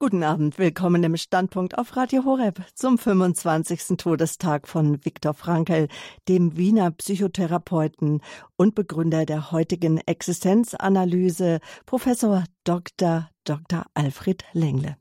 [0.00, 3.96] Guten Abend, willkommen im Standpunkt auf Radio Horeb zum 25.
[3.96, 5.88] Todestag von Viktor Frankl,
[6.28, 8.20] dem Wiener Psychotherapeuten
[8.54, 13.28] und Begründer der heutigen Existenzanalyse, Professor Dr.
[13.42, 13.86] Dr.
[13.94, 14.96] Alfred Lengle.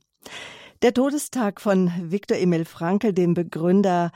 [0.82, 4.12] Der Todestag von Viktor Emil Frankl, dem Begründer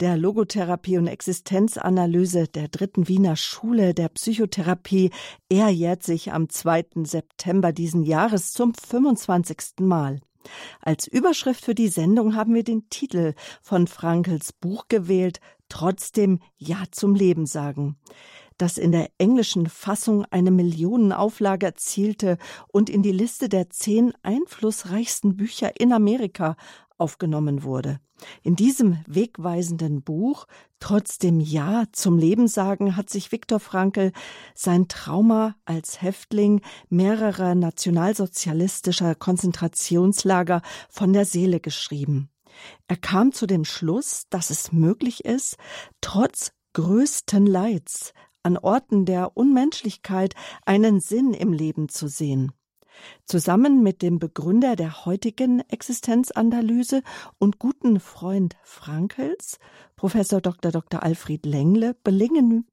[0.00, 5.10] der Logotherapie und Existenzanalyse der dritten Wiener Schule der Psychotherapie.
[5.48, 6.86] Er jährt sich am 2.
[7.04, 9.80] September diesen Jahres zum 25.
[9.80, 10.20] Mal.
[10.80, 16.84] Als Überschrift für die Sendung haben wir den Titel von Frankels Buch gewählt, Trotzdem Ja
[16.92, 17.96] zum Leben sagen
[18.58, 22.38] das in der englischen Fassung eine Millionenauflage erzielte
[22.68, 26.56] und in die Liste der zehn einflussreichsten Bücher in Amerika
[26.98, 28.00] aufgenommen wurde.
[28.42, 30.46] In diesem wegweisenden Buch
[30.78, 34.12] Trotzdem Ja zum Leben sagen hat sich Viktor Frankl
[34.54, 36.60] sein Trauma als Häftling
[36.90, 40.60] mehrerer nationalsozialistischer Konzentrationslager
[40.90, 42.28] von der Seele geschrieben.
[42.88, 45.56] Er kam zu dem Schluss, dass es möglich ist,
[46.00, 50.34] trotz größten Leids an Orten der Unmenschlichkeit
[50.66, 52.52] einen Sinn im Leben zu sehen.
[53.24, 57.02] Zusammen mit dem Begründer der heutigen Existenzanalyse
[57.38, 59.58] und guten Freund Frankels,
[59.96, 60.72] Professor Dr.
[60.72, 61.02] Dr.
[61.02, 62.64] Alfred Lengle, blicken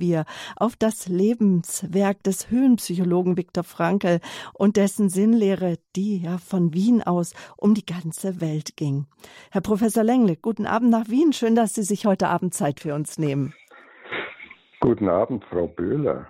[0.00, 0.24] wir
[0.56, 4.20] auf das Lebenswerk des Höhenpsychologen Viktor Frankl
[4.52, 9.06] und dessen Sinnlehre, die ja von Wien aus um die ganze Welt ging.
[9.50, 11.32] Herr Professor Lengle, guten Abend nach Wien.
[11.32, 13.54] Schön, dass Sie sich heute Abend Zeit für uns nehmen.
[14.80, 16.28] Guten Abend, Frau Böhler.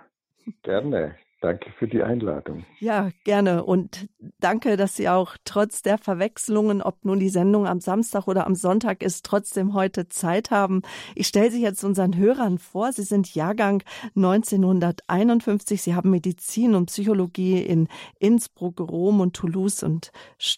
[0.63, 1.15] Gerne.
[1.41, 2.65] Danke für die Einladung.
[2.79, 3.65] Ja, gerne.
[3.65, 4.07] Und
[4.39, 8.55] danke, dass Sie auch trotz der Verwechslungen, ob nun die Sendung am Samstag oder am
[8.55, 10.81] Sonntag ist, trotzdem heute Zeit haben.
[11.13, 12.93] Ich stelle Sie jetzt unseren Hörern vor.
[12.93, 13.83] Sie sind Jahrgang
[14.15, 15.81] 1951.
[15.81, 20.11] Sie haben Medizin und Psychologie in Innsbruck, Rom und Toulouse und,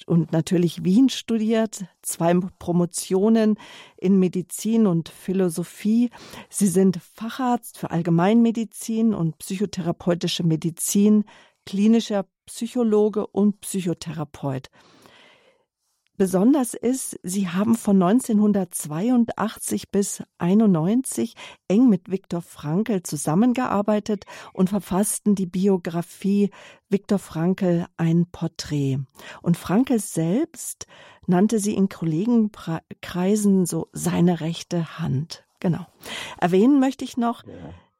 [0.05, 1.85] und natürlich Wien studiert.
[2.01, 3.57] Zwei Promotionen
[3.97, 6.11] in Medizin und Philosophie.
[6.49, 10.76] Sie sind Facharzt für Allgemeinmedizin und psychotherapeutische Medizin,
[11.65, 14.69] klinischer Psychologe und Psychotherapeut.
[16.17, 21.35] Besonders ist, sie haben von 1982 bis 91
[21.67, 26.49] eng mit Viktor Frankl zusammengearbeitet und verfassten die Biografie
[26.89, 28.97] Viktor Frankl ein Porträt.
[29.43, 30.87] Und Frankl selbst
[31.27, 35.45] nannte sie in Kollegenkreisen so seine rechte Hand.
[35.59, 35.85] Genau.
[36.39, 37.53] Erwähnen möchte ich noch, ja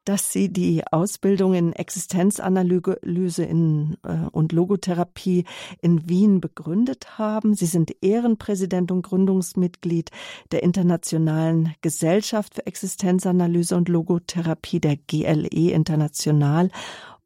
[0.08, 5.44] dass Sie die Ausbildung in Existenzanalyse in, äh, und Logotherapie
[5.82, 7.52] in Wien begründet haben.
[7.54, 10.10] Sie sind Ehrenpräsident und Gründungsmitglied
[10.50, 16.70] der Internationalen Gesellschaft für Existenzanalyse und Logotherapie der GLE International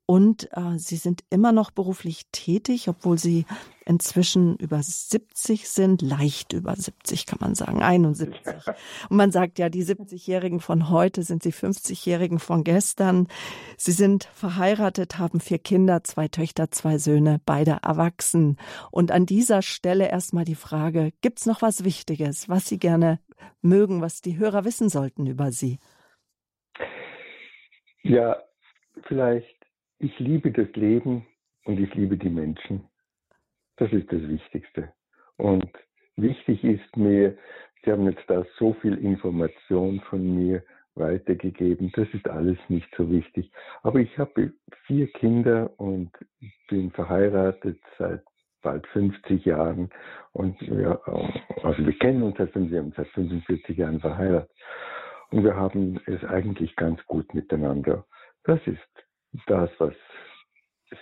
[0.06, 3.46] und äh, sie sind immer noch beruflich tätig, obwohl sie
[3.86, 8.34] inzwischen über 70 sind, leicht über 70 kann man sagen, 71.
[9.08, 13.28] Und man sagt ja, die 70-Jährigen von heute sind die 50-Jährigen von gestern.
[13.76, 18.56] Sie sind verheiratet, haben vier Kinder, zwei Töchter, zwei Söhne, beide erwachsen.
[18.90, 23.18] Und an dieser Stelle erstmal die Frage, gibt's noch was Wichtiges, was Sie gerne
[23.62, 25.78] mögen, was die Hörer wissen sollten über Sie?
[28.02, 28.42] Ja,
[29.06, 29.61] vielleicht
[30.02, 31.26] ich liebe das Leben
[31.64, 32.84] und ich liebe die Menschen.
[33.76, 34.92] Das ist das Wichtigste.
[35.36, 35.70] Und
[36.16, 37.38] wichtig ist mir,
[37.84, 40.62] Sie haben jetzt da so viel Information von mir
[40.94, 41.90] weitergegeben.
[41.94, 43.50] Das ist alles nicht so wichtig.
[43.82, 44.52] Aber ich habe
[44.86, 46.10] vier Kinder und
[46.68, 48.22] bin verheiratet seit
[48.62, 49.88] bald 50 Jahren.
[50.32, 51.00] Und wir,
[51.62, 54.50] also wir kennen uns seit, wir haben seit 45 Jahren verheiratet.
[55.30, 58.04] Und wir haben es eigentlich ganz gut miteinander.
[58.44, 58.80] Das ist
[59.46, 59.94] das, was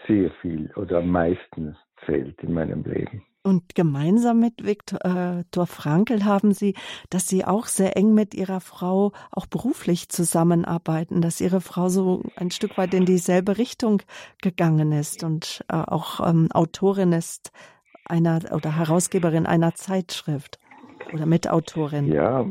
[0.06, 1.76] sehr viel oder am meisten
[2.06, 3.24] zählt in meinem Leben.
[3.42, 6.74] Und gemeinsam mit Viktor äh, Frankl haben Sie,
[7.08, 12.22] dass Sie auch sehr eng mit Ihrer Frau auch beruflich zusammenarbeiten, dass Ihre Frau so
[12.36, 14.02] ein Stück weit in dieselbe Richtung
[14.42, 17.50] gegangen ist und äh, auch ähm, Autorin ist
[18.04, 20.58] einer oder Herausgeberin einer Zeitschrift
[21.14, 22.12] oder Mitautorin.
[22.12, 22.46] Ja,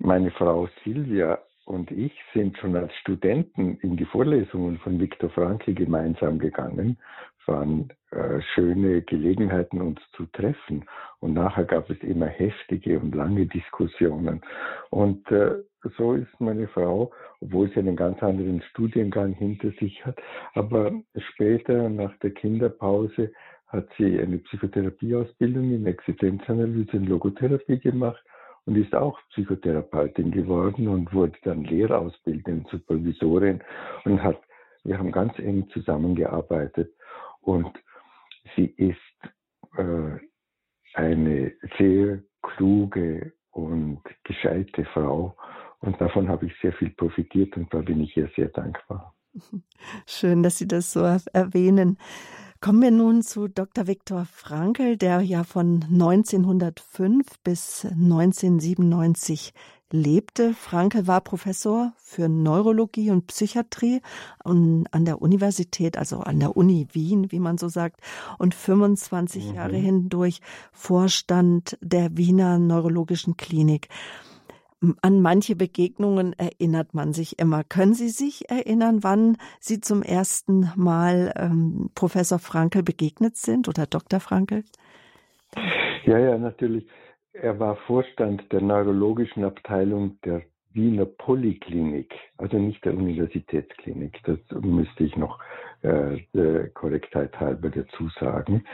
[0.00, 5.74] meine Frau Silvia und ich sind schon als Studenten in die Vorlesungen von Viktor Frankl
[5.74, 6.98] gemeinsam gegangen.
[7.40, 10.84] Es waren äh, schöne Gelegenheiten, uns zu treffen.
[11.20, 14.40] Und nachher gab es immer heftige und lange Diskussionen.
[14.90, 15.56] Und äh,
[15.96, 20.18] so ist meine Frau, obwohl sie einen ganz anderen Studiengang hinter sich hat,
[20.54, 20.92] aber
[21.32, 23.32] später nach der Kinderpause
[23.66, 28.22] hat sie eine Psychotherapieausbildung in Existenzanalyse und Logotherapie gemacht
[28.66, 33.60] und ist auch Psychotherapeutin geworden und wurde dann Lehrausbilderin, Supervisorin
[34.04, 34.40] und hat,
[34.84, 36.92] wir haben ganz eng zusammengearbeitet
[37.42, 37.70] und
[38.56, 38.98] sie ist
[39.76, 40.18] äh,
[40.94, 45.36] eine sehr kluge und gescheite Frau.
[45.80, 49.14] Und davon habe ich sehr viel profitiert und da bin ich ihr sehr dankbar.
[50.06, 51.00] Schön, dass Sie das so
[51.32, 51.98] erwähnen.
[52.64, 53.86] Kommen wir nun zu Dr.
[53.88, 59.52] Viktor Frankl, der ja von 1905 bis 1997
[59.90, 60.54] lebte.
[60.54, 64.00] Frankl war Professor für Neurologie und Psychiatrie
[64.44, 68.00] an der Universität, also an der Uni Wien, wie man so sagt,
[68.38, 69.54] und 25 mhm.
[69.56, 70.40] Jahre hindurch
[70.72, 73.90] Vorstand der Wiener Neurologischen Klinik.
[75.02, 77.64] An manche Begegnungen erinnert man sich immer.
[77.64, 83.86] Können Sie sich erinnern, wann Sie zum ersten Mal ähm, Professor Frankel begegnet sind oder
[83.86, 84.20] Dr.
[84.20, 84.64] Frankel?
[86.04, 86.86] Ja, ja, natürlich.
[87.32, 90.42] Er war Vorstand der neurologischen Abteilung der
[90.72, 94.20] Wiener Poliklinik, also nicht der Universitätsklinik.
[94.24, 95.38] Das müsste ich noch
[95.82, 96.18] äh,
[96.74, 98.64] Korrektheit halber dazu sagen.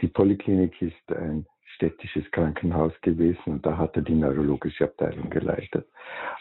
[0.00, 1.46] Die Poliklinik ist ein
[1.80, 5.88] städtisches Krankenhaus gewesen und da hat er die neurologische Abteilung geleitet.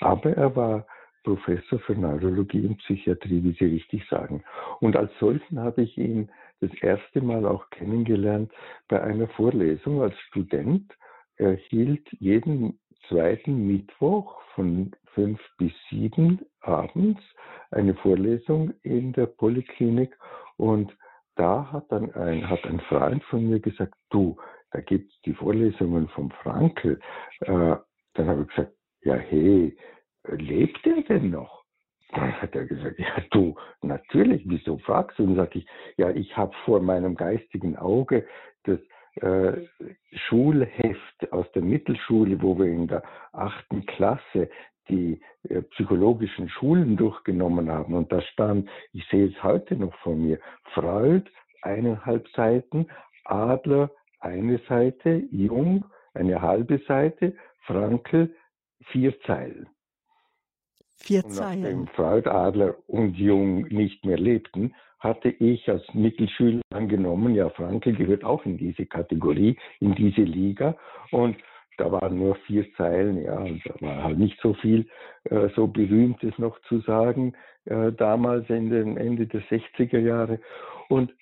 [0.02, 0.86] Aber er war
[1.24, 4.44] Professor für Neurologie und Psychiatrie, wie Sie richtig sagen.
[4.80, 8.52] Und als solchen habe ich ihn das erste Mal auch kennengelernt
[8.88, 10.94] bei einer Vorlesung als Student.
[11.38, 17.22] Er hielt jeden zweiten Mittwoch von fünf bis sieben abends
[17.72, 20.18] eine Vorlesung in der Poliklinik
[20.58, 20.96] und
[21.36, 24.38] da hat dann ein, hat ein Freund von mir gesagt, du,
[24.72, 27.00] da gibt es die Vorlesungen vom Frankl.
[27.42, 27.76] Äh,
[28.14, 29.76] dann habe ich gesagt, ja hey,
[30.28, 31.64] lebt er denn noch?
[32.12, 35.24] Dann hat er gesagt, ja du, natürlich, wieso fragst du?
[35.24, 35.68] Und dann sagte ich,
[35.98, 38.28] ja, ich habe vor meinem geistigen Auge
[38.64, 38.80] das
[39.22, 39.68] äh,
[40.14, 44.50] Schulheft aus der Mittelschule, wo wir in der achten Klasse
[44.88, 47.94] die äh, psychologischen Schulen durchgenommen haben.
[47.94, 50.40] Und da stand, ich sehe es heute noch von mir,
[50.74, 51.30] Freud,
[51.62, 52.88] eineinhalb Seiten,
[53.26, 57.36] Adler, eine Seite, Jung eine halbe Seite,
[57.66, 58.36] Frankel
[58.92, 59.68] vier Zeilen.
[60.98, 61.62] Vier und Zeilen.
[61.62, 67.96] Nachdem Freud, Adler und Jung nicht mehr lebten, hatte ich als Mittelschüler angenommen, ja, Frankel
[67.96, 70.76] gehört auch in diese Kategorie, in diese Liga.
[71.12, 71.38] Und
[71.78, 74.90] da waren nur vier Zeilen, ja, und da war halt nicht so viel
[75.24, 77.34] äh, so Berühmtes noch zu sagen,
[77.64, 80.42] äh, damals in den Ende der 60er Jahre.
[80.90, 81.14] Und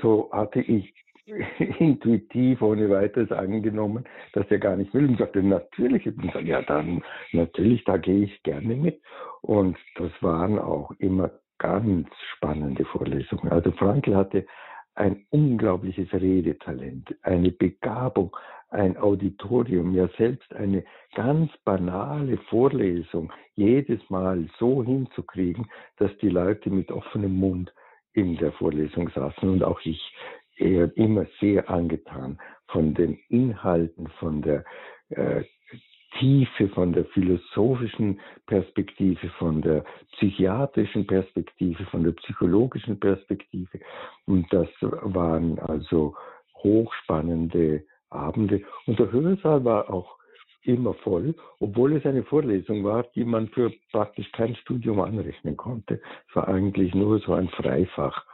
[0.00, 0.94] so hatte ich
[1.78, 6.06] intuitiv ohne weiteres angenommen, dass er gar nicht will und sagte, natürlich.
[6.06, 7.02] Und sagte, ja, dann
[7.32, 9.00] natürlich, da gehe ich gerne mit.
[9.42, 13.50] Und das waren auch immer ganz spannende Vorlesungen.
[13.50, 14.46] Also Frankl hatte
[14.94, 18.34] ein unglaubliches Redetalent, eine Begabung,
[18.70, 20.84] ein Auditorium, ja selbst eine
[21.14, 25.66] ganz banale Vorlesung jedes Mal so hinzukriegen,
[25.98, 27.72] dass die Leute mit offenem Mund
[28.12, 30.00] in der Vorlesung saßen und auch ich
[30.56, 32.38] er immer sehr angetan
[32.68, 34.64] von den Inhalten, von der
[35.10, 35.44] äh,
[36.18, 43.80] Tiefe, von der philosophischen Perspektive, von der psychiatrischen Perspektive, von der psychologischen Perspektive.
[44.26, 46.14] Und das waren also
[46.62, 48.62] hochspannende Abende.
[48.86, 50.16] Und der Hörsaal war auch
[50.62, 56.00] immer voll, obwohl es eine Vorlesung war, die man für praktisch kein Studium anrechnen konnte.
[56.28, 58.24] Es war eigentlich nur so ein Freifach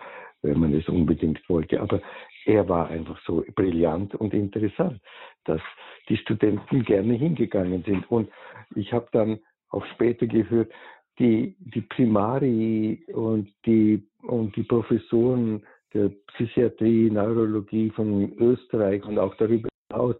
[0.42, 1.80] wenn man es unbedingt wollte.
[1.80, 2.00] Aber
[2.44, 5.00] er war einfach so brillant und interessant,
[5.44, 5.60] dass
[6.08, 8.10] die Studenten gerne hingegangen sind.
[8.10, 8.28] Und
[8.74, 9.38] ich habe dann
[9.70, 10.70] auch später gehört,
[11.18, 15.62] die, die Primari und die, und die Professoren
[15.94, 20.16] der Psychiatrie, Neurologie von Österreich und auch darüber hinaus,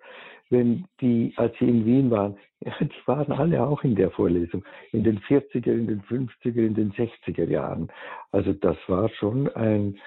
[0.52, 4.64] wenn die, als sie in Wien waren, ja, die waren alle auch in der Vorlesung,
[4.92, 7.90] in den 40er, in den 50er, in den 60er Jahren.
[8.30, 9.99] Also das war schon ein,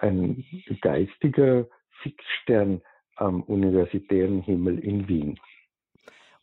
[0.00, 0.44] ein
[0.80, 1.66] geistiger
[2.02, 2.80] Fixstern
[3.16, 5.38] am universitären Himmel in Wien.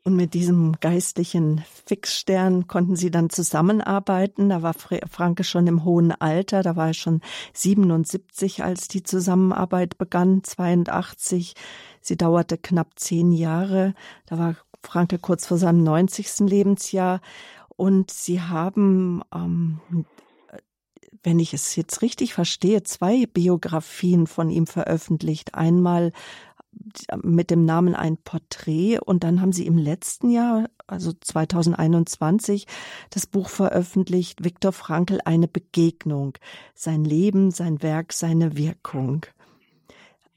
[0.06, 4.50] Und mit diesem geistlichen Fixstern konnten Sie dann zusammenarbeiten.
[4.50, 7.22] Da war Franke schon im hohen Alter, da war er schon
[7.54, 11.54] 77, als die Zusammenarbeit begann, 82.
[12.02, 13.94] Sie dauerte knapp zehn Jahre.
[14.26, 16.50] Da war Franke kurz vor seinem 90.
[16.50, 17.20] Lebensjahr.
[17.76, 19.80] Und Sie haben, ähm,
[21.24, 25.56] wenn ich es jetzt richtig verstehe, zwei Biografien von ihm veröffentlicht.
[25.56, 26.14] Einmal
[27.24, 32.68] mit dem Namen ein Porträt und dann haben sie im letzten Jahr, also 2021,
[33.12, 36.38] das Buch veröffentlicht, Viktor Frankl, eine Begegnung,
[36.74, 39.26] sein Leben, sein Werk, seine Wirkung.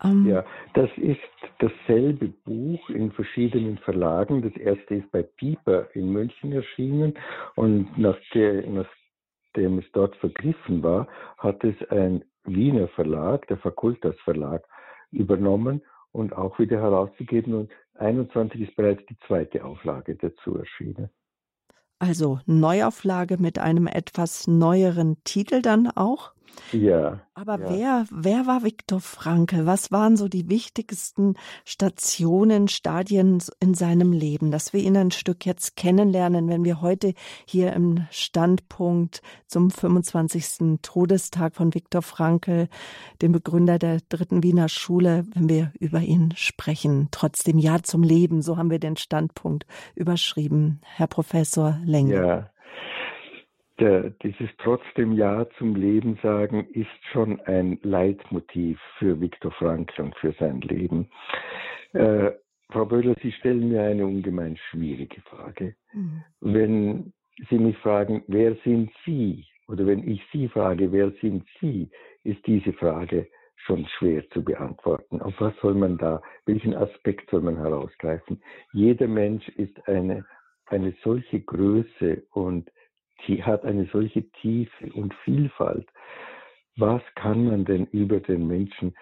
[0.02, 1.20] Ähm ja, das ist
[1.58, 4.42] dasselbe Buch in verschiedenen Verlagen.
[4.42, 7.14] Das erste ist bei Pieper in München erschienen
[7.54, 11.06] und nach der, nachdem es dort vergriffen war,
[11.38, 14.64] hat es ein Wiener Verlag, der Fakultas Verlag,
[15.12, 15.82] übernommen
[16.12, 17.54] und auch wieder herausgegeben.
[17.54, 21.10] Und 21 ist bereits die zweite Auflage dazu erschienen.
[21.98, 26.32] Also Neuauflage mit einem etwas neueren Titel dann auch?
[26.72, 27.20] Ja.
[27.34, 27.70] Aber ja.
[27.70, 29.66] wer, wer war Viktor Frankl?
[29.66, 35.46] Was waren so die wichtigsten Stationen, Stadien in seinem Leben, dass wir ihn ein Stück
[35.46, 37.14] jetzt kennenlernen, wenn wir heute
[37.46, 40.80] hier im Standpunkt zum 25.
[40.82, 42.68] Todestag von Viktor Frankl,
[43.22, 47.08] dem Begründer der dritten Wiener Schule, wenn wir über ihn sprechen.
[47.10, 50.80] Trotzdem Ja zum Leben, so haben wir den Standpunkt überschrieben.
[50.82, 52.14] Herr Professor Lenge.
[52.14, 52.51] Ja
[53.82, 60.16] der, dieses trotzdem Ja zum Leben sagen ist schon ein Leitmotiv für Viktor Frankl und
[60.18, 61.08] für sein Leben.
[61.92, 62.30] Äh,
[62.70, 65.74] Frau Böhler, Sie stellen mir eine ungemein schwierige Frage.
[65.92, 66.22] Mhm.
[66.40, 67.12] Wenn
[67.50, 69.44] Sie mich fragen, wer sind Sie?
[69.66, 71.90] Oder wenn ich Sie frage, wer sind Sie,
[72.22, 75.20] ist diese Frage schon schwer zu beantworten.
[75.20, 78.40] Auf was soll man da, welchen Aspekt soll man herausgreifen?
[78.72, 80.24] Jeder Mensch ist eine,
[80.66, 82.70] eine solche Größe und
[83.42, 85.88] hat eine solche Tiefe und Vielfalt.
[86.76, 88.94] Was kann man denn über den Menschen,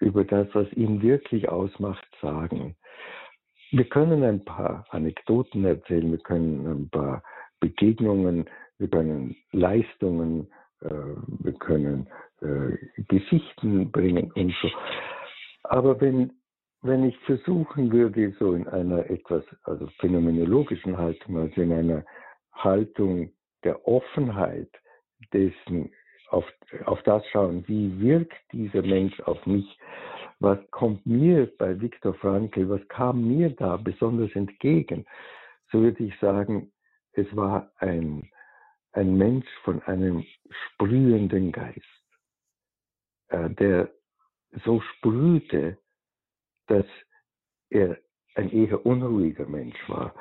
[0.00, 2.76] über das, was ihn wirklich ausmacht, sagen?
[3.70, 7.22] Wir können ein paar Anekdoten erzählen, wir können ein paar
[7.60, 8.44] Begegnungen,
[8.78, 10.48] wir können Leistungen,
[10.80, 12.08] äh, wir können
[12.40, 12.76] äh,
[13.08, 14.68] Geschichten bringen und so.
[15.64, 16.32] Aber wenn,
[16.82, 22.04] wenn ich versuchen würde, so in einer etwas also phänomenologischen Haltung, also in einer
[22.52, 23.30] Haltung
[23.64, 24.70] der Offenheit
[25.32, 25.92] dessen,
[26.28, 26.44] auf,
[26.86, 29.78] auf das schauen, wie wirkt dieser Mensch auf mich,
[30.40, 35.06] was kommt mir bei Viktor Frankl, was kam mir da besonders entgegen,
[35.70, 36.72] so würde ich sagen,
[37.12, 38.30] es war ein,
[38.92, 42.02] ein Mensch von einem sprühenden Geist,
[43.28, 43.90] äh, der
[44.64, 45.78] so sprühte,
[46.66, 46.86] dass
[47.70, 47.98] er
[48.34, 50.14] ein eher unruhiger Mensch war,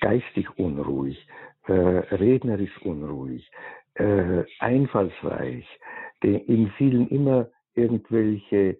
[0.00, 1.26] geistig unruhig,
[1.70, 3.48] äh, rednerisch unruhig,
[3.94, 5.66] äh, einfallsreich,
[6.22, 8.76] ihm fielen immer irgendwelche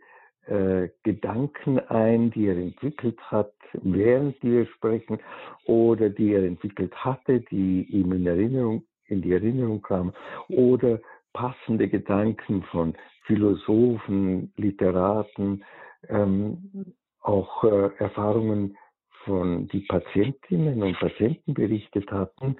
[0.46, 5.18] äh, Gedanken ein, die er entwickelt hat, während wir sprechen,
[5.66, 10.12] oder die er entwickelt hatte, die ihm in Erinnerung, in die Erinnerung kamen,
[10.48, 10.98] oder
[11.32, 12.94] passende Gedanken von
[13.26, 15.62] Philosophen, Literaten,
[16.08, 18.76] ähm, auch äh, Erfahrungen
[19.24, 22.56] von die Patientinnen und Patienten berichtet hatten,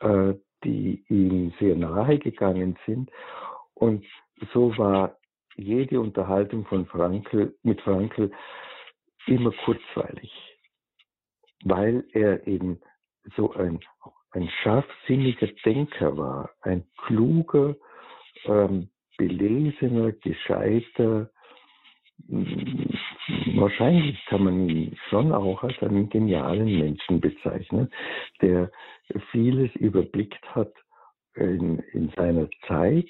[0.00, 3.10] äh, die ihm sehr nahe gegangen sind.
[3.74, 4.04] Und
[4.52, 5.16] so war
[5.56, 8.30] jede Unterhaltung von Frankl mit Frankl
[9.26, 10.32] immer kurzweilig,
[11.64, 12.80] weil er eben
[13.36, 13.80] so ein,
[14.32, 17.76] ein scharfsinniger Denker war, ein kluger,
[18.46, 21.30] ähm, belesener, gescheiter,
[23.60, 27.90] wahrscheinlich kann man ihn schon auch als einen genialen Menschen bezeichnen,
[28.40, 28.70] der
[29.30, 30.72] vieles überblickt hat
[31.34, 33.08] in, in seiner Zeit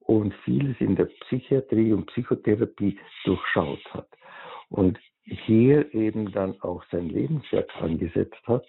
[0.00, 4.08] und vieles in der Psychiatrie und Psychotherapie durchschaut hat.
[4.68, 8.66] Und hier eben dann auch sein Lebenswerk angesetzt hat,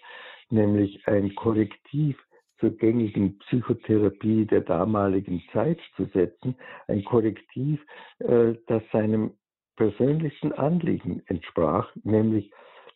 [0.50, 2.16] nämlich ein Korrektiv
[2.58, 6.56] zur gängigen Psychotherapie der damaligen Zeit zu setzen,
[6.88, 7.80] ein Korrektiv,
[8.20, 9.32] äh, das seinem
[9.76, 12.50] persönlichsten Anliegen entsprach, nämlich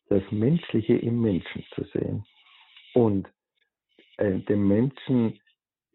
[0.09, 2.25] das Menschliche im Menschen zu sehen
[2.95, 3.29] und
[4.17, 5.39] äh, den Menschen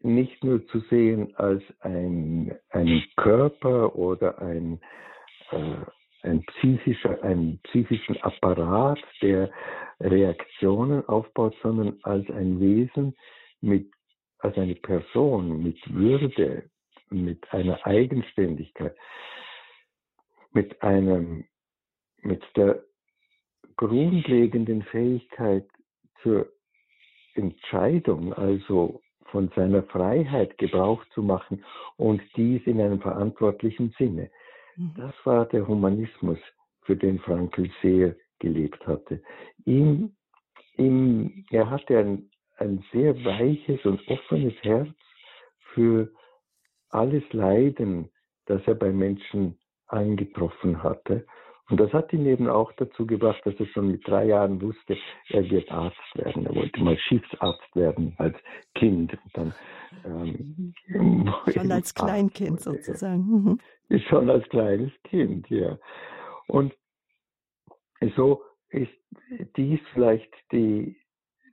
[0.00, 4.80] nicht nur zu sehen als ein, einen Körper oder ein,
[5.50, 5.76] äh,
[6.22, 9.50] ein psychischer, einen psychischen Apparat, der
[10.00, 13.16] Reaktionen aufbaut, sondern als ein Wesen
[13.60, 13.90] mit,
[14.38, 16.70] als eine Person mit Würde,
[17.10, 18.94] mit einer Eigenständigkeit
[20.56, 21.44] mit einem,
[22.22, 22.82] mit der
[23.76, 25.68] grundlegenden Fähigkeit
[26.22, 26.50] zur
[27.34, 31.62] Entscheidung, also von seiner Freiheit Gebrauch zu machen
[31.98, 34.30] und dies in einem verantwortlichen Sinne.
[34.76, 34.94] Mhm.
[34.96, 36.38] Das war der Humanismus,
[36.84, 39.22] für den Frankl sehr gelebt hatte.
[39.66, 40.16] Ihm,
[40.78, 44.88] ihm, er hatte ein, ein sehr weiches und offenes Herz
[45.74, 46.10] für
[46.88, 48.08] alles Leiden,
[48.46, 49.58] das er bei Menschen
[49.88, 51.26] eingetroffen hatte.
[51.68, 54.96] Und das hat ihn eben auch dazu gebracht, dass er schon mit drei Jahren wusste,
[55.30, 56.46] er wird Arzt werden.
[56.46, 58.36] Er wollte mal Schiffsarzt werden als
[58.76, 59.18] Kind.
[59.34, 59.52] dann,
[60.04, 60.74] ähm,
[61.52, 63.58] schon als Kleinkind sozusagen.
[63.90, 64.00] Mhm.
[64.08, 65.76] Schon als kleines Kind, ja.
[66.46, 66.72] Und
[68.16, 68.92] so ist
[69.56, 70.96] dies vielleicht die,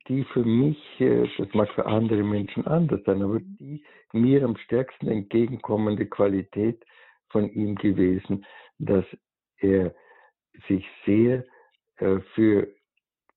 [0.07, 4.57] die für mich, äh, das mag für andere Menschen anders sein, aber die mir am
[4.57, 6.83] stärksten entgegenkommende Qualität
[7.33, 8.45] von ihm gewesen,
[8.79, 9.03] dass
[9.57, 9.93] er
[10.69, 11.43] sich sehr
[11.97, 12.69] äh, für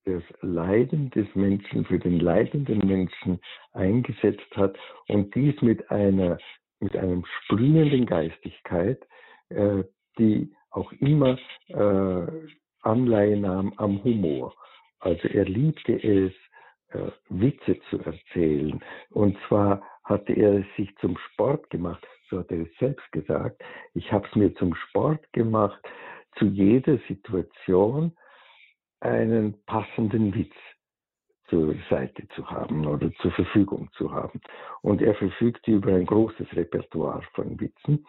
[0.04, 3.40] das Leiden des Menschen, für den leidenden Menschen
[3.72, 6.38] eingesetzt hat und dies mit einer
[6.78, 9.02] mit einem sprühenden Geistigkeit,
[9.48, 9.82] äh,
[10.18, 11.38] die auch immer
[11.68, 12.26] äh,
[12.82, 14.54] Anleihe nahm am Humor.
[15.00, 16.32] Also er liebte es,
[16.88, 18.80] äh, Witze zu erzählen.
[19.10, 23.62] Und zwar hatte er sich zum Sport gemacht, so hat er es selbst gesagt.
[23.94, 25.80] Ich habe es mir zum Sport gemacht,
[26.38, 28.16] zu jeder Situation
[29.00, 30.54] einen passenden Witz
[31.48, 34.40] zur Seite zu haben oder zur Verfügung zu haben.
[34.82, 38.06] Und er verfügte über ein großes Repertoire von Witzen.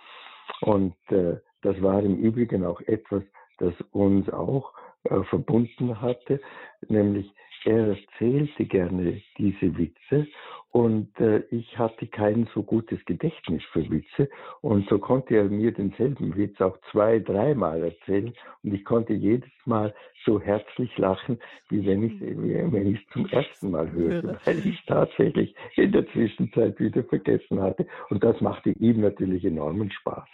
[0.62, 3.24] Und äh, das war im Übrigen auch etwas,
[3.58, 4.74] das uns auch
[5.04, 6.40] äh, verbunden hatte,
[6.88, 7.32] nämlich
[7.66, 10.28] er erzählte gerne diese Witze
[10.72, 14.30] und äh, ich hatte kein so gutes Gedächtnis für Witze.
[14.62, 18.34] Und so konnte er mir denselben Witz auch zwei, dreimal erzählen.
[18.64, 19.94] Und ich konnte jedes Mal
[20.26, 24.84] so herzlich lachen, wie wenn ich wenn ich es zum ersten Mal hörte, weil ich
[24.86, 27.88] tatsächlich in der Zwischenzeit wieder vergessen hatte.
[28.10, 30.28] Und das machte ihm natürlich enormen Spaß.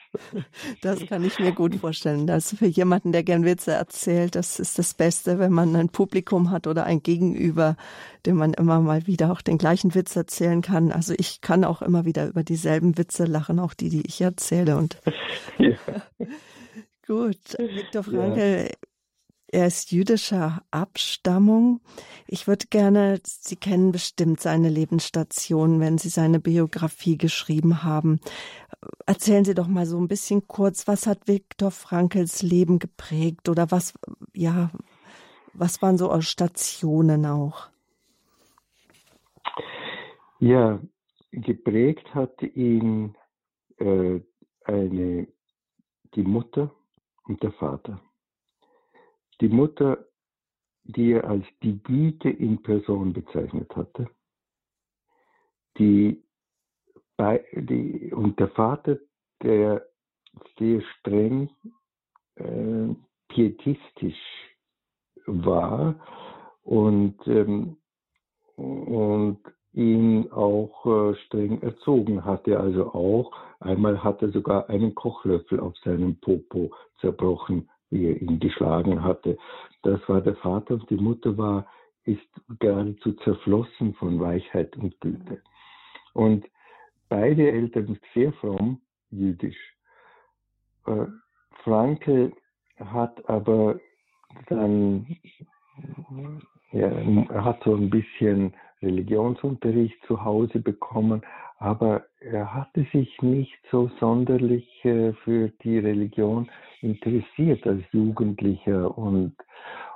[0.81, 2.27] Das kann ich mir gut vorstellen.
[2.27, 6.51] Das für jemanden, der gern Witze erzählt, das ist das Beste, wenn man ein Publikum
[6.51, 7.75] hat oder ein Gegenüber,
[8.25, 10.91] dem man immer mal wieder auch den gleichen Witz erzählen kann.
[10.91, 14.77] Also ich kann auch immer wieder über dieselben Witze lachen, auch die, die ich erzähle.
[14.77, 14.97] Und
[15.57, 15.75] ja.
[17.07, 18.75] gut, Viktor Frankl, ja.
[19.51, 21.81] er ist jüdischer Abstammung.
[22.25, 28.21] Ich würde gerne, Sie kennen bestimmt seine Lebensstation, wenn Sie seine Biografie geschrieben haben.
[29.05, 33.71] Erzählen Sie doch mal so ein bisschen kurz, was hat Viktor Frankls Leben geprägt oder
[33.71, 33.93] was,
[34.33, 34.71] ja,
[35.53, 37.72] was waren so Stationen auch?
[40.43, 40.77] Ja,
[41.31, 43.15] geprägt hat ihn
[43.77, 44.19] äh,
[44.65, 45.25] eine,
[46.15, 46.69] die Mutter
[47.23, 48.01] und der Vater.
[49.39, 50.05] Die Mutter,
[50.83, 54.09] die er als die Güte in Person bezeichnet hatte,
[55.77, 56.21] die,
[57.15, 58.99] bei, die und der Vater,
[59.43, 59.87] der
[60.59, 61.49] sehr streng
[62.35, 62.93] äh,
[63.29, 64.19] pietistisch
[65.25, 65.95] war
[66.63, 67.77] und, ähm,
[68.57, 69.39] und
[69.73, 72.59] ihn auch äh, streng erzogen hatte.
[72.59, 78.39] Also auch einmal hat er sogar einen Kochlöffel auf seinem Popo zerbrochen, wie er ihn
[78.39, 79.37] geschlagen hatte.
[79.81, 81.65] Das war der Vater und die Mutter war
[82.05, 82.21] ist
[82.59, 85.41] geradezu zerflossen von Weichheit und Güte.
[86.13, 86.45] Und
[87.09, 89.57] beide Eltern sehr fromm jüdisch.
[90.85, 91.05] Äh,
[91.63, 92.33] Franke
[92.77, 93.79] hat aber
[94.47, 95.07] dann
[96.71, 96.89] ja,
[97.43, 101.21] hat so ein bisschen Religionsunterricht zu Hause bekommen,
[101.57, 106.49] aber er hatte sich nicht so sonderlich äh, für die Religion
[106.81, 109.35] interessiert als Jugendlicher und,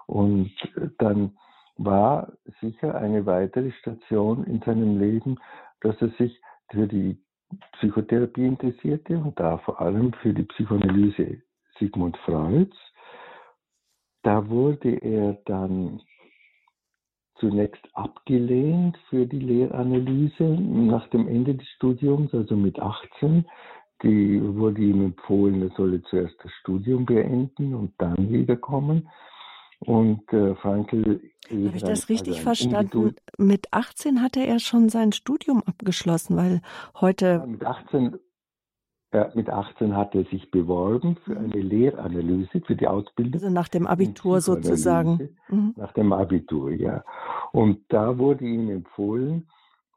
[0.06, 0.52] und
[0.98, 1.38] dann
[1.78, 5.38] war sicher eine weitere Station in seinem Leben,
[5.82, 6.40] dass er sich
[6.72, 7.18] für die
[7.74, 11.42] Psychotherapie interessierte und da vor allem für die Psychoanalyse
[11.80, 12.76] Sigmund Freuds.
[14.24, 16.02] Da wurde er dann
[17.40, 23.46] zunächst abgelehnt für die Lehranalyse nach dem Ende des Studiums, also mit 18.
[24.04, 29.10] Die wurde ihm empfohlen, er solle zuerst das Studium beenden und dann wiederkommen.
[29.80, 31.22] Und äh, Frankl.
[31.50, 33.16] Habe ich das richtig also verstanden?
[33.38, 36.62] Mit 18 hatte er schon sein Studium abgeschlossen, weil
[37.00, 37.26] heute.
[37.26, 38.18] Ja, mit 18 ja,
[39.36, 43.34] mit 18 hat er sich beworben für eine Lehranalyse, für die Ausbildung.
[43.36, 45.30] Also nach dem Abitur sozusagen.
[45.50, 45.74] Mhm.
[45.78, 47.04] Nach dem Abitur, ja.
[47.54, 49.48] Und da wurde ihm empfohlen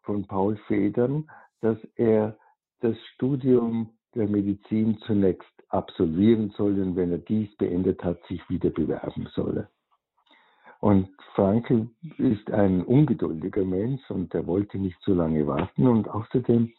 [0.03, 1.29] von Paul Federn,
[1.61, 2.37] dass er
[2.81, 8.71] das Studium der Medizin zunächst absolvieren soll und wenn er dies beendet hat, sich wieder
[8.71, 9.69] bewerben solle.
[10.81, 16.73] Und Frankl ist ein ungeduldiger Mensch und er wollte nicht zu lange warten und außerdem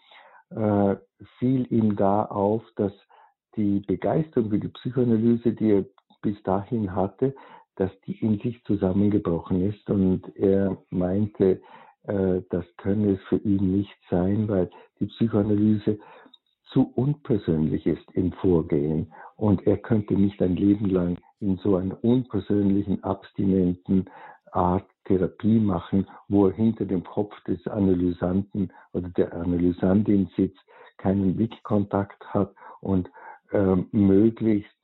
[0.51, 0.95] äh,
[1.39, 2.93] fiel ihm da auf, dass
[3.55, 5.85] die Begeisterung für die Psychoanalyse, die er
[6.21, 7.35] bis dahin hatte,
[7.75, 9.89] dass die in sich zusammengebrochen ist.
[9.89, 11.61] Und er meinte,
[12.03, 15.99] äh, das könne es für ihn nicht sein, weil die Psychoanalyse
[16.71, 19.11] zu unpersönlich ist im Vorgehen.
[19.35, 24.05] Und er könnte nicht ein Leben lang in so einer unpersönlichen, abstinenten
[24.51, 30.61] Art Therapie machen, wo er hinter dem Kopf des Analysanten oder der Analysantin sitzt,
[30.97, 33.09] keinen Blickkontakt hat und
[33.51, 34.75] äh, möglichst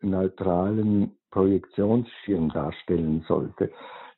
[0.00, 3.70] neutralen Projektionsschirm darstellen sollte.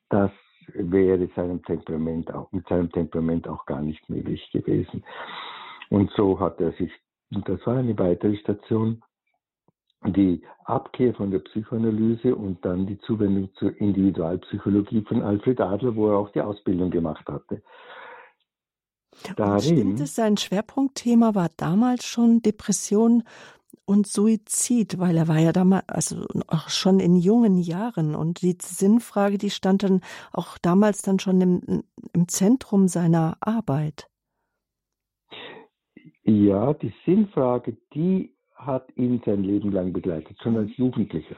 [0.09, 0.31] Das
[0.73, 5.03] wäre seinem Temperament auch, mit seinem Temperament auch gar nicht möglich gewesen.
[5.89, 6.91] Und so hat er sich,
[7.33, 9.01] und das war eine weitere Station,
[10.05, 16.09] die Abkehr von der Psychoanalyse und dann die Zuwendung zur Individualpsychologie von Alfred Adler, wo
[16.09, 17.61] er auch die Ausbildung gemacht hatte.
[19.35, 23.23] Darin, stimmt es, sein Schwerpunktthema war damals schon Depression
[23.85, 28.55] und Suizid, weil er war ja damals, also auch schon in jungen Jahren und die
[28.61, 31.83] Sinnfrage, die stand dann auch damals dann schon im,
[32.13, 34.07] im Zentrum seiner Arbeit.
[36.23, 41.37] Ja, die Sinnfrage, die hat ihn sein Leben lang begleitet, schon als Jugendlicher.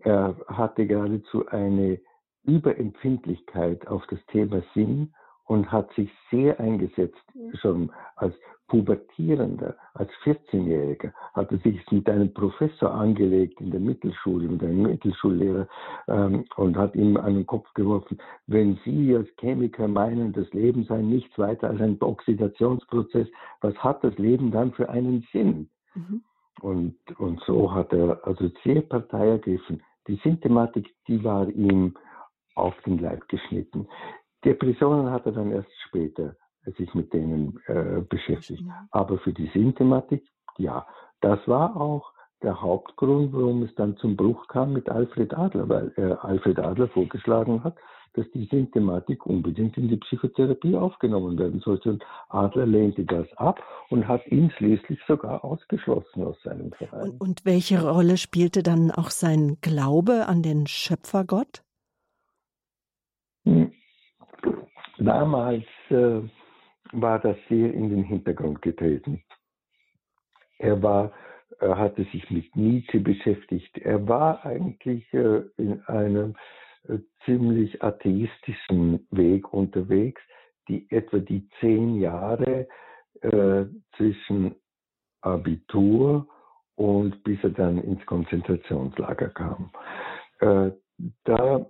[0.00, 2.00] Er hatte geradezu eine
[2.44, 5.12] Überempfindlichkeit auf das Thema Sinn
[5.46, 7.24] und hat sich sehr eingesetzt,
[7.60, 8.34] schon als
[8.68, 14.82] Pubertierender, als 14-Jähriger, hat er sich mit einem Professor angelegt in der Mittelschule, mit einem
[14.82, 15.66] Mittelschullehrer
[16.06, 20.84] ähm, und hat ihm an den Kopf geworfen, wenn Sie als Chemiker meinen, das Leben
[20.84, 23.28] sei nichts weiter als ein Oxidationsprozess,
[23.62, 25.70] was hat das Leben dann für einen Sinn?
[25.94, 26.22] Mhm.
[26.60, 29.82] Und, und so hat er also sehr Partei ergriffen.
[30.08, 31.96] Die Symptomatik, die war ihm
[32.54, 33.86] auf den Leib geschnitten.
[34.44, 36.34] Depressionen hat er dann erst später
[36.76, 38.64] sich mit denen äh, beschäftigt.
[38.90, 40.24] Aber für die Symptomatik,
[40.56, 40.86] ja,
[41.20, 45.92] das war auch der Hauptgrund, warum es dann zum Bruch kam mit Alfred Adler, weil
[45.96, 47.76] äh, Alfred Adler vorgeschlagen hat,
[48.14, 51.90] dass die Symptomatik unbedingt in die Psychotherapie aufgenommen werden sollte.
[51.90, 57.10] Und Adler lehnte das ab und hat ihn schließlich sogar ausgeschlossen aus seinem Verein.
[57.10, 61.62] Und, und welche Rolle spielte dann auch sein Glaube an den Schöpfergott?
[63.44, 63.72] Hm.
[64.98, 66.20] Damals äh,
[66.92, 69.22] war das sehr in den Hintergrund getreten.
[70.58, 71.12] Er war,
[71.60, 73.78] er hatte sich mit Nietzsche beschäftigt.
[73.78, 76.34] Er war eigentlich äh, in einem
[77.24, 80.20] ziemlich atheistischen Weg unterwegs,
[80.68, 82.68] die etwa die zehn Jahre
[83.20, 83.64] äh,
[83.96, 84.54] zwischen
[85.20, 86.26] Abitur
[86.76, 89.70] und bis er dann ins Konzentrationslager kam.
[90.40, 90.70] Äh,
[91.24, 91.66] da,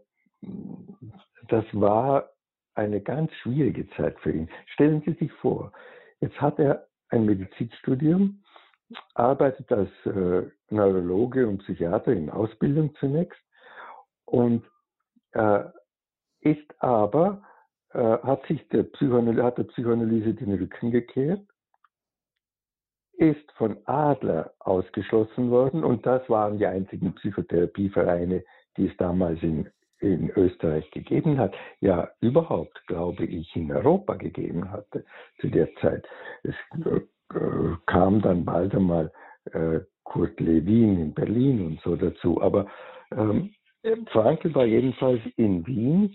[1.48, 2.30] das war
[2.74, 4.48] eine ganz schwierige Zeit für ihn.
[4.66, 5.72] Stellen Sie sich vor,
[6.20, 8.42] jetzt hat er ein Medizinstudium,
[9.14, 13.40] arbeitet als äh, Neurologe und Psychiater in Ausbildung zunächst
[14.26, 14.64] und
[15.32, 15.64] äh,
[16.40, 17.42] ist aber,
[17.92, 21.46] äh, hat sich der Psychoanalyse, hat der Psychoanalyse den Rücken gekehrt,
[23.14, 28.44] ist von Adler ausgeschlossen worden und das waren die einzigen Psychotherapievereine,
[28.76, 29.68] die es damals in
[30.00, 35.04] in Österreich gegeben hat, ja überhaupt, glaube ich, in Europa gegeben hatte
[35.40, 36.06] zu der Zeit.
[36.42, 37.00] Es äh,
[37.86, 39.12] kam dann bald einmal
[39.52, 42.40] äh, Kurt Lewin in Berlin und so dazu.
[42.40, 42.66] Aber
[43.12, 43.54] ähm,
[44.12, 46.14] Frankl war jedenfalls in Wien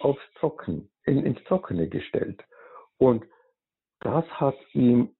[0.00, 2.42] aufs Trocken, in, ins Trockene gestellt.
[2.98, 3.24] Und
[4.00, 5.10] das hat ihm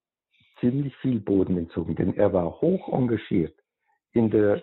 [0.59, 3.55] ziemlich viel Boden entzogen, denn er war hoch engagiert
[4.11, 4.61] in der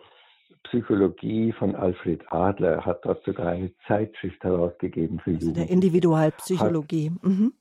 [0.64, 2.72] Psychologie von Alfred Adler.
[2.72, 5.66] Er hat dort sogar eine Zeitschrift herausgegeben für also Jugendliche.
[5.66, 7.12] Der Individualpsychologie.
[7.22, 7.54] Mhm.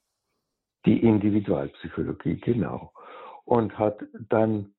[0.86, 2.92] Die Individualpsychologie, genau.
[3.46, 4.74] Und hat dann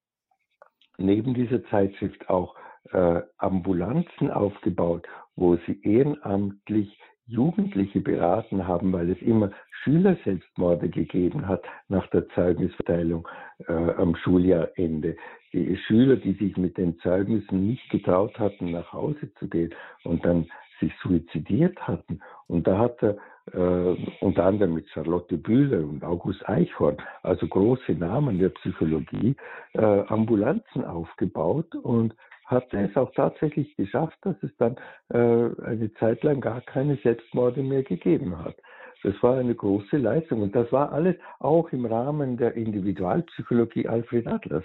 [0.99, 2.55] neben dieser Zeitschrift auch
[2.93, 9.51] äh, Ambulanzen aufgebaut, wo sie ehrenamtlich Jugendliche beraten haben, weil es immer
[9.83, 13.27] Schülerselbstmorde gegeben hat nach der Zeugnisverteilung
[13.69, 15.17] äh, am Schuljahrende.
[15.53, 20.25] Die Schüler, die sich mit den Zeugnissen nicht getraut hatten, nach Hause zu gehen und
[20.25, 20.47] dann
[20.81, 22.21] sich suizidiert hatten.
[22.49, 23.17] Und da hat er
[23.53, 29.37] äh, unter anderem mit Charlotte Bühler und August Eichhorn, also große Namen der Psychologie,
[29.75, 32.15] äh, Ambulanzen aufgebaut und
[32.51, 34.77] hat es auch tatsächlich geschafft, dass es dann
[35.11, 35.17] äh,
[35.65, 38.57] eine Zeit lang gar keine Selbstmorde mehr gegeben hat.
[39.03, 44.27] Das war eine große Leistung und das war alles auch im Rahmen der Individualpsychologie Alfred
[44.27, 44.65] Adlers.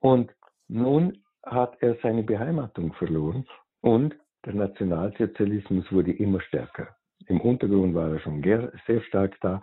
[0.00, 0.32] Und
[0.66, 3.46] nun hat er seine Beheimatung verloren
[3.80, 6.88] und der Nationalsozialismus wurde immer stärker.
[7.26, 9.60] Im Untergrund war er schon sehr stark da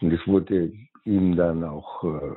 [0.00, 0.72] und es wurde
[1.04, 2.36] ihm dann auch äh,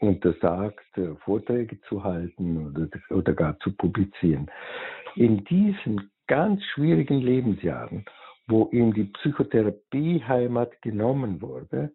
[0.00, 4.50] untersagt, äh, Vorträge zu halten oder, oder gar zu publizieren.
[5.16, 8.04] In diesen ganz schwierigen Lebensjahren,
[8.46, 11.92] wo ihm die Psychotherapieheimat genommen wurde,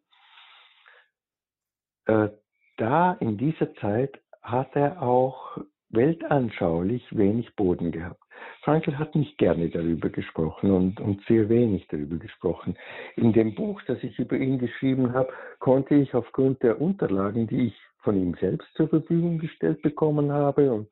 [2.06, 2.30] äh,
[2.78, 5.58] da in dieser Zeit hat er auch
[5.90, 8.22] weltanschaulich wenig Boden gehabt.
[8.62, 12.78] Frankl hat nicht gerne darüber gesprochen und, und sehr wenig darüber gesprochen.
[13.16, 17.68] In dem Buch, das ich über ihn geschrieben habe, konnte ich aufgrund der Unterlagen, die
[17.68, 20.90] ich von ihm selbst zur Verfügung gestellt bekommen habe und,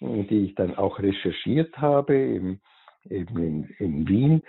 [0.00, 2.60] und die ich dann auch recherchiert habe, eben,
[3.08, 4.42] eben in, in Wien,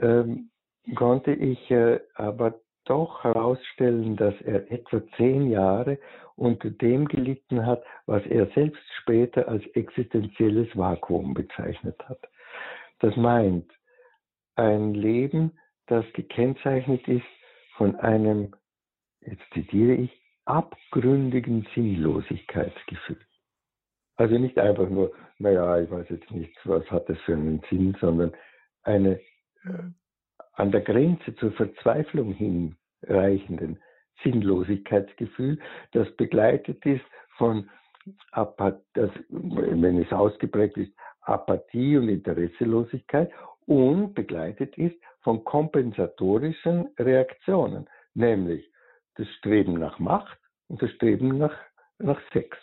[0.00, 0.50] ähm,
[0.94, 5.98] konnte ich äh, aber doch herausstellen, dass er etwa zehn Jahre
[6.36, 12.20] unter dem gelitten hat, was er selbst später als existenzielles Vakuum bezeichnet hat.
[13.00, 13.70] Das meint
[14.56, 17.26] ein Leben, das gekennzeichnet ist
[17.76, 18.54] von einem,
[19.20, 20.10] jetzt zitiere ich,
[20.44, 23.20] abgründigen Sinnlosigkeitsgefühl.
[24.16, 27.96] Also nicht einfach nur, naja, ich weiß jetzt nicht, was hat das für einen Sinn,
[28.00, 28.32] sondern
[28.82, 29.20] eine
[29.64, 29.90] äh,
[30.54, 33.78] an der Grenze zur Verzweiflung hinreichenden
[34.22, 35.58] Sinnlosigkeitsgefühl,
[35.92, 37.04] das begleitet ist
[37.36, 37.68] von,
[38.32, 43.30] das, wenn es ausgeprägt ist, Apathie und Interesselosigkeit
[43.66, 48.70] und begleitet ist von kompensatorischen Reaktionen, nämlich
[49.14, 50.38] das Streben nach Macht
[50.68, 51.56] und das Streben nach,
[51.98, 52.56] nach Sex.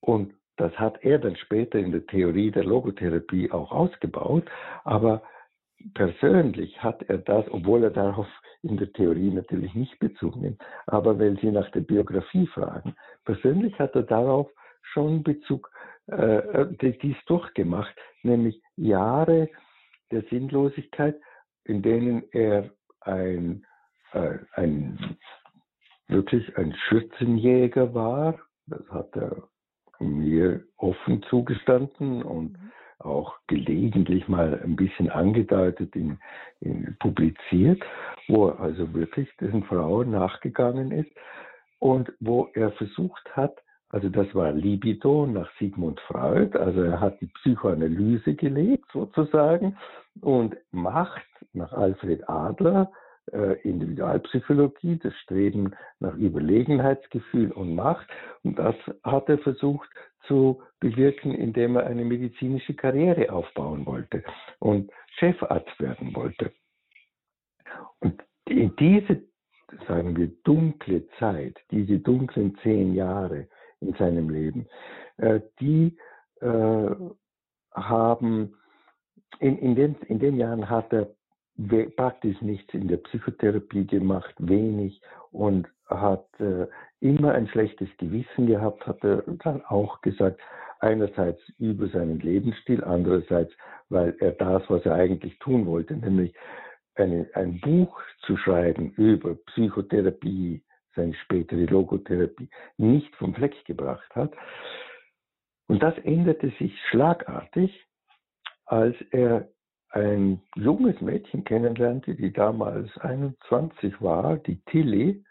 [0.00, 4.50] Und das hat er dann später in der Theorie der Logotherapie auch ausgebaut,
[4.84, 5.22] aber
[5.94, 8.26] persönlich hat er das, obwohl er darauf
[8.62, 13.78] in der Theorie natürlich nicht Bezug nimmt, aber wenn Sie nach der Biografie fragen, persönlich
[13.78, 14.50] hat er darauf
[14.82, 15.70] schon Bezug,
[16.06, 19.48] äh, dies durchgemacht, nämlich Jahre
[20.10, 21.20] der Sinnlosigkeit,
[21.64, 23.64] in denen er ein,
[24.12, 25.16] äh, ein
[26.08, 29.48] wirklich ein Schützenjäger war, das hat er
[30.00, 32.67] mir offen zugestanden und mhm
[32.98, 36.18] auch gelegentlich mal ein bisschen angedeutet, in,
[36.60, 37.82] in, publiziert,
[38.26, 41.10] wo er also wirklich diesen Frauen nachgegangen ist
[41.78, 47.20] und wo er versucht hat, also das war Libido nach Sigmund Freud, also er hat
[47.20, 49.76] die Psychoanalyse gelegt sozusagen
[50.20, 52.90] und Macht nach Alfred Adler,
[53.62, 58.08] Individualpsychologie, das Streben nach Überlegenheitsgefühl und Macht.
[58.42, 59.88] Und das hat er versucht
[60.26, 64.22] zu bewirken, indem er eine medizinische Karriere aufbauen wollte
[64.58, 66.52] und Chefarzt werden wollte.
[68.00, 69.22] Und in diese,
[69.86, 73.48] sagen wir, dunkle Zeit, diese dunklen zehn Jahre
[73.80, 74.66] in seinem Leben,
[75.18, 75.96] äh, die
[76.40, 76.90] äh,
[77.72, 78.54] haben,
[79.40, 81.14] in, in, den, in den Jahren hat er
[81.96, 85.00] praktisch nichts in der Psychotherapie gemacht, wenig
[85.32, 86.66] und hat äh,
[87.00, 90.40] immer ein schlechtes Gewissen gehabt, hat er dann auch gesagt,
[90.80, 93.52] einerseits über seinen Lebensstil, andererseits,
[93.88, 96.34] weil er das, was er eigentlich tun wollte, nämlich
[96.94, 100.62] eine, ein Buch zu schreiben über Psychotherapie,
[100.94, 104.32] seine spätere Logotherapie, nicht vom Fleck gebracht hat.
[105.68, 107.86] Und das änderte sich schlagartig,
[108.66, 109.48] als er
[109.98, 115.24] ein junges Mädchen kennenlernte, die damals 21 war, die Tilly.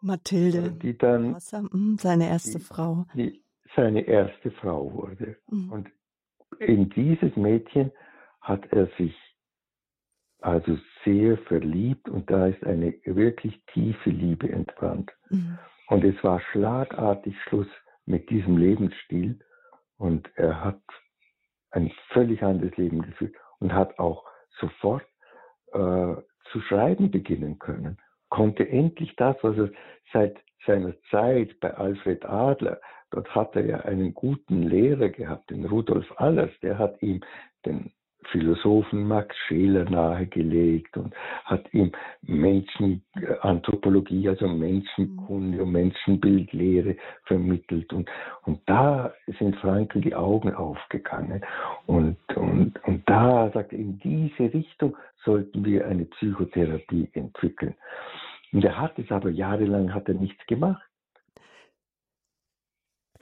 [0.00, 0.66] Mathilde.
[0.66, 1.36] Äh, die dann
[1.70, 3.06] mhm, seine erste die, Frau.
[3.14, 3.42] Die
[3.74, 5.36] seine erste Frau wurde.
[5.48, 5.72] Mhm.
[5.72, 5.88] Und
[6.58, 7.90] in dieses Mädchen
[8.40, 9.14] hat er sich
[10.40, 15.10] also sehr verliebt und da ist eine wirklich tiefe Liebe entbrannt.
[15.30, 15.58] Mhm.
[15.88, 17.68] Und es war schlagartig Schluss
[18.06, 19.38] mit diesem Lebensstil
[19.98, 20.82] und er hat
[21.70, 24.24] ein völlig anderes Leben geführt und hat auch
[24.58, 25.06] sofort
[25.72, 26.14] äh,
[26.50, 27.98] zu schreiben beginnen können.
[28.28, 29.70] Konnte endlich das, was er
[30.12, 35.64] seit seiner Zeit bei Alfred Adler, dort hat er ja einen guten Lehrer gehabt, den
[35.64, 37.20] Rudolf Allers, der hat ihm
[37.64, 37.92] den
[38.30, 47.92] Philosophen Max Scheler nahegelegt und hat ihm Menschenanthropologie, also Menschenkunde und Menschenbildlehre vermittelt.
[47.92, 48.10] Und,
[48.44, 51.44] und da sind Frankl die Augen aufgegangen.
[51.86, 57.74] Und, und, und da sagt er, in diese Richtung sollten wir eine Psychotherapie entwickeln.
[58.52, 60.82] Und er hat es aber jahrelang hat er nichts gemacht.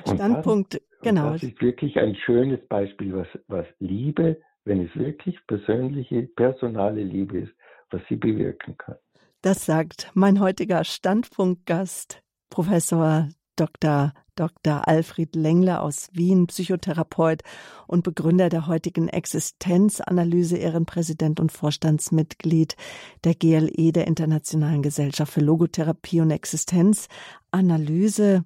[0.07, 1.33] Standpunkt, das, genau.
[1.33, 7.41] Das ist wirklich ein schönes Beispiel, was, was Liebe wenn es wirklich persönliche, personale Liebe
[7.41, 7.53] ist,
[7.91, 8.97] was sie bewirken kann.
[9.43, 14.13] Das sagt mein heutiger Standpunktgast, Professor Dr.
[14.37, 14.87] Dr.
[14.89, 17.43] Alfred Lengler aus Wien, Psychotherapeut
[17.87, 22.77] und Begründer der heutigen Existenzanalyse, Ehrenpräsident und Vorstandsmitglied
[23.25, 28.45] der GLE, der Internationalen Gesellschaft für Logotherapie und Existenzanalyse.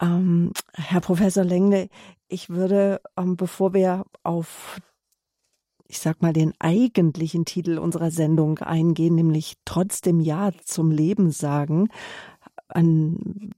[0.00, 1.88] Ähm, Herr Professor Lengle,
[2.28, 4.80] ich würde, ähm, bevor wir auf
[5.88, 11.88] ich sag mal, den eigentlichen Titel unserer Sendung eingehen, nämlich trotzdem Ja zum Leben sagen.
[12.68, 13.52] An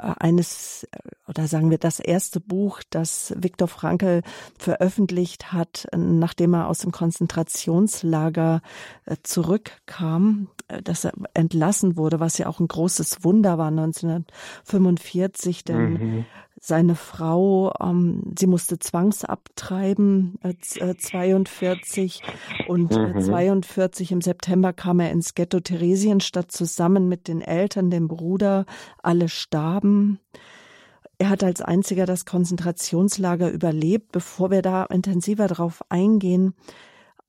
[0.00, 0.86] eines
[1.28, 4.22] oder sagen wir das erste Buch, das Viktor Frankl
[4.58, 8.62] veröffentlicht hat, nachdem er aus dem Konzentrationslager
[9.06, 15.64] äh, zurückkam, äh, dass er entlassen wurde, was ja auch ein großes Wunder war 1945,
[15.64, 16.24] denn mhm.
[16.62, 23.20] Seine Frau, ähm, sie musste zwangsabtreiben, äh, 42 äh, und äh, mhm.
[23.20, 28.66] 42 im September kam er ins Ghetto Theresienstadt zusammen mit den Eltern, dem Bruder,
[29.02, 30.20] alle starben.
[31.16, 34.12] Er hat als einziger das Konzentrationslager überlebt.
[34.12, 36.54] Bevor wir da intensiver drauf eingehen,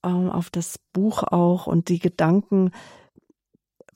[0.04, 2.72] ähm, auf das Buch auch und die Gedanken,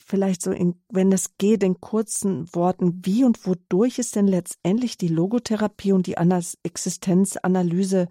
[0.05, 4.97] vielleicht so, in, wenn es geht, in kurzen Worten, wie und wodurch ist denn letztendlich
[4.97, 8.07] die Logotherapie und die Existenzanalyse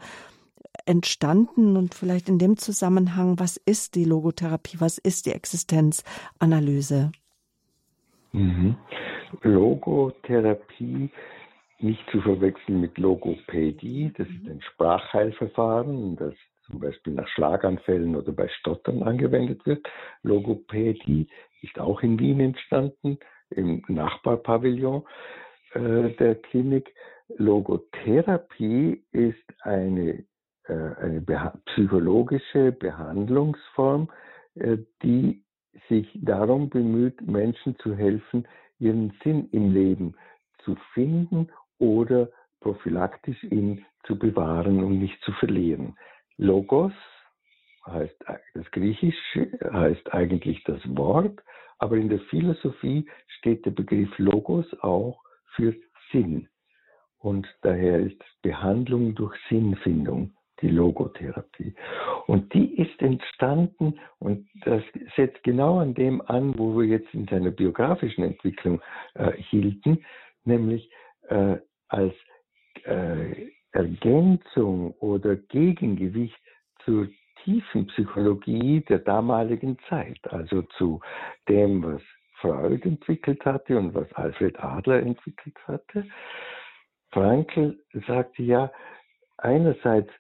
[0.87, 7.13] entstanden und vielleicht in dem Zusammenhang, was ist die Logotherapie, was ist die Existenzanalyse?
[8.33, 8.77] Mhm.
[9.43, 11.11] Logotherapie
[11.79, 16.35] nicht zu verwechseln mit Logopädie, das ist ein Sprachheilverfahren, das
[16.67, 19.87] zum Beispiel nach Schlaganfällen oder bei Stottern angewendet wird.
[20.23, 21.29] Logopädie
[21.65, 23.19] ist auch in Wien entstanden,
[23.51, 25.05] im Nachbarpavillon
[25.73, 26.95] äh, der Klinik.
[27.37, 30.25] Logotherapie ist eine,
[30.67, 34.11] äh, eine beha psychologische Behandlungsform,
[34.57, 35.43] äh, die
[35.89, 38.47] sich darum bemüht, Menschen zu helfen,
[38.79, 40.15] ihren Sinn im Leben
[40.65, 41.49] zu finden
[41.79, 42.29] oder
[42.61, 45.97] prophylaktisch ihn zu bewahren und nicht zu verlieren.
[46.37, 46.93] Logos
[47.87, 48.17] heißt
[48.55, 51.41] das Griechische heißt eigentlich das Wort,
[51.79, 55.21] aber in der Philosophie steht der Begriff Logos auch
[55.55, 55.75] für
[56.13, 56.49] Sinn.
[57.19, 61.75] Und daher ist Behandlung durch Sinnfindung die Logotherapie.
[62.27, 64.83] Und die ist entstanden und das
[65.17, 68.81] setzt genau an dem an, wo wir jetzt in seiner biografischen Entwicklung
[69.15, 70.05] äh, hielten,
[70.45, 70.91] nämlich
[71.29, 71.57] äh,
[71.89, 72.15] als
[72.85, 76.39] äh, Ergänzung oder Gegengewicht
[76.85, 77.09] zur
[77.45, 81.01] tiefen Psychologie der damaligen Zeit, also zu
[81.49, 82.03] dem, was
[82.41, 86.07] Freud entwickelt hatte und was Alfred Adler entwickelt hatte.
[87.13, 88.73] Frankl sagte ja,
[89.39, 90.11] einerseits,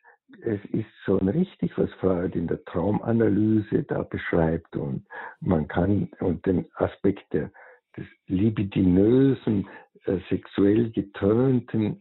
[0.43, 5.07] es ist schon richtig, was Freud in der Traumanalyse da beschreibt und
[5.41, 7.51] man kann und den Aspekt der,
[7.97, 9.69] des libidinösen,
[10.07, 12.01] äh, sexuell getönten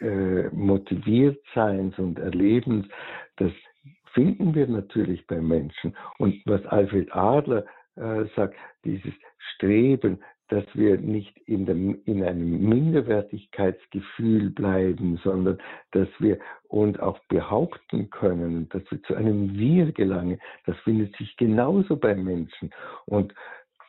[0.00, 2.86] äh, Motiviertseins und Erlebens,
[3.36, 3.52] das
[4.14, 5.94] finden wir natürlich bei Menschen.
[6.18, 7.64] Und was Alfred Adler
[7.96, 9.12] äh, sagt, dieses
[9.54, 15.58] Streben, dass wir nicht in, dem, in einem Minderwertigkeitsgefühl bleiben, sondern
[15.92, 21.36] dass wir uns auch behaupten können, dass wir zu einem Wir gelangen, das findet sich
[21.36, 22.70] genauso bei Menschen.
[23.06, 23.34] Und,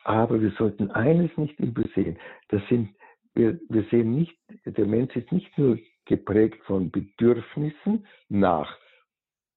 [0.04, 2.90] aber wir sollten eines nicht übersehen, das sind
[3.34, 4.34] wir, wir sehen nicht,
[4.64, 8.74] der Mensch ist nicht nur geprägt von Bedürfnissen nach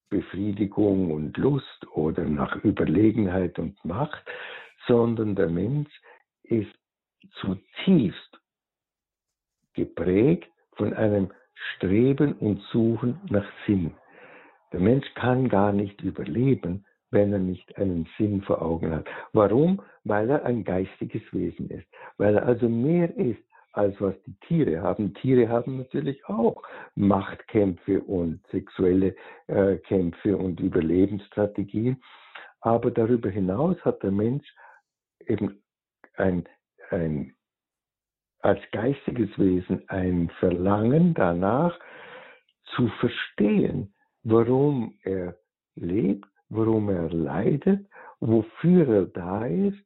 [0.10, 4.24] Befriedigung und Lust oder nach Überlegenheit und Macht,
[4.88, 5.90] sondern der Mensch
[6.44, 6.74] ist
[7.42, 8.40] zutiefst
[9.74, 11.32] geprägt von einem
[11.76, 13.94] Streben und Suchen nach Sinn.
[14.72, 19.08] Der Mensch kann gar nicht überleben, wenn er nicht einen Sinn vor Augen hat.
[19.34, 19.82] Warum?
[20.04, 23.44] Weil er ein geistiges Wesen ist, weil er also mehr ist
[23.74, 25.14] als was die Tiere haben.
[25.16, 26.64] Tiere haben natürlich auch
[26.96, 29.16] Machtkämpfe und sexuelle
[29.48, 32.02] äh, Kämpfe und Überlebensstrategien.
[32.62, 34.48] Aber darüber hinaus hat der Mensch
[35.26, 35.62] eben
[36.16, 36.48] ein,
[36.90, 37.36] ein,
[38.42, 41.78] als geistiges Wesen ein Verlangen danach
[42.76, 45.38] zu verstehen, warum er
[45.76, 47.88] lebt, warum er leidet,
[48.20, 49.80] wofür er da ist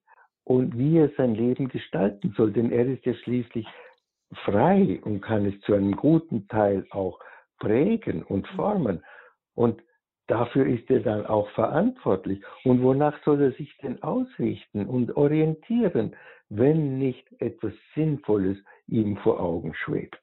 [0.46, 2.52] und wie er sein Leben gestalten soll.
[2.52, 3.68] Denn er ist ja schließlich
[4.46, 7.20] frei und kann es zu einem guten Teil auch
[7.60, 9.04] prägen und formen.
[9.56, 9.82] Und
[10.28, 12.42] dafür ist er dann auch verantwortlich.
[12.64, 16.16] Und wonach soll er sich denn ausrichten und orientieren,
[16.50, 20.20] wenn nicht etwas Sinnvolles ihm vor Augen schwebt?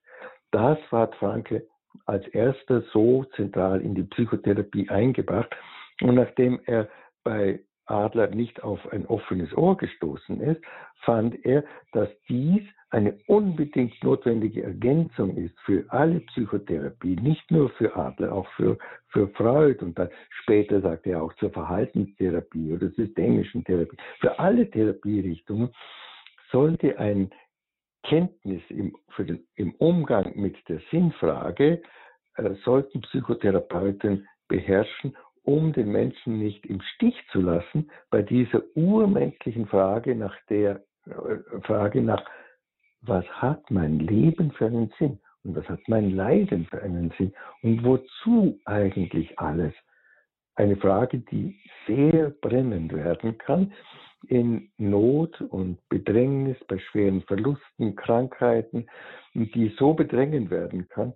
[0.51, 1.67] Das war Franke
[2.07, 5.55] als erster so zentral in die Psychotherapie eingebracht.
[6.03, 6.89] Und nachdem er
[7.25, 10.63] bei Adler nicht auf ein offenes Ohr gestoßen ist,
[11.05, 17.95] fand er, dass dies eine unbedingt notwendige Ergänzung ist für alle Psychotherapie, nicht nur für
[17.97, 20.09] Adler, auch für, für Freud und dann
[20.43, 23.97] später sagt er auch zur Verhaltenstherapie oder systemischen Therapie.
[24.21, 25.71] Für alle Therapierichtungen
[26.51, 27.31] sollte ein
[28.03, 31.83] Kenntnis im, den, im Umgang mit der Sinnfrage,
[32.37, 35.17] äh, sollten Psychotherapeuten beherrschen,
[35.51, 41.61] um den Menschen nicht im Stich zu lassen bei dieser urmenschlichen Frage nach der äh,
[41.63, 42.25] Frage nach
[43.03, 47.33] was hat mein Leben für einen Sinn und was hat mein Leiden für einen Sinn
[47.63, 49.73] und wozu eigentlich alles?
[50.55, 53.73] Eine Frage, die sehr brennend werden kann,
[54.29, 58.87] in Not und Bedrängnis, bei schweren Verlusten, Krankheiten,
[59.33, 61.15] die so bedrängend werden kann,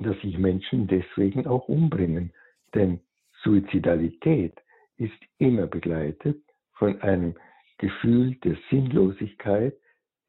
[0.00, 2.34] dass sich Menschen deswegen auch umbringen.
[2.74, 3.00] Denn
[3.44, 4.54] Suizidalität
[4.96, 6.42] ist immer begleitet
[6.72, 7.34] von einem
[7.78, 9.74] Gefühl der Sinnlosigkeit.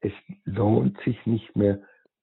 [0.00, 0.12] Es
[0.44, 1.80] lohnt sich nicht mehr,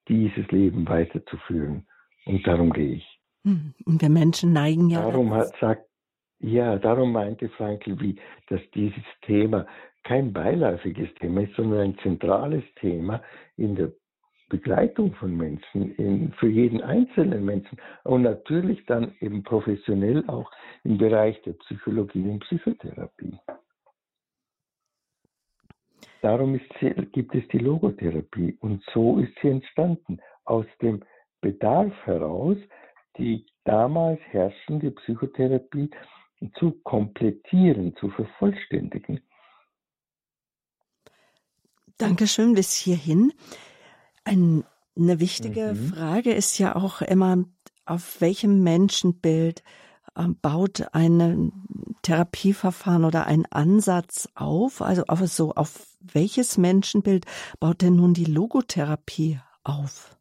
[0.08, 1.88] dieses Leben weiterzuführen.
[2.26, 3.20] Und darum gehe ich.
[3.46, 5.02] Hm, und wir Menschen neigen ja.
[5.02, 5.86] Darum hat, sagt,
[6.40, 9.66] ja, darum meinte Frankl, wie, dass dieses Thema
[10.04, 13.22] kein beiläufiges Thema ist, sondern ein zentrales Thema
[13.56, 13.94] in der
[14.50, 20.52] Begleitung von Menschen, in, für jeden einzelnen Menschen und natürlich dann eben professionell auch
[20.84, 23.38] im Bereich der Psychologie und Psychotherapie.
[26.22, 31.04] Darum sie, gibt es die Logotherapie und so ist sie entstanden, aus dem
[31.42, 32.58] Bedarf heraus,
[33.18, 35.90] die damals herrschende Psychotherapie
[36.56, 39.22] zu komplettieren, zu vervollständigen.
[41.98, 43.34] Dankeschön bis hierhin.
[44.26, 44.64] Ein,
[44.98, 45.94] eine wichtige mhm.
[45.94, 47.44] Frage ist ja auch immer,
[47.86, 49.64] auf welchem Menschenbild
[50.16, 51.52] äh, baut ein
[52.04, 54.82] Therapieverfahren oder ein Ansatz auf?
[54.82, 57.26] Also auf so, auf welches Menschenbild
[57.60, 60.18] baut denn nun die Logotherapie auf?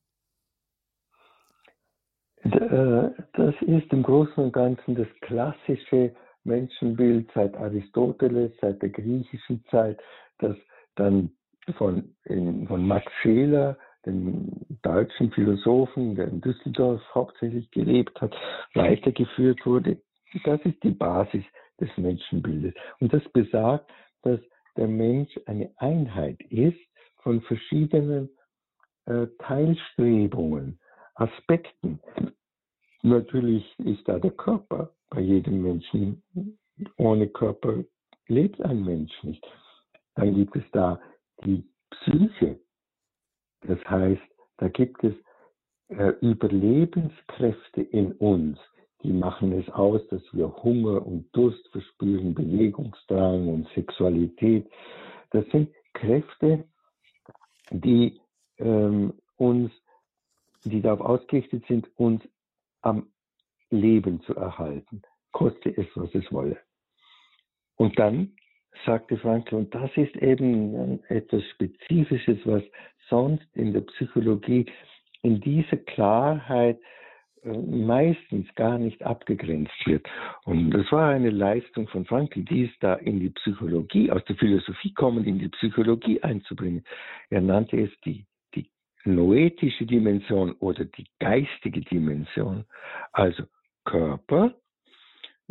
[2.43, 9.65] Äh, das ist im Großen und Ganzen das klassische Menschenbild seit Aristoteles, seit der griechischen
[9.71, 10.01] Zeit,
[10.39, 10.57] das
[10.97, 11.31] dann
[11.77, 14.51] von, von Max Scheler dem
[14.83, 18.35] deutschen Philosophen, der in Düsseldorf hauptsächlich gelebt hat,
[18.75, 20.01] weitergeführt wurde.
[20.45, 21.45] Das ist die Basis
[21.81, 22.75] des Menschenbildes.
[23.01, 23.91] Und das besagt,
[24.23, 24.41] dass
[24.77, 26.79] der Mensch eine Einheit ist
[27.23, 28.31] von verschiedenen
[29.07, 30.79] äh, Teilstrebungen,
[31.15, 32.01] Aspekten.
[33.03, 36.23] Natürlich ist da der Körper bei jedem Menschen.
[36.97, 37.85] Ohne Körper
[38.29, 39.45] lebt ein Mensch nicht.
[40.15, 41.01] Dann gibt es da
[41.45, 42.59] die Psyche,
[43.63, 44.23] das heißt,
[44.59, 45.15] da gibt es
[45.89, 48.59] äh, Überlebenskräfte in uns,
[49.03, 54.71] die machen es aus, dass wir Hunger und Durst verspüren, Bewegungsdrang und Sexualität.
[55.31, 56.65] Das sind Kräfte,
[57.71, 58.21] die
[58.59, 59.73] ähm, uns,
[60.65, 62.23] die darauf ausgerichtet sind, uns
[62.83, 63.09] am
[63.71, 65.03] Leben zu erhalten,
[65.33, 66.59] koste es, was es wolle.
[67.77, 68.37] Und dann
[68.85, 72.63] sagte Frankl, und das ist eben etwas Spezifisches, was
[73.09, 74.67] sonst in der Psychologie
[75.23, 76.79] in dieser Klarheit
[77.45, 80.07] äh, meistens gar nicht abgegrenzt wird.
[80.45, 84.93] Und das war eine Leistung von Frankl, dies da in die Psychologie, aus der Philosophie
[84.95, 86.85] kommend in die Psychologie einzubringen.
[87.31, 88.69] Er nannte es die, die
[89.05, 92.65] noetische Dimension oder die geistige Dimension.
[93.13, 93.45] Also
[93.85, 94.55] Körper,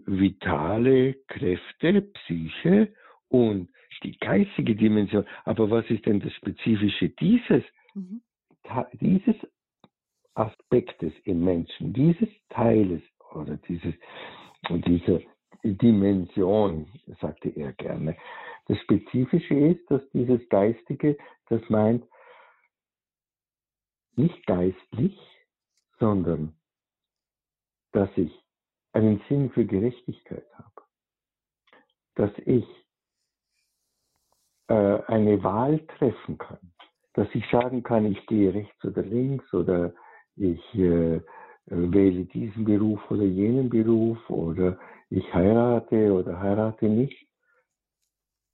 [0.05, 2.93] vitale Kräfte, Psyche
[3.31, 3.69] und
[4.03, 5.25] die geistige Dimension.
[5.45, 7.63] Aber was ist denn das Spezifische dieses,
[7.93, 8.21] mhm.
[8.93, 9.35] dieses
[10.33, 13.01] Aspektes im Menschen, dieses Teiles
[13.33, 13.93] oder dieses,
[14.69, 15.21] dieser
[15.63, 16.87] Dimension,
[17.19, 18.17] sagte er gerne.
[18.67, 21.17] Das Spezifische ist, dass dieses Geistige,
[21.49, 22.05] das meint
[24.15, 25.19] nicht geistlich,
[25.99, 26.55] sondern
[27.91, 28.31] dass ich
[28.93, 30.81] einen Sinn für Gerechtigkeit habe,
[32.15, 32.65] dass ich
[34.71, 36.59] eine Wahl treffen kann.
[37.13, 39.93] Dass ich sagen kann, ich gehe rechts oder links oder
[40.35, 41.21] ich äh,
[41.65, 44.77] wähle diesen Beruf oder jenen Beruf oder
[45.09, 47.27] ich heirate oder heirate nicht.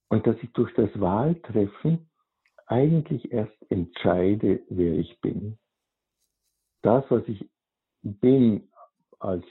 [0.10, 2.10] Und dass ich durch das Wahltreffen
[2.66, 5.58] eigentlich erst entscheide, wer ich bin.
[6.82, 7.50] Das, was ich
[8.02, 8.70] bin
[9.20, 9.46] als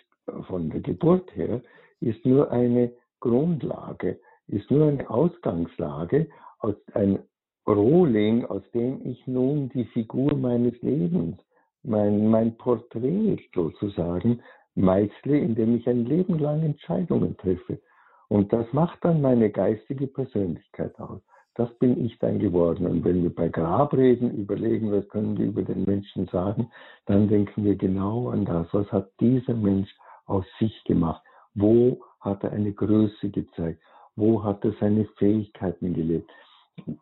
[0.47, 1.63] von der Geburt her,
[2.01, 6.29] ist nur eine Grundlage, ist nur eine Ausgangslage,
[6.59, 7.19] aus ein
[7.67, 11.37] Rohling, aus dem ich nun die Figur meines Lebens,
[11.83, 14.41] mein, mein Porträt sozusagen,
[14.75, 17.81] meißle, indem ich ein Leben lang Entscheidungen treffe.
[18.29, 21.21] Und das macht dann meine geistige Persönlichkeit aus.
[21.55, 22.87] Das bin ich dann geworden.
[22.87, 26.71] Und wenn wir bei Grabreden überlegen, was können wir über den Menschen sagen,
[27.07, 28.67] dann denken wir genau an das.
[28.73, 29.89] Was hat dieser Mensch
[30.27, 31.23] aus sich gemacht?
[31.55, 33.81] Wo hat er eine Größe gezeigt?
[34.17, 36.31] Wo hat er seine Fähigkeiten gelebt?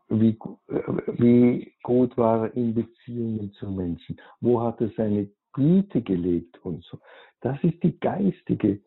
[0.09, 0.39] Wie,
[1.19, 6.85] wie gut war er in Beziehungen zu Menschen, wo hat er seine Güte gelebt und
[6.85, 6.99] so.
[7.41, 8.81] Das ist die geistige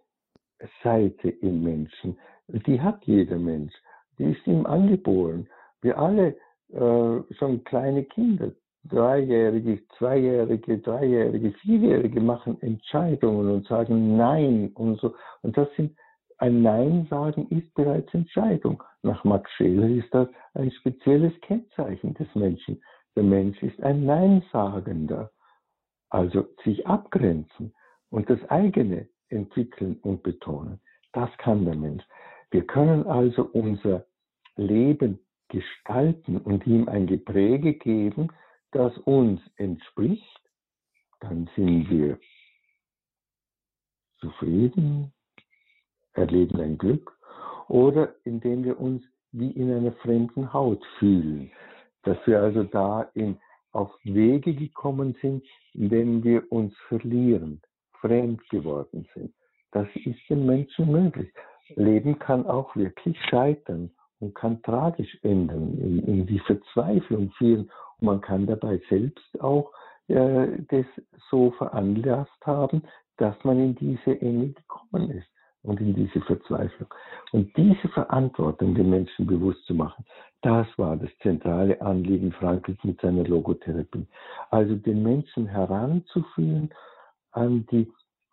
[0.83, 2.17] Seite im Menschen.
[2.47, 3.73] Die hat jeder Mensch.
[4.17, 5.47] Die ist ihm angeboren.
[5.81, 6.35] Wir alle,
[6.69, 8.51] äh, schon kleine Kinder,
[8.85, 15.15] Dreijährige, Zweijährige, Dreijährige, Vierjährige machen Entscheidungen und sagen Nein und so.
[15.41, 15.95] Und das sind
[16.39, 18.83] ein Nein sagen ist bereits Entscheidung.
[19.01, 22.81] Nach Max Scheler ist das ein spezielles Kennzeichen des Menschen.
[23.15, 25.31] Der Mensch ist ein Neinsagender.
[26.09, 27.73] Also sich abgrenzen
[28.09, 30.79] und das eigene entwickeln und betonen.
[31.13, 32.03] Das kann der Mensch.
[32.51, 34.05] Wir können also unser
[34.55, 35.19] Leben
[35.49, 38.31] gestalten und ihm ein Gepräge geben,
[38.71, 40.41] das uns entspricht.
[41.19, 42.19] Dann sind wir
[44.19, 45.13] zufrieden,
[46.17, 47.17] erleben ein Glück
[47.67, 51.51] oder indem wir uns wie in einer fremden Haut fühlen.
[52.03, 53.37] Dass wir also da in,
[53.71, 55.43] auf Wege gekommen sind,
[55.73, 57.61] in denen wir uns verlieren,
[57.99, 59.33] fremd geworden sind.
[59.71, 61.31] Das ist den Menschen möglich.
[61.75, 67.69] Leben kann auch wirklich scheitern und kann tragisch enden, in, in die Verzweiflung führen.
[67.99, 69.71] Und man kann dabei selbst auch
[70.07, 70.85] äh, das
[71.29, 72.83] so veranlasst haben,
[73.17, 75.27] dass man in diese Enge gekommen ist
[75.67, 76.87] und in diese Verzweiflung.
[77.33, 80.05] Und diese Verantwortung den Menschen bewusst zu machen,
[80.41, 84.07] das war das zentrale Anliegen Frankls mit seiner Logotherapie.
[84.49, 86.69] Also den Menschen heranzuführen
[87.31, 87.91] an die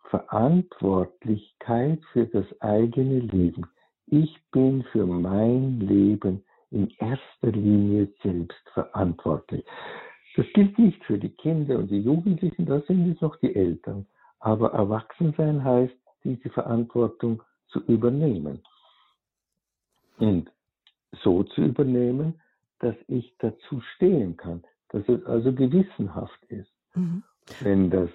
[0.09, 3.65] Verantwortlichkeit für das eigene Leben.
[4.07, 9.65] Ich bin für mein Leben in erster Linie selbst verantwortlich.
[10.35, 14.05] Das gilt nicht für die Kinder und die Jugendlichen, da sind es noch die Eltern.
[14.39, 15.95] Aber Erwachsensein heißt,
[16.25, 18.61] diese Verantwortung zu übernehmen.
[20.17, 20.51] Und
[21.23, 22.41] so zu übernehmen,
[22.79, 26.71] dass ich dazu stehen kann, dass es also gewissenhaft ist.
[26.93, 27.23] Mhm.
[27.61, 28.09] Wenn das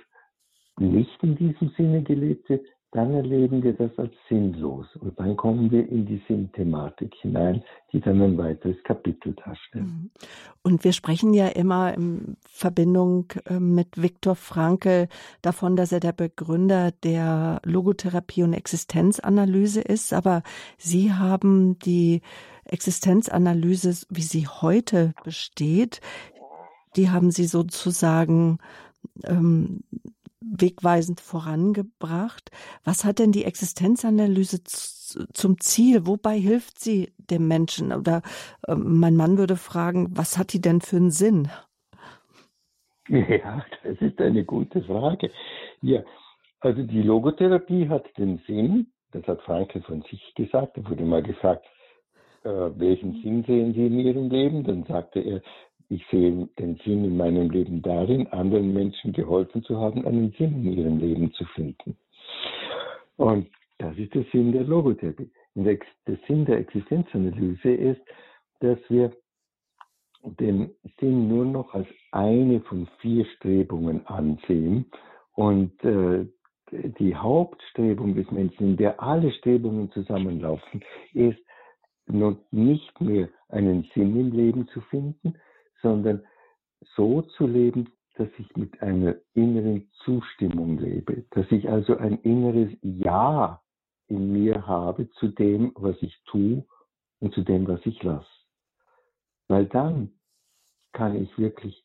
[0.79, 4.87] nicht in diesem Sinne gelebt wird, dann erleben wir das als sinnlos.
[4.99, 7.63] Und dann kommen wir in die Sinnthematik hinein,
[7.93, 9.85] die dann ein weiteres Kapitel darstellt.
[9.85, 10.11] Mhm.
[10.63, 15.07] Und wir sprechen ja immer in Verbindung ähm, mit Viktor Frankl
[15.41, 20.13] davon, dass er der Begründer der Logotherapie und Existenzanalyse ist.
[20.13, 20.43] Aber
[20.77, 22.23] Sie haben die
[22.65, 26.01] Existenzanalyse, wie sie heute besteht,
[26.97, 28.59] die haben Sie sozusagen
[29.25, 29.85] ähm,
[30.41, 32.51] wegweisend vorangebracht.
[32.85, 36.07] Was hat denn die Existenzanalyse zum Ziel?
[36.07, 37.93] Wobei hilft sie dem Menschen?
[37.93, 38.23] Oder
[38.67, 41.49] äh, mein Mann würde fragen, was hat die denn für einen Sinn?
[43.09, 45.31] Ja, das ist eine gute Frage.
[45.83, 46.03] Ja,
[46.61, 51.23] also die Logotherapie hat den Sinn, das hat Frankl von sich gesagt, er wurde mal
[51.23, 51.67] gefragt,
[52.45, 54.65] äh, welchen Sinn sehen Sie in Ihrem Leben?
[54.65, 55.43] Dann sagte er,
[55.91, 60.65] ich sehe den Sinn in meinem Leben darin, anderen Menschen geholfen zu haben, einen Sinn
[60.65, 61.97] in ihrem Leben zu finden.
[63.17, 65.31] Und das ist der Sinn der Logotherapie.
[65.57, 65.79] Der,
[66.29, 68.01] Sinn der Existenzanalyse ist,
[68.61, 69.11] dass wir
[70.23, 70.71] den
[71.01, 74.87] Sinn nur noch als eine von vier Strebungen ansehen
[75.35, 76.25] und äh,
[76.71, 80.85] die Hauptstrebung des Menschen, in der alle Strebungen zusammenlaufen,
[81.15, 81.41] ist
[82.07, 85.35] nun nicht mehr einen Sinn im Leben zu finden,
[85.83, 86.25] sondern
[86.97, 92.71] so zu leben, dass ich mit einer inneren Zustimmung lebe, dass ich also ein inneres
[92.83, 93.63] Ja
[94.09, 96.65] in mir habe zu dem, was ich tue
[97.21, 98.27] und zu dem, was ich lasse.
[99.49, 100.13] Weil dann
[100.93, 101.85] kann ich wirklich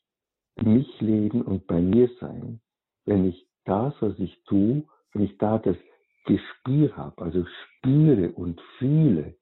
[0.56, 2.60] mich leben und bei mir sein,
[3.04, 5.76] wenn ich das, was ich tue, wenn ich da das
[6.24, 9.36] Gespür habe, also spüre und fühle,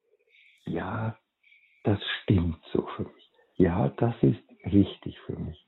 [0.67, 1.19] ja,
[1.85, 3.24] das stimmt so für mich.
[3.57, 5.65] Ja, das ist richtig für mich.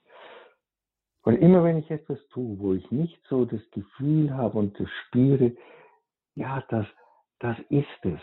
[1.22, 4.88] Und immer wenn ich etwas tue, wo ich nicht so das Gefühl habe und das
[5.06, 5.56] spüre,
[6.34, 6.86] ja, das,
[7.40, 8.20] das ist es,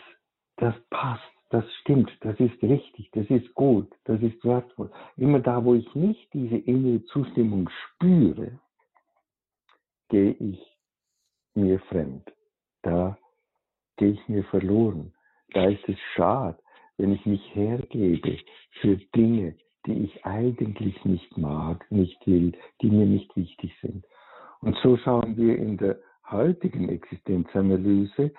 [0.56, 4.90] das passt, das stimmt, das ist richtig, das ist gut, das ist wertvoll.
[5.16, 8.58] Immer da, wo ich nicht diese innere Zustimmung spüre,
[10.08, 10.60] gehe ich
[11.54, 12.32] mir fremd.
[12.82, 13.18] Da
[13.96, 15.12] gehe ich mir verloren.
[15.52, 16.58] Da ist es schade,
[16.96, 18.38] wenn ich mich hergebe
[18.80, 24.04] für Dinge, die ich eigentlich nicht mag, nicht will, die mir nicht wichtig sind.
[24.60, 25.98] Und so schauen wir in der
[26.30, 28.32] heutigen Existenzanalyse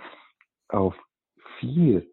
[0.69, 0.95] auf
[1.59, 2.03] vier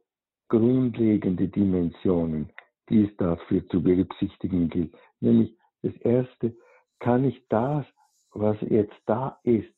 [0.49, 2.51] grundlegende Dimensionen,
[2.91, 4.95] die es dafür zu berücksichtigen gilt.
[5.21, 6.55] Nämlich das erste,
[6.99, 7.87] kann ich das,
[8.33, 9.73] was jetzt da ist,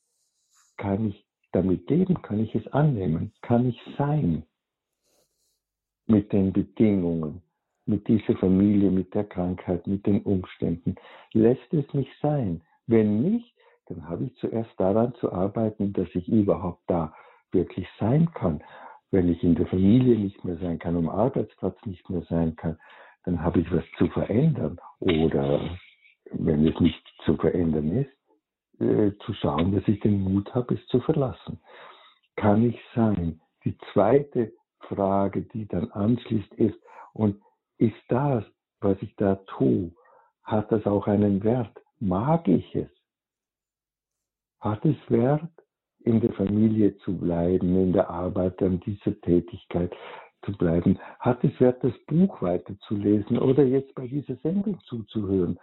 [0.77, 4.45] kann ich damit leben, kann ich es annehmen, kann ich sein
[6.07, 7.43] mit den Bedingungen,
[7.87, 10.97] mit dieser Familie, mit der Krankheit, mit den Umständen.
[11.33, 12.63] Lässt es mich sein?
[12.87, 13.55] Wenn nicht,
[13.87, 17.15] dann habe ich zuerst daran zu arbeiten, dass ich überhaupt da
[17.53, 18.63] wirklich sein kann.
[19.11, 22.79] Wenn ich in der Familie nicht mehr sein kann, am Arbeitsplatz nicht mehr sein kann,
[23.25, 24.79] dann habe ich was zu verändern.
[25.01, 25.79] Oder
[26.33, 30.87] wenn es nicht zu verändern ist, äh, zu schauen, dass ich den Mut habe, es
[30.89, 31.61] zu verlassen.
[32.37, 33.41] Kann ich sein?
[33.65, 34.53] die zweite
[34.89, 36.79] Frage, die dann anschließt, ist,
[37.13, 37.41] und
[37.79, 38.45] ist das,
[38.81, 39.93] was ich da tue,
[40.43, 41.81] hat das auch einen Wert?
[42.01, 42.91] Mag ich es?
[44.61, 45.51] Hat es Wert,
[46.01, 49.95] in der Familie zu bleiben, in der Arbeit an dieser Tätigkeit
[50.45, 50.99] zu bleiben?
[51.19, 55.59] Hat es Wert, das Buch weiterzulesen oder jetzt bei dieser Sendung zuzuhören?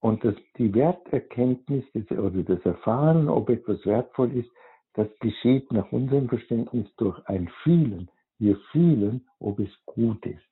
[0.00, 4.50] Und das, die Werterkenntnis oder das Erfahren, ob etwas wertvoll ist,
[4.94, 8.10] das geschieht nach unserem Verständnis durch ein Fühlen.
[8.38, 10.44] Wir fühlen, ob es gut ist.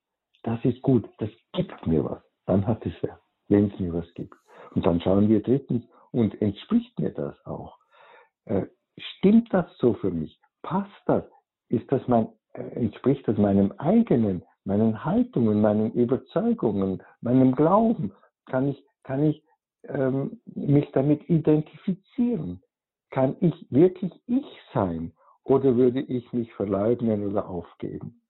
[0.43, 2.23] Das ist gut, das gibt mir was.
[2.47, 4.35] Dann hat es Wert, wenn es mir was gibt.
[4.75, 7.79] Und dann schauen wir drittens, und entspricht mir das auch?
[8.47, 8.67] Äh,
[8.97, 10.39] stimmt das so für mich?
[10.63, 11.25] Passt das?
[11.69, 18.13] Ist das mein, äh, entspricht das meinem eigenen, meinen Haltungen, meinen Überzeugungen, meinem Glauben?
[18.47, 19.43] Kann ich, kann ich
[19.85, 22.63] ähm, mich damit identifizieren?
[23.11, 25.13] Kann ich wirklich ich sein
[25.45, 28.23] oder würde ich mich verleugnen oder aufgeben?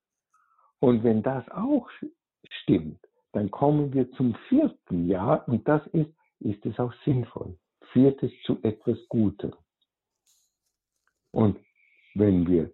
[0.81, 1.89] Und wenn das auch
[2.63, 3.01] stimmt,
[3.33, 6.11] dann kommen wir zum vierten Jahr und das ist,
[6.41, 7.59] ist es auch sinnvoll.
[7.93, 9.53] Viertes zu etwas Gutem.
[11.33, 11.59] Und
[12.15, 12.73] wenn wir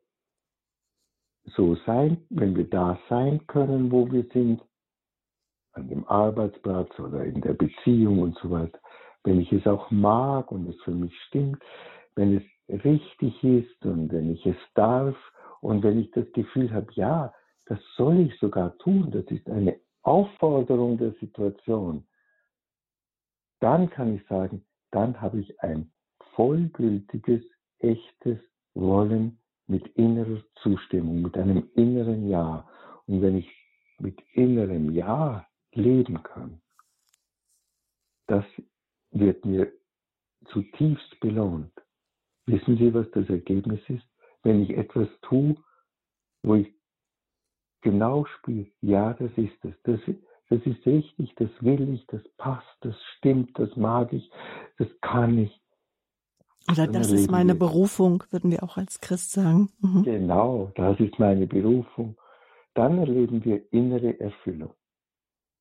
[1.56, 4.62] so sein, wenn wir da sein können, wo wir sind,
[5.72, 8.78] an dem Arbeitsplatz oder in der Beziehung und so weiter,
[9.24, 11.62] wenn ich es auch mag und es für mich stimmt,
[12.14, 15.16] wenn es richtig ist und wenn ich es darf
[15.60, 17.32] und wenn ich das Gefühl habe, ja,
[17.66, 22.06] das soll ich sogar tun, das ist eine Aufforderung der Situation,
[23.60, 25.90] dann kann ich sagen, dann habe ich ein
[26.34, 27.42] vollgültiges,
[27.78, 28.38] echtes
[28.74, 32.68] Wollen mit innerer Zustimmung, mit einem inneren Ja.
[33.06, 33.50] Und wenn ich
[33.98, 36.60] mit innerem Ja leben kann,
[38.26, 38.44] das
[39.14, 39.72] wird mir
[40.46, 41.72] zutiefst belohnt.
[42.46, 44.04] Wissen Sie, was das Ergebnis ist?
[44.42, 45.56] Wenn ich etwas tue,
[46.42, 46.74] wo ich
[47.80, 50.00] genau spüre, ja, das ist es, das,
[50.50, 54.30] das ist richtig, das will ich, das passt, das stimmt, das mag ich,
[54.78, 55.60] das kann ich.
[56.70, 59.70] Oder das ist meine Berufung, würden wir auch als Christ sagen.
[59.80, 60.02] Mhm.
[60.02, 62.16] Genau, das ist meine Berufung.
[62.74, 64.74] Dann erleben wir innere Erfüllung.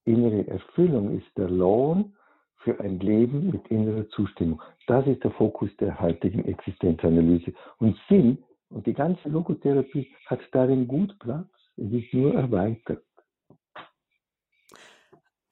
[0.05, 2.15] Innere Erfüllung ist der Lohn
[2.63, 4.61] für ein Leben mit innerer Zustimmung.
[4.87, 7.53] Das ist der Fokus der heutigen Existenzanalyse.
[7.77, 11.47] Und Sinn und die ganze Logotherapie hat darin gut Platz.
[11.77, 13.03] Es ist nur erweitert.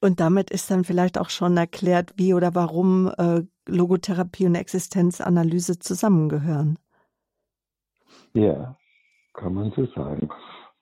[0.04, 5.78] Und damit ist dann vielleicht auch schon erklärt, wie oder warum äh, Logotherapie und Existenzanalyse
[5.78, 6.80] zusammengehören.
[8.34, 8.76] Ja,
[9.34, 10.30] kann man so sagen.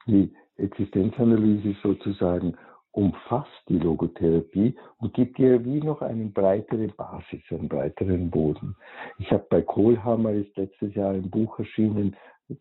[0.07, 2.55] Die Existenzanalyse ist sozusagen
[2.91, 8.75] umfasst die Logotherapie und gibt ihr wie noch eine breitere Basis, einen breiteren Boden.
[9.19, 12.15] Ich habe bei Kohlhammer ist letztes Jahr ein Buch erschienen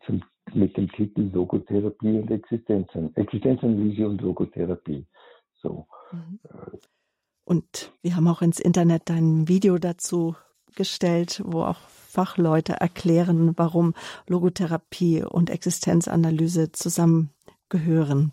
[0.05, 0.23] zum,
[0.53, 5.05] mit dem Titel Logotherapie und Existenzen, Existenzanalyse und Logotherapie.
[5.61, 5.87] So.
[6.11, 6.39] Mhm.
[7.43, 10.35] Und wir haben auch ins Internet ein Video dazu
[10.75, 13.95] gestellt, wo auch Fachleute erklären, warum
[14.27, 18.31] Logotherapie und Existenzanalyse zusammengehören.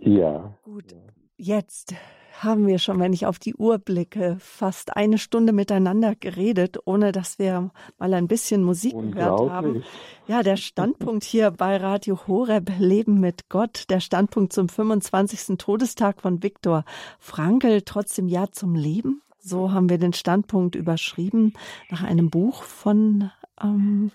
[0.00, 0.54] Ja.
[0.64, 0.96] Gut,
[1.36, 1.94] jetzt
[2.42, 7.12] haben wir schon, wenn ich auf die Uhr blicke, fast eine Stunde miteinander geredet, ohne
[7.12, 9.84] dass wir mal ein bisschen Musik gehört haben.
[10.26, 15.58] Ja, der Standpunkt hier bei Radio Horeb Leben mit Gott, der Standpunkt zum 25.
[15.58, 16.84] Todestag von Viktor
[17.18, 19.22] Frankl, trotzdem Ja zum Leben.
[19.38, 21.54] So haben wir den Standpunkt überschrieben
[21.90, 23.30] nach einem Buch von
[23.62, 24.12] ähm,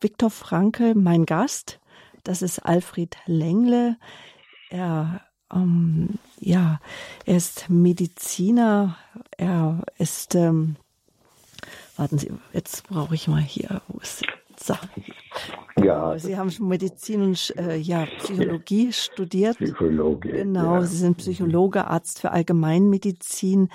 [0.00, 1.80] Viktor Frankl, mein Gast.
[2.24, 3.96] Das ist Alfred Lengle.
[4.72, 5.20] Er,
[5.52, 6.80] ähm, ja,
[7.26, 8.96] er ist Mediziner,
[9.36, 10.76] er ist, ähm,
[11.98, 14.24] warten Sie, jetzt brauche ich mal hier, wo ist
[14.58, 14.74] so.
[15.76, 16.18] Ja.
[16.18, 19.58] Sie haben Medizin und äh, ja, Psychologie studiert.
[19.58, 20.30] Psychologe.
[20.30, 20.82] Genau, ja.
[20.82, 23.68] Sie sind Psychologe, Arzt für Allgemeinmedizin.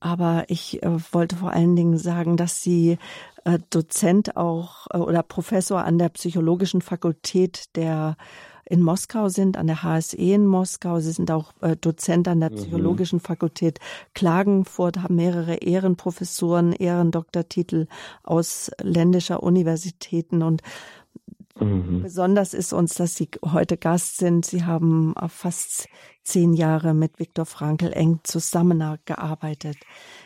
[0.00, 2.98] Aber ich äh, wollte vor allen Dingen sagen, dass Sie
[3.44, 8.16] äh, Dozent auch äh, oder Professor an der Psychologischen Fakultät der
[8.64, 11.00] in Moskau sind, an der HSE in Moskau.
[11.00, 12.56] Sie sind auch äh, Dozent an der mhm.
[12.56, 13.20] Psychologischen.
[13.20, 13.78] Fakultät
[14.14, 17.86] Klagenfurt, haben mehrere Ehrenprofessoren, Ehrendoktortitel
[18.22, 20.62] aus ländischer Universitäten und
[21.58, 22.02] mhm.
[22.02, 24.46] Besonders ist uns, dass Sie heute Gast sind.
[24.46, 25.88] Sie haben fast
[26.22, 29.76] zehn Jahre mit Viktor Frankl eng zusammengearbeitet.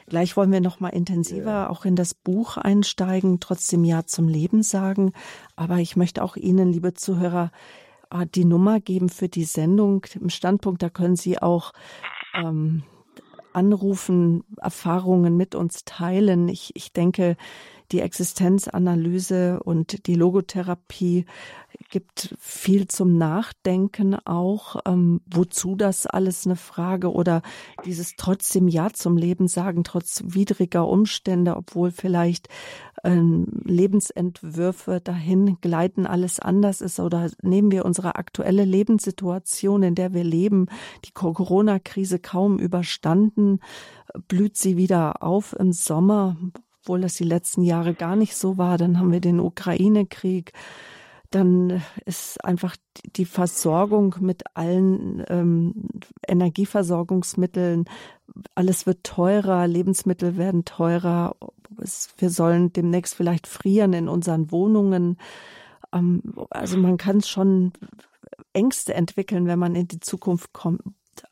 [0.07, 1.71] Gleich wollen wir noch mal intensiver ja.
[1.71, 5.13] auch in das Buch einsteigen, trotzdem Ja zum Leben sagen.
[5.57, 7.51] Aber ich möchte auch Ihnen, liebe Zuhörer,
[8.35, 10.83] die Nummer geben für die Sendung im Standpunkt.
[10.83, 11.73] Da können Sie auch
[12.35, 12.85] ähm,
[13.53, 16.49] anrufen, Erfahrungen mit uns teilen.
[16.49, 17.37] Ich, ich denke,
[17.93, 21.27] die Existenzanalyse und die Logotherapie
[21.95, 24.81] gibt viel zum Nachdenken auch.
[24.85, 27.41] Ähm, wozu das alles eine Frage oder
[27.85, 32.49] dieses trotzdem Ja zum Leben sagen, trotz widriger Umstände, obwohl vielleicht
[33.05, 40.13] ähm, Lebensentwürfe dahin gleiten, alles anders ist oder nehmen wir unsere aktuelle Lebenssituation, in der
[40.15, 40.67] wir leben,
[41.05, 43.61] die Corona-Krise kaum überstanden,
[44.27, 46.37] blüht sie wieder auf im Sommer,
[46.81, 48.79] obwohl das die letzten Jahre gar nicht so war.
[48.79, 50.53] Dann haben wir den Ukraine-Krieg.
[51.35, 52.77] Dann ist einfach
[53.17, 55.89] die Versorgung mit allen ähm,
[56.29, 57.87] Energieversorgungsmitteln,
[58.55, 61.35] alles wird teurer, Lebensmittel werden teurer.
[62.19, 65.19] wir sollen demnächst vielleicht frieren in unseren Wohnungen.
[65.93, 67.73] Ähm, also man kann schon
[68.53, 70.83] Ängste entwickeln, wenn man in die Zukunft kommt.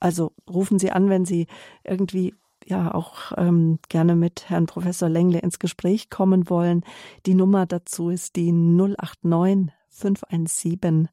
[0.00, 1.46] Also rufen Sie an, wenn Sie
[1.84, 2.34] irgendwie
[2.66, 6.82] ja auch ähm, gerne mit Herrn Professor Lengle ins Gespräch kommen wollen.
[7.24, 9.72] Die Nummer dazu ist die 089
[10.02, 11.08] 517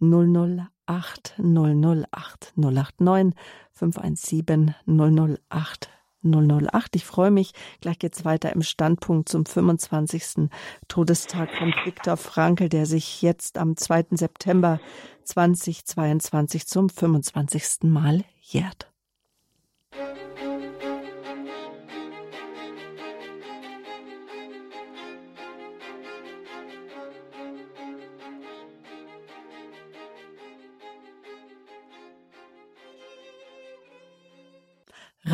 [0.00, 3.34] 008 008 089
[3.72, 5.88] 517 008
[6.24, 6.96] 008.
[6.96, 7.52] Ich freue mich.
[7.80, 10.48] Gleich geht's weiter im Standpunkt zum 25.
[10.88, 14.06] Todestag von Viktor Frankl, der sich jetzt am 2.
[14.12, 14.80] September
[15.24, 17.82] 2022 zum 25.
[17.84, 18.91] Mal jährt.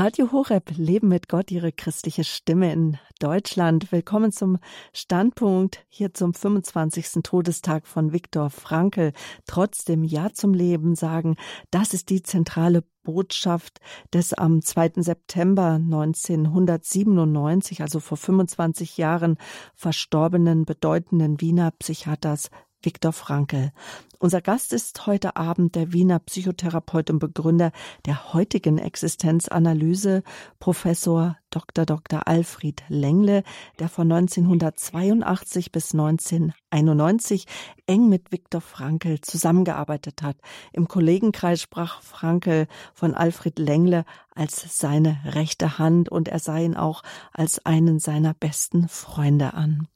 [0.08, 3.92] Radio Horeb, Leben mit Gott, Ihre christliche Stimme in Deutschland.
[3.92, 4.56] Willkommen zum
[4.94, 7.22] Standpunkt hier zum 25.
[7.22, 9.12] Todestag von Viktor Frankl.
[9.44, 11.36] Trotzdem Ja zum Leben sagen,
[11.70, 13.80] das ist die zentrale Botschaft
[14.14, 15.02] des am 2.
[15.02, 19.36] September 1997, also vor 25 Jahren
[19.74, 22.48] verstorbenen bedeutenden Wiener Psychiaters
[22.82, 23.72] Viktor Frankl.
[24.20, 27.72] Unser Gast ist heute Abend der Wiener Psychotherapeut und Begründer
[28.06, 30.22] der heutigen Existenzanalyse,
[30.58, 31.86] Professor Dr.
[31.86, 32.26] Dr.
[32.26, 33.42] Alfred Lengle,
[33.78, 37.46] der von 1982 bis 1991
[37.86, 40.36] eng mit Viktor Frankl zusammengearbeitet hat.
[40.72, 44.04] Im Kollegenkreis sprach Frankl von Alfred Lengle
[44.34, 47.02] als seine rechte Hand und er sah ihn auch
[47.32, 49.88] als einen seiner besten Freunde an.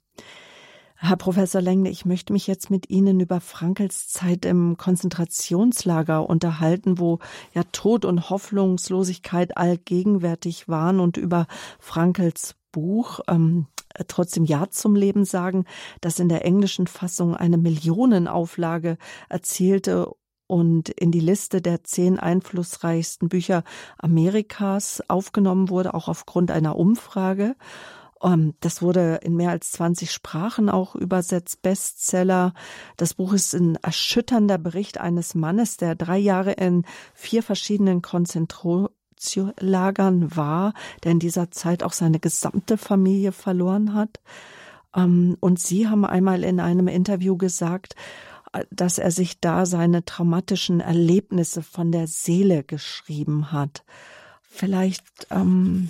[1.05, 7.01] Herr Professor Lengle, ich möchte mich jetzt mit Ihnen über Frankels Zeit im Konzentrationslager unterhalten,
[7.01, 7.19] wo
[7.55, 11.49] ja Tod und Hoffnungslosigkeit allgegenwärtig waren und über
[11.81, 13.67] Frankels Buch ähm,
[14.07, 15.65] trotzdem Ja zum Leben sagen,
[16.01, 18.97] das in der englischen Fassung eine Millionenauflage
[19.29, 20.09] erzielte
[20.47, 23.65] und in die Liste der zehn einflussreichsten Bücher
[23.99, 27.57] Amerikas aufgenommen wurde, auch aufgrund einer Umfrage.
[28.23, 32.55] Ähm, das wurde in mehr als 20 Sprachen auch übersetzt, Bestseller.
[32.97, 40.37] Das Buch ist ein erschütternder Bericht eines Mannes, der drei Jahre in vier verschiedenen Konzentrationslagern
[40.37, 44.21] war, der in dieser Zeit auch seine gesamte Familie verloren hat.
[44.95, 47.97] Ähm, und Sie haben einmal in einem Interview gesagt,
[48.71, 53.83] dass er sich da seine traumatischen Erlebnisse von der Seele geschrieben hat.
[54.43, 55.89] Vielleicht ähm,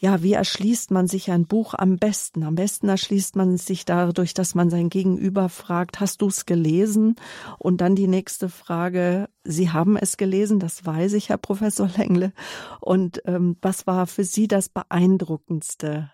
[0.00, 2.44] ja, wie erschließt man sich ein Buch am besten?
[2.44, 7.16] Am besten erschließt man sich dadurch, dass man sein Gegenüber fragt, hast du es gelesen?
[7.58, 12.32] Und dann die nächste Frage, Sie haben es gelesen, das weiß ich, Herr Professor Lengle.
[12.80, 16.12] Und ähm, was war für Sie das beeindruckendste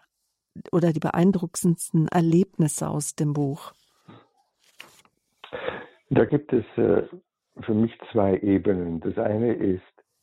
[0.72, 3.72] oder die beeindruckendsten Erlebnisse aus dem Buch?
[6.08, 7.02] Da gibt es äh,
[7.60, 9.00] für mich zwei Ebenen.
[9.00, 9.82] Das eine ist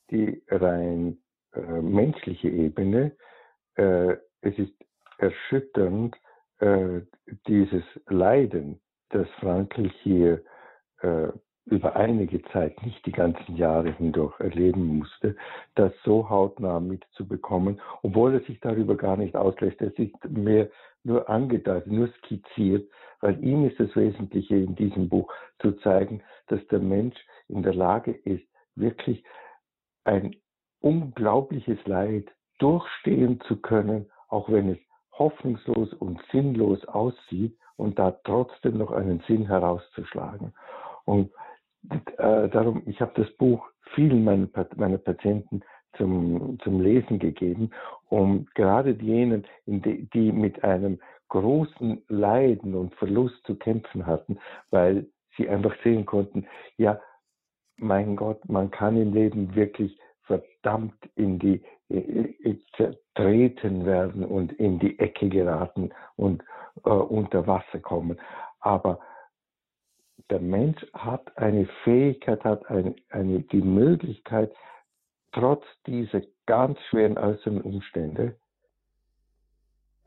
[0.09, 1.20] die rein
[1.53, 3.16] äh, menschliche Ebene,
[3.76, 4.74] äh, es ist
[5.18, 6.16] erschütternd,
[6.60, 7.02] äh,
[7.48, 10.44] dieses Leiden, das Frankl hier
[11.02, 11.30] äh,
[11.66, 15.36] über einige Zeit, nicht die ganzen Jahre hindurch erleben musste,
[15.76, 19.82] das so hautnah mitzubekommen, obwohl er sich darüber gar nicht auslässt.
[19.82, 20.70] Es ist mehr
[21.04, 22.90] nur angedeutet, nur skizziert,
[23.22, 27.18] weil ihm ist das Wesentliche in diesem Buch zu zeigen, dass der Mensch
[27.48, 28.44] in der Lage ist,
[28.76, 29.24] wirklich
[30.04, 30.36] ein
[30.80, 34.78] unglaubliches Leid durchstehen zu können, auch wenn es
[35.14, 40.53] hoffnungslos und sinnlos aussieht und da trotzdem noch einen Sinn herauszuschlagen.
[41.05, 41.32] Und
[42.18, 45.62] äh, darum, ich habe das Buch vielen meiner, meiner Patienten
[45.97, 47.72] zum, zum Lesen gegeben,
[48.09, 50.99] um gerade jenen, die, die mit einem
[51.30, 54.38] großen Leiden und Verlust zu kämpfen hatten,
[54.70, 55.07] weil
[55.38, 56.45] sie einfach sehen konnten,
[56.78, 56.99] ja,
[57.78, 61.64] mein Gott, man kann im Leben wirklich verdammt in die
[62.78, 66.44] zertreten werden und in die Ecke geraten und
[66.86, 68.20] äh, unter Wasser kommen.
[68.60, 69.00] Aber
[70.30, 74.54] der Mensch hat eine Fähigkeit, hat eine, eine, die Möglichkeit,
[75.34, 78.36] trotz dieser ganz schweren äußeren Umstände,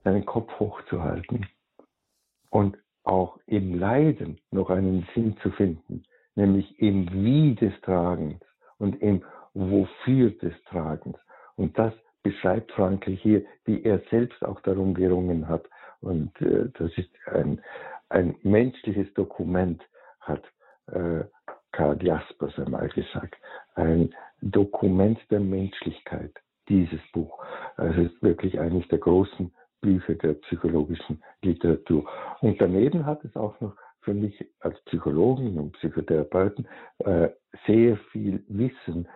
[0.03, 1.47] seinen Kopf hochzuhalten
[2.51, 6.05] und auch im Leiden noch einen Sinn zu finden,
[6.35, 8.43] nämlich im Wie des Tragens
[8.78, 9.24] und im
[9.55, 11.16] Wofür des Tragens.
[11.57, 11.92] Und das
[12.22, 15.68] beschreibt Frankl hier, wie er selbst auch darum gerungen hat.
[16.00, 17.61] Und äh, das ist ein,
[18.09, 19.82] ein menschliches Dokument,
[20.20, 20.42] hat
[20.86, 21.24] äh,
[21.72, 23.36] Karl Jaspers einmal gesagt.
[23.74, 26.32] Ein Dokument der Menschlichkeit,
[26.68, 27.44] dieses Buch.
[27.76, 32.09] Also es ist wirklich eines der großen Bücher der psychologischen Literatur.
[32.40, 37.30] Und daneben hat es auch noch für mich als Psychologen und Psychotherapeuten äh,
[37.66, 39.09] sehr viel Wissen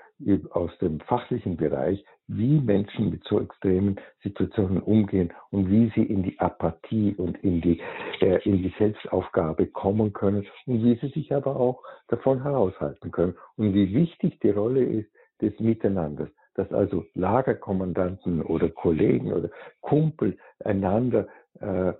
[0.51, 6.23] aus dem fachlichen Bereich, wie Menschen mit so extremen Situationen umgehen und wie sie in
[6.23, 7.81] die Apathie und in die,
[8.21, 13.35] äh, in die Selbstaufgabe kommen können und wie sie sich aber auch davon heraushalten können
[13.57, 15.11] und wie wichtig die Rolle ist
[15.41, 19.51] des Miteinanders, dass also Lagerkommandanten oder Kollegen oder
[19.81, 21.29] Kumpel einander
[21.61, 21.93] äh,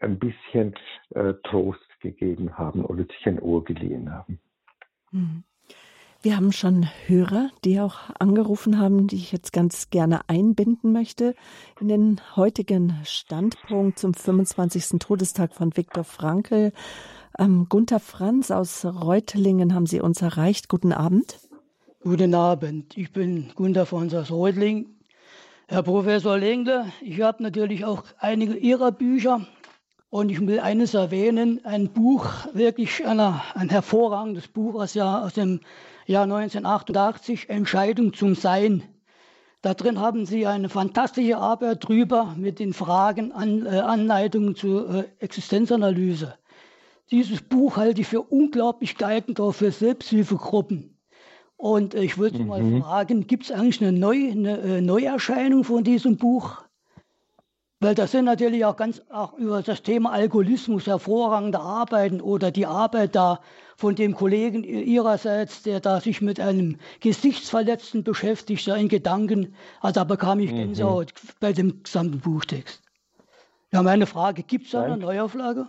[0.00, 0.74] ein bisschen
[1.10, 4.40] äh, Trost gegeben haben oder sich ein Ohr geliehen haben.
[5.12, 5.44] Mhm.
[6.20, 11.36] Wir haben schon Hörer, die auch angerufen haben, die ich jetzt ganz gerne einbinden möchte
[11.80, 14.98] in den heutigen Standpunkt zum 25.
[14.98, 16.72] Todestag von Viktor Frankl.
[17.38, 20.68] Ähm, Gunther Franz aus Reutlingen haben Sie uns erreicht.
[20.68, 21.38] Guten Abend.
[22.02, 22.98] Guten Abend.
[22.98, 24.98] Ich bin Gunther Franz aus Reutlingen.
[25.68, 29.46] Herr Professor Lengle, ich habe natürlich auch einige Ihrer Bücher
[30.10, 35.34] und ich will eines erwähnen, ein Buch, wirklich eine, ein hervorragendes Buch aus, ja, aus
[35.34, 35.60] dem
[36.06, 38.82] Jahr 1988, Entscheidung zum Sein.
[39.60, 44.94] Da drin haben Sie eine fantastische Arbeit drüber mit den Fragen, an, äh, Anleitungen zur
[44.94, 46.34] äh, Existenzanalyse.
[47.10, 50.96] Dieses Buch halte ich für unglaublich geeignet auch für Selbsthilfegruppen.
[51.56, 52.46] Und äh, ich wollte mhm.
[52.46, 56.62] mal fragen, gibt es eigentlich eine, Neu, eine äh, Neuerscheinung von diesem Buch?
[57.80, 62.66] Weil das sind natürlich auch ganz auch über das Thema Alkoholismus hervorragende Arbeiten oder die
[62.66, 63.40] Arbeit da
[63.76, 69.54] von dem Kollegen ihrerseits, der da sich mit einem Gesichtsverletzten beschäftigt, in Gedanken.
[69.80, 70.56] Also da bekam ich mhm.
[70.56, 71.28] Gänsehaut mhm.
[71.38, 72.82] bei dem gesamten Buchtext.
[73.72, 75.68] Ja, meine Frage, gibt es da eine Neuauflage?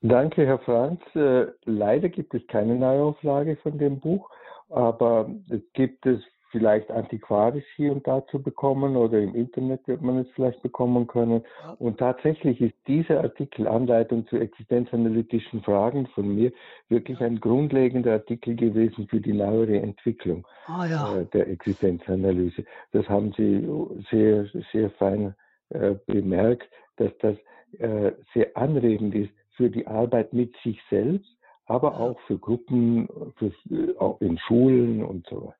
[0.00, 1.00] Danke, Herr Franz.
[1.14, 4.30] Äh, leider gibt es keine Neuauflage von dem Buch,
[4.70, 10.02] aber es gibt es vielleicht antiquarisch hier und da zu bekommen oder im Internet wird
[10.02, 11.44] man es vielleicht bekommen können.
[11.78, 16.52] Und tatsächlich ist dieser Artikel Anleitung zu existenzanalytischen Fragen von mir
[16.88, 21.16] wirklich ein grundlegender Artikel gewesen für die neuere Entwicklung ah, ja.
[21.16, 22.64] äh, der Existenzanalyse.
[22.92, 23.68] Das haben Sie
[24.10, 25.34] sehr, sehr fein
[25.70, 27.36] äh, bemerkt, dass das
[27.78, 31.28] äh, sehr anregend ist für die Arbeit mit sich selbst,
[31.66, 33.52] aber auch für Gruppen, für,
[33.98, 35.54] auch in Schulen und so weiter.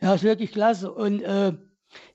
[0.00, 0.92] Ja, ist wirklich klasse.
[0.92, 1.52] Und äh,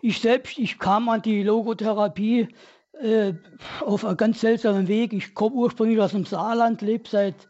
[0.02, 2.48] ich selbst, ich kam an die Logotherapie
[2.94, 3.34] äh,
[3.82, 5.14] auf einen ganz seltsamen Weg.
[5.14, 7.50] Ich komme ursprünglich aus dem Saarland, lebe seit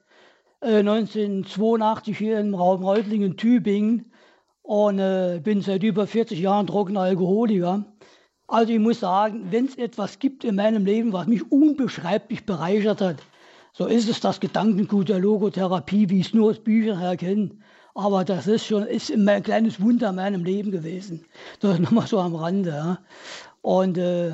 [0.61, 4.11] äh, 1982 hier im Raum Reutlingen, Tübingen
[4.63, 7.85] und äh, bin seit über 40 Jahren trockener Alkoholiker.
[8.47, 13.01] Also ich muss sagen, wenn es etwas gibt in meinem Leben, was mich unbeschreiblich bereichert
[13.01, 13.17] hat,
[13.73, 17.57] so ist es das Gedankengut der Logotherapie, wie ich es nur aus Büchern her kenne.
[17.95, 21.25] Aber das ist schon ist ein kleines Wunder in meinem Leben gewesen.
[21.59, 22.69] Das nochmal so am Rande.
[22.69, 22.97] Ja.
[23.61, 24.33] Und äh,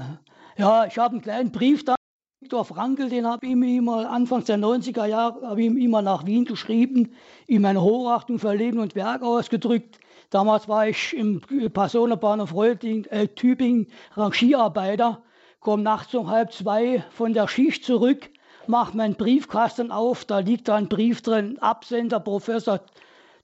[0.57, 1.95] ja, ich habe einen kleinen Brief da.
[2.41, 6.25] Viktor Frankl, den habe ich ihm immer Anfang der 90er Jahre habe ihm immer nach
[6.25, 7.11] Wien geschrieben,
[7.47, 9.99] ihm meine Hochachtung für Leben und Werk ausgedrückt.
[10.29, 15.21] Damals war ich im Personenbahnhof äh, Tübingen Rangierarbeiter,
[15.59, 18.29] komme nachts um halb zwei von der Schicht zurück,
[18.67, 22.79] mache meinen Briefkasten auf, da liegt da ein Brief drin, Absender Professor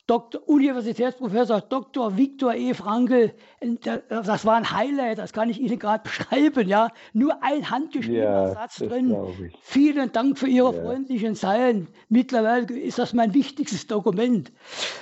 [0.08, 0.48] Dr.
[0.48, 2.16] Universitätsprofessor Dr.
[2.16, 2.76] Viktor E.
[2.76, 3.32] Frankl,
[4.10, 6.90] das war ein Highlight, das kann ich Ihnen gerade beschreiben, ja.
[7.14, 9.18] Nur ein handgeschriebener ja, Satz drin.
[9.62, 10.82] Vielen Dank für Ihre ja.
[10.84, 11.88] freundlichen Zeilen.
[12.10, 14.52] Mittlerweile ist das mein wichtigstes Dokument.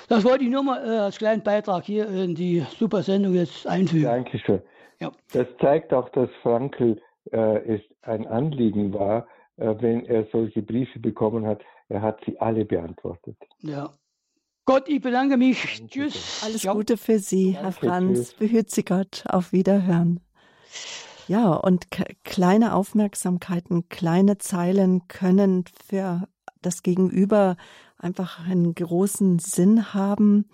[0.08, 3.68] Das wollte ich nur mal äh, als kleinen Beitrag hier in die super Sendung jetzt
[3.68, 4.06] einfügen.
[4.06, 4.62] Dankeschön.
[5.02, 5.12] Ja.
[5.34, 7.02] Das zeigt auch, dass Frankl
[7.32, 9.28] äh, es ein Anliegen war,
[9.58, 13.36] äh, wenn er solche Briefe bekommen hat, er hat sie alle beantwortet.
[13.60, 13.90] Ja.
[14.66, 15.78] Gott, ich bedanke mich.
[15.78, 15.94] Danke.
[15.94, 16.42] Tschüss.
[16.44, 16.64] Alles.
[16.64, 18.20] Gute für Sie, Herr Franz.
[18.20, 18.34] Tschüss.
[18.36, 19.24] Behüt Sie Gott.
[19.28, 20.22] Auf Wiederhören.
[21.28, 21.88] Ja, und
[22.24, 26.28] kleine Aufmerksamkeiten, kleine Zeilen können für
[26.62, 27.58] das Gegenüber
[27.98, 30.50] einfach einen großen Sinn haben.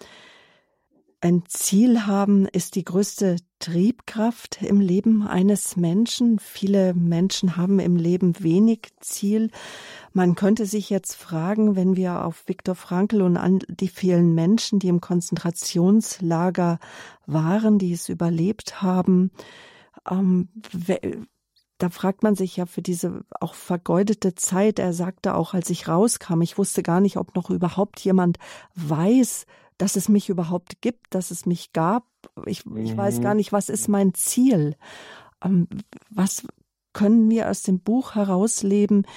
[1.21, 6.39] Ein Ziel haben ist die größte Triebkraft im Leben eines Menschen.
[6.39, 9.51] Viele Menschen haben im Leben wenig Ziel.
[10.13, 14.79] Man könnte sich jetzt fragen, wenn wir auf Viktor Frankl und an die vielen Menschen,
[14.79, 16.79] die im Konzentrationslager
[17.25, 19.31] waren, die es überlebt haben,
[20.09, 20.47] ähm,
[21.79, 24.79] da fragt man sich ja für diese auch vergeudete Zeit.
[24.79, 28.37] Er sagte auch, als ich rauskam, ich wusste gar nicht, ob noch überhaupt jemand
[28.75, 29.45] weiß,
[29.79, 32.05] dass es mich überhaupt gibt, dass es mich gab.
[32.45, 33.37] Ich, ich weiß gar mhm.
[33.37, 34.75] nicht, was ist mein Ziel?
[35.43, 35.67] Ähm,
[36.09, 36.45] was
[36.93, 39.07] können wir aus dem Buch herausleben?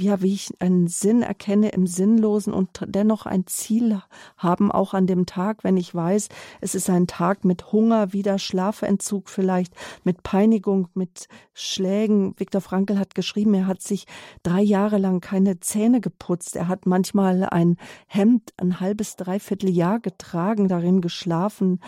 [0.00, 4.00] Ja, wie ich einen Sinn erkenne im Sinnlosen und dennoch ein Ziel
[4.36, 6.28] haben, auch an dem Tag, wenn ich weiß,
[6.60, 9.74] es ist ein Tag mit Hunger, wieder Schlafentzug vielleicht,
[10.04, 12.34] mit Peinigung, mit Schlägen.
[12.38, 14.06] Viktor Frankl hat geschrieben, er hat sich
[14.42, 16.56] drei Jahre lang keine Zähne geputzt.
[16.56, 17.76] Er hat manchmal ein
[18.06, 21.80] Hemd ein halbes, dreiviertel Jahr getragen, darin geschlafen,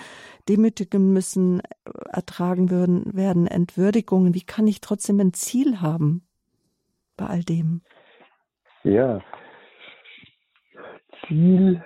[0.48, 1.62] demütigen müssen,
[2.10, 4.34] ertragen würden, werden Entwürdigungen.
[4.34, 6.22] Wie kann ich trotzdem ein Ziel haben?
[7.18, 7.82] bei all dem?
[8.84, 9.20] Ja,
[11.26, 11.82] Ziel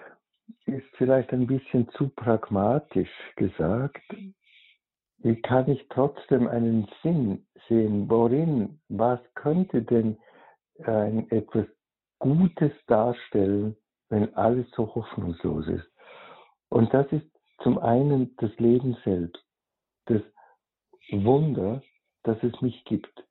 [0.67, 4.03] ist vielleicht ein bisschen zu pragmatisch gesagt.
[5.19, 8.11] Wie kann ich trotzdem einen Sinn sehen?
[8.11, 10.19] Worin, was könnte denn
[10.85, 11.67] ein, etwas
[12.19, 13.77] Gutes darstellen,
[14.09, 15.91] wenn alles so hoffnungslos ist?
[16.69, 17.27] Und das ist
[17.63, 19.43] zum einen das Leben selbst,
[20.07, 20.23] das
[21.11, 21.83] Wunder,
[22.25, 23.25] dass es mich gibt.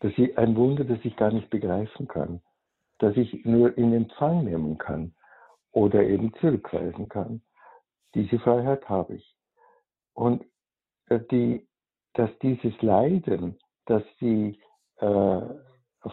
[0.00, 2.40] Das ist ein Wunder, das ich gar nicht begreifen kann
[3.04, 5.14] das ich nur in Empfang nehmen kann
[5.72, 7.42] oder eben zurückweisen kann.
[8.14, 9.36] Diese Freiheit habe ich.
[10.14, 10.42] Und
[11.10, 11.68] äh, die,
[12.14, 14.58] dass dieses Leiden, das die
[14.96, 15.40] äh,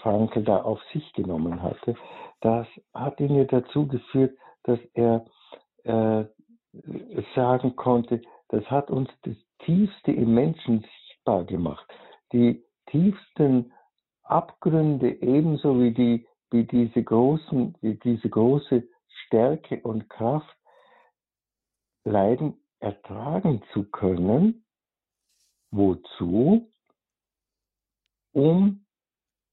[0.02, 1.96] Frankel da auf sich genommen hatte,
[2.42, 5.26] das hat ihn ja dazu geführt, dass er
[5.84, 6.26] äh,
[7.36, 11.88] sagen konnte, das hat uns das Tiefste im Menschen sichtbar gemacht.
[12.34, 13.72] Die tiefsten
[14.24, 18.84] Abgründe ebenso wie die wie diese großen, wie diese große
[19.26, 20.56] Stärke und Kraft,
[22.04, 24.66] Leiden ertragen zu können.
[25.72, 26.72] Wozu?
[28.34, 28.86] Um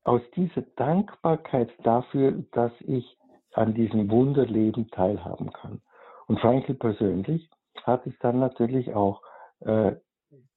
[0.04, 3.18] aus dieser Dankbarkeit dafür, dass ich
[3.52, 5.82] an diesem Wunderleben teilhaben kann.
[6.26, 7.48] Und Frankl persönlich
[7.82, 9.22] hat es dann natürlich auch,
[9.60, 9.92] äh,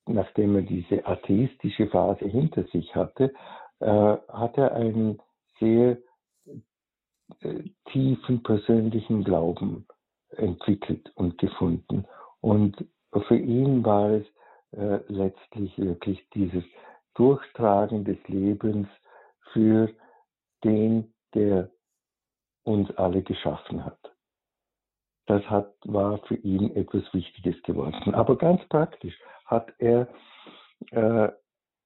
[0.05, 3.33] nachdem er diese atheistische Phase hinter sich hatte,
[3.79, 5.19] äh, hat er einen
[5.59, 5.97] sehr
[7.91, 9.87] tiefen persönlichen Glauben
[10.31, 12.05] entwickelt und gefunden.
[12.39, 12.85] Und
[13.27, 14.25] für ihn war es
[14.71, 16.63] äh, letztlich wirklich dieses
[17.15, 18.87] Durchtragen des Lebens
[19.51, 19.89] für
[20.63, 21.69] den, der
[22.63, 23.99] uns alle geschaffen hat.
[25.25, 28.13] Das hat, war für ihn etwas Wichtiges geworden.
[28.13, 30.07] Aber ganz praktisch hat er
[30.91, 31.29] äh,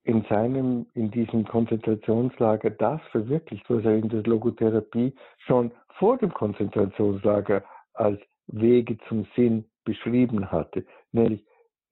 [0.05, 6.31] in seinem, in diesem Konzentrationslager das verwirklicht, was er in der Logotherapie schon vor dem
[6.31, 7.63] Konzentrationslager
[7.95, 10.85] als Wege zum Sinn beschrieben hatte.
[11.11, 11.43] Nämlich,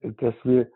[0.02, 0.70] dass wir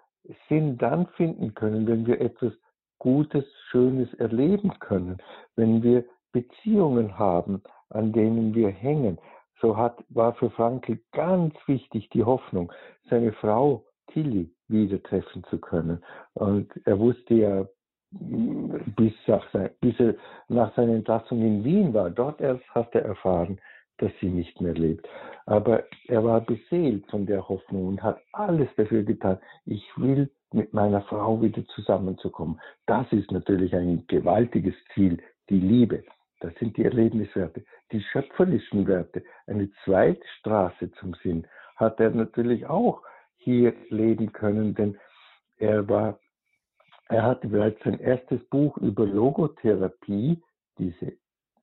[0.49, 2.53] Sinn dann finden können, wenn wir etwas
[2.97, 5.17] Gutes, Schönes erleben können,
[5.55, 9.19] wenn wir Beziehungen haben, an denen wir hängen.
[9.61, 12.71] So hat, war für Frankl ganz wichtig die Hoffnung.
[13.09, 16.03] Seine Frau Tilly wieder treffen zu können.
[16.33, 17.67] Und er wusste ja,
[18.11, 20.15] bis, sein, bis er
[20.47, 23.59] nach seiner Entlassung in Wien war, dort erst hat er erfahren,
[23.97, 25.07] dass sie nicht mehr lebt.
[25.45, 29.39] Aber er war beseelt von der Hoffnung und hat alles dafür getan.
[29.65, 32.59] Ich will mit meiner Frau wieder zusammenzukommen.
[32.85, 36.03] Das ist natürlich ein gewaltiges Ziel, die Liebe.
[36.39, 37.63] Das sind die Erlebniswerte.
[37.91, 43.01] Die schöpferischen Werte, eine zweite Straße zum Sinn, hat er natürlich auch
[43.47, 44.97] hier leben können, denn
[45.57, 46.19] er war,
[47.07, 50.43] er hatte bereits sein erstes Buch über Logotherapie,
[50.77, 51.13] diese,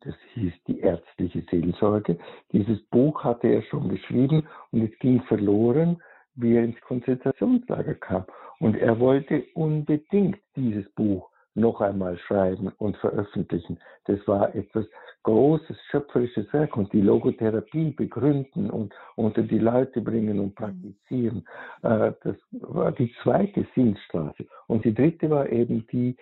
[0.01, 2.16] das hieß die ärztliche Seelsorge.
[2.53, 6.03] Dieses Buch hatte er schon geschrieben und es ging verloren,
[6.37, 8.24] wie er ins Konzentrationslager kam.
[8.61, 13.79] Und er wollte unbedingt dieses Buch noch einmal schreiben und veröffentlichen.
[14.07, 14.87] Das war etwas
[15.23, 21.47] großes schöpferisches Werk und die Logotherapie begründen und unter die Leute bringen und praktizieren.
[21.83, 24.47] Äh, das war die zweite Sinnstraße.
[24.67, 26.17] Und die dritte war eben die,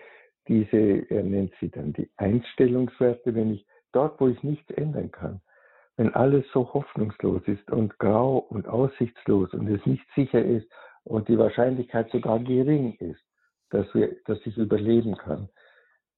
[0.47, 5.41] diese, er nennt sie dann die Einstellungswerte, wenn ich dort, wo ich nichts ändern kann,
[5.97, 10.67] wenn alles so hoffnungslos ist und grau und aussichtslos und es nicht sicher ist
[11.03, 13.21] und die Wahrscheinlichkeit sogar gering ist,
[13.73, 15.49] dass, wir, dass ich überleben kann,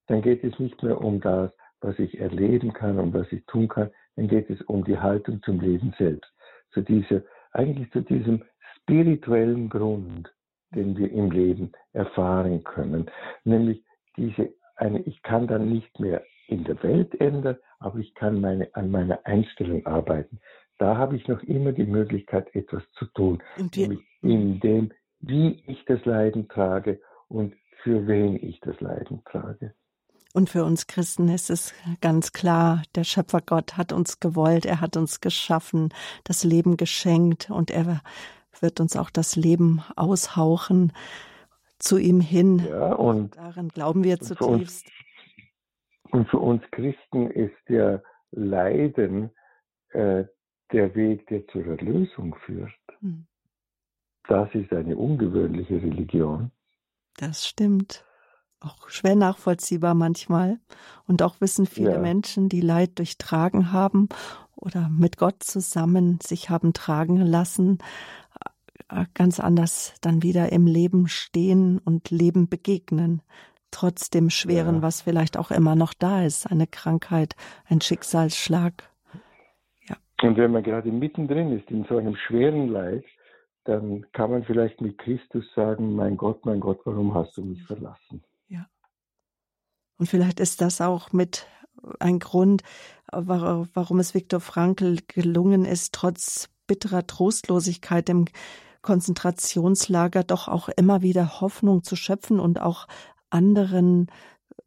[0.08, 1.52] dann geht es nicht mehr um das,
[1.82, 5.42] was ich erleben kann und was ich tun kann, dann geht es um die Haltung
[5.44, 6.32] zum Leben selbst.
[6.72, 8.44] Zu dieser, eigentlich zu diesem
[8.76, 10.34] spirituellen Grund,
[10.74, 13.10] den wir im Leben erfahren können.
[13.46, 13.84] Nämlich
[14.18, 18.68] diese eine, ich kann dann nicht mehr in der Welt ändern, aber ich kann meine,
[18.76, 20.40] an meiner Einstellung arbeiten.
[20.78, 23.42] Da habe ich noch immer die Möglichkeit, etwas zu tun.
[23.88, 24.92] nämlich in dem,
[25.22, 29.74] wie ich das Leiden trage und für wen ich das Leiden trage.
[30.34, 34.82] Und für uns Christen ist es ganz klar, der Schöpfer Gott hat uns gewollt, er
[34.82, 35.94] hat uns geschaffen,
[36.26, 38.02] das Leben geschenkt und er
[38.60, 40.92] wird uns auch das Leben aushauchen
[41.80, 42.60] zu ihm hin.
[42.70, 44.86] Ja, und daran glauben wir zutiefst.
[46.12, 48.02] und für uns Christen ist ja
[48.32, 49.32] Leiden
[49.90, 50.26] äh,
[50.72, 52.74] der Weg, der zur Erlösung führt.
[53.00, 53.26] Hm.
[54.28, 56.52] Das ist eine ungewöhnliche Religion.
[57.18, 58.04] Das stimmt.
[58.60, 60.60] Auch schwer nachvollziehbar manchmal.
[61.08, 62.00] Und auch wissen viele ja.
[62.00, 64.10] Menschen, die Leid durchtragen haben
[64.56, 67.80] oder mit Gott zusammen sich haben tragen lassen,
[68.90, 73.22] äh, ganz anders dann wieder im Leben stehen und Leben begegnen,
[73.72, 74.82] trotz dem Schweren, ja.
[74.82, 77.36] was vielleicht auch immer noch da ist, eine Krankheit,
[77.66, 78.90] ein Schicksalsschlag.
[79.88, 79.98] Ja.
[80.24, 83.06] Und wenn man gerade mittendrin ist in so einem schweren Leid,
[83.66, 87.64] dann kann man vielleicht mit Christus sagen, mein Gott, mein Gott, warum hast du mich
[87.64, 88.24] verlassen?
[88.48, 88.68] Ja.
[89.98, 91.48] Und vielleicht ist das auch mit
[92.00, 92.64] ein Grund,
[93.12, 98.26] warum es Viktor Frankl gelungen ist, trotz bitterer Trostlosigkeit im
[98.82, 102.88] Konzentrationslager doch auch immer wieder Hoffnung zu schöpfen und auch
[103.30, 104.12] anderen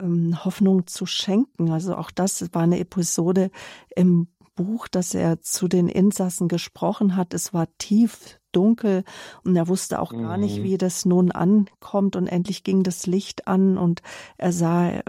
[0.01, 1.71] ähm, Hoffnung zu schenken.
[1.71, 3.51] Also auch das war eine Episode
[3.95, 7.33] im Buch, dass er zu den Insassen gesprochen hat.
[7.33, 9.05] Es war tief dunkel
[9.45, 10.65] und er wusste auch gar nicht, mhm.
[10.65, 14.03] wie das nun ankommt und endlich ging das Licht an und
[14.37, 15.03] er sah äh,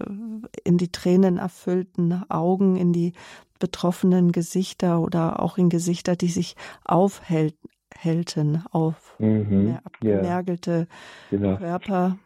[0.63, 3.13] in die Tränen erfüllten Augen, in die
[3.59, 7.55] betroffenen Gesichter oder auch in Gesichter, die sich aufhält,
[7.95, 10.87] Helden auf mhm, abgemergelte
[11.31, 11.57] ja, genau.
[11.57, 12.17] Körper.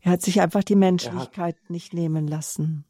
[0.00, 2.84] Er hat sich einfach die Menschlichkeit hat, nicht nehmen lassen.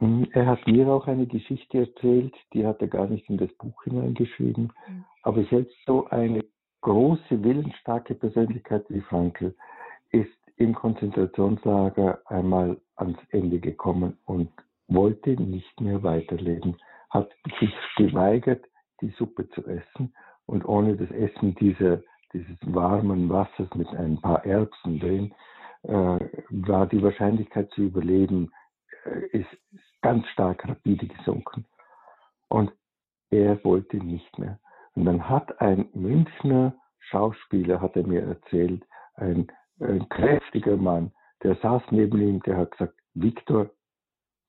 [0.00, 3.52] Mhm, er hat mir auch eine Geschichte erzählt, die hat er gar nicht in das
[3.54, 4.72] Buch hineingeschrieben.
[4.88, 5.04] Mhm.
[5.22, 6.44] Aber selbst so eine
[6.80, 9.54] große, willensstarke Persönlichkeit wie Frankl
[10.10, 14.50] ist im Konzentrationslager einmal ans Ende gekommen und
[14.88, 16.76] wollte nicht mehr weiterleben,
[17.10, 18.64] hat sich geweigert,
[19.00, 20.12] die Suppe zu essen
[20.46, 25.34] und ohne das Essen dieser, dieses warmen Wassers mit ein paar Erbsen drin,
[25.82, 26.18] äh,
[26.50, 28.52] war die Wahrscheinlichkeit zu überleben,
[29.04, 29.48] äh, ist
[30.02, 31.66] ganz stark rapide gesunken.
[32.48, 32.72] Und
[33.30, 34.58] er wollte nicht mehr.
[34.94, 41.56] Und dann hat ein Münchner Schauspieler, hat er mir erzählt, ein, ein kräftiger Mann, der
[41.56, 43.70] saß neben ihm, der hat gesagt, Viktor,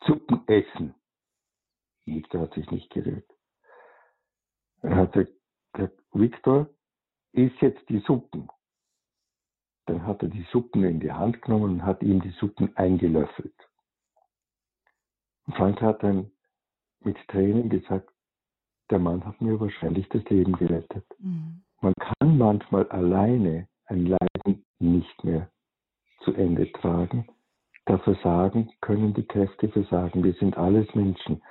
[0.05, 0.93] Suppen essen.
[2.05, 3.29] Viktor hat sich nicht gerührt.
[4.81, 6.67] Er hat gesagt, Viktor,
[7.33, 8.49] isst jetzt die Suppen.
[9.85, 13.55] Dann hat er die Suppen in die Hand genommen und hat ihm die Suppen eingelöffelt.
[15.53, 16.31] Frank hat dann
[17.03, 18.09] mit Tränen gesagt,
[18.89, 21.05] der Mann hat mir wahrscheinlich das Leben gerettet.
[21.19, 21.63] Mhm.
[21.81, 25.49] Man kann manchmal alleine ein Leiden nicht mehr
[26.23, 27.27] zu Ende tragen.
[27.85, 30.23] Da versagen können die Kräfte versagen.
[30.23, 31.41] Wir sind alles Menschen.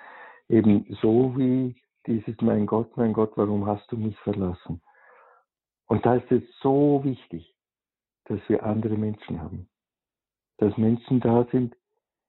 [0.48, 1.76] Eben so wie
[2.07, 4.80] dieses Mein Gott, mein Gott, warum hast du mich verlassen?
[5.86, 7.55] Und da ist es so wichtig,
[8.26, 9.68] dass wir andere Menschen haben.
[10.59, 11.74] Dass Menschen da sind,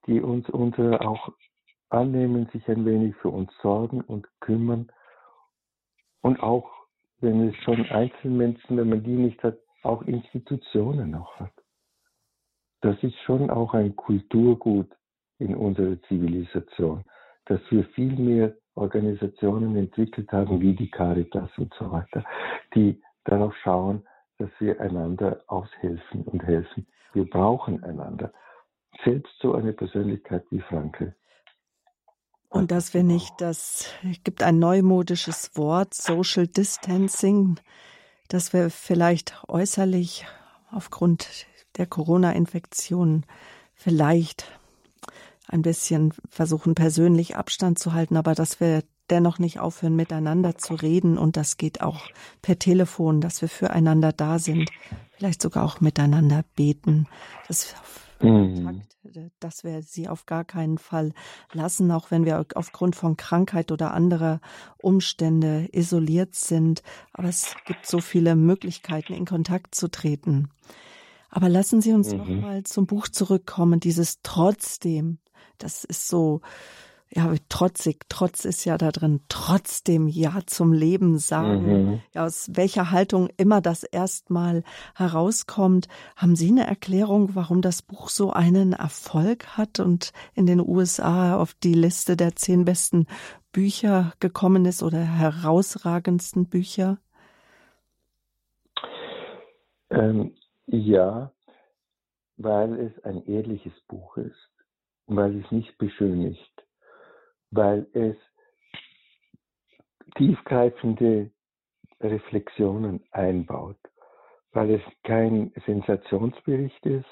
[0.07, 1.31] die uns unsere auch
[1.91, 4.91] annehmen, sich ein wenig für uns sorgen und kümmern.
[6.21, 6.69] Und auch,
[7.19, 11.53] wenn es schon Einzelmenschen, wenn man die nicht hat, auch Institutionen noch hat.
[12.81, 14.89] Das ist schon auch ein Kulturgut
[15.37, 17.03] in unserer Zivilisation,
[17.45, 22.23] dass wir viel mehr Organisationen entwickelt haben, wie die Caritas und so weiter,
[22.73, 24.03] die darauf schauen,
[24.37, 26.87] dass wir einander aushelfen und helfen.
[27.13, 28.31] Wir brauchen einander.
[29.03, 31.15] Selbst so eine Persönlichkeit wie Franke.
[32.51, 33.85] Und dass wir nicht das,
[34.25, 37.55] gibt ein neumodisches Wort, Social Distancing,
[38.27, 40.25] dass wir vielleicht äußerlich
[40.69, 41.47] aufgrund
[41.77, 43.25] der Corona-Infektion
[43.73, 44.51] vielleicht
[45.47, 50.73] ein bisschen versuchen, persönlich Abstand zu halten, aber dass wir dennoch nicht aufhören, miteinander zu
[50.73, 51.17] reden.
[51.17, 52.01] Und das geht auch
[52.41, 54.69] per Telefon, dass wir füreinander da sind,
[55.11, 57.07] vielleicht sogar auch miteinander beten.
[57.47, 57.75] Das
[58.23, 58.81] mhm.
[59.39, 61.13] dass wir sie auf gar keinen Fall
[61.53, 64.41] lassen, auch wenn wir aufgrund von Krankheit oder anderer
[64.77, 66.83] Umstände isoliert sind.
[67.13, 70.49] Aber es gibt so viele Möglichkeiten, in Kontakt zu treten.
[71.29, 72.17] Aber lassen Sie uns mhm.
[72.17, 75.19] noch mal zum Buch zurückkommen, dieses trotzdem.
[75.57, 76.41] Das ist so,
[77.13, 82.01] ja, trotzig, Trotz ist ja da drin, trotzdem Ja zum Leben sagen, mhm.
[82.13, 84.63] ja, aus welcher Haltung immer das erstmal
[84.95, 85.89] herauskommt.
[86.15, 91.35] Haben Sie eine Erklärung, warum das Buch so einen Erfolg hat und in den USA
[91.35, 93.07] auf die Liste der zehn besten
[93.51, 96.97] Bücher gekommen ist oder herausragendsten Bücher?
[99.89, 100.33] Ähm,
[100.65, 101.33] ja,
[102.37, 104.49] weil es ein ehrliches Buch ist,
[105.07, 106.51] weil es nicht beschönigt
[107.51, 108.15] weil es
[110.15, 111.31] tiefgreifende
[111.99, 113.77] Reflexionen einbaut,
[114.51, 117.05] weil es kein Sensationsbericht ist,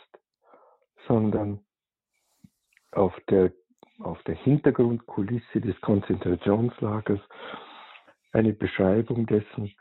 [1.07, 1.59] sondern
[2.91, 3.51] auf der,
[3.99, 7.19] auf der Hintergrundkulisse des Konzentrationslagers
[8.31, 9.73] eine Beschreibung dessen,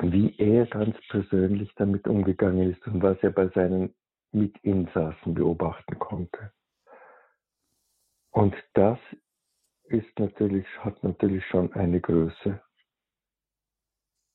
[0.00, 3.94] wie er ganz persönlich damit umgegangen ist und was er bei seinen
[4.32, 6.52] Mitinsassen beobachten konnte.
[8.30, 8.98] Und das
[9.90, 12.60] ist natürlich, hat natürlich schon eine Größe.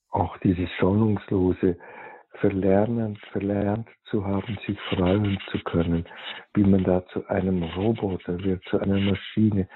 [0.09, 1.77] Auch dieses schonungslose
[2.39, 6.05] Verlernen, verlernt zu haben, sich freuen zu können,
[6.53, 9.67] wie man da zu einem Roboter wird, zu einer Maschine.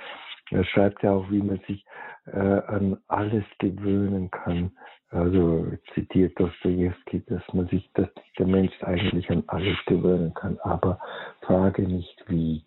[0.52, 1.86] Er schreibt ja auch, wie man sich
[2.26, 4.72] äh, an alles gewöhnen kann.
[5.10, 11.00] Also zitiert Dostoevsky, dass man sich, dass der Mensch eigentlich an alles gewöhnen kann, aber
[11.42, 12.66] frage nicht wie,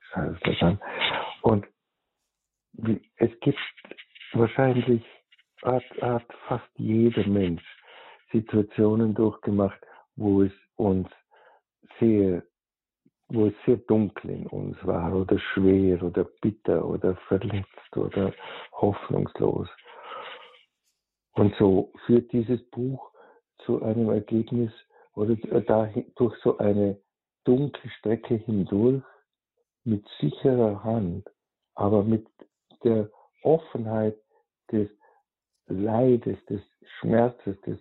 [0.00, 0.80] schreibt er dann.
[1.42, 1.66] Und
[3.16, 3.58] es gibt
[4.32, 5.02] wahrscheinlich,
[5.62, 7.64] hat, hat fast jeder Mensch
[8.30, 9.80] Situationen durchgemacht,
[10.16, 11.08] wo es uns
[11.98, 12.42] sehr,
[13.28, 18.32] wo es sehr dunkel in uns war oder schwer oder bitter oder verletzt oder
[18.72, 19.68] hoffnungslos.
[21.34, 23.12] Und so führt dieses Buch
[23.64, 24.72] zu einem Ergebnis
[25.14, 27.00] oder dahin, durch so eine
[27.44, 29.02] dunkle Strecke hindurch
[29.84, 31.28] mit sicherer Hand,
[31.74, 32.26] aber mit
[32.84, 33.10] der
[33.42, 34.16] Offenheit
[34.70, 34.88] des
[35.66, 36.62] Leides, des
[36.98, 37.78] Schmerzes, des,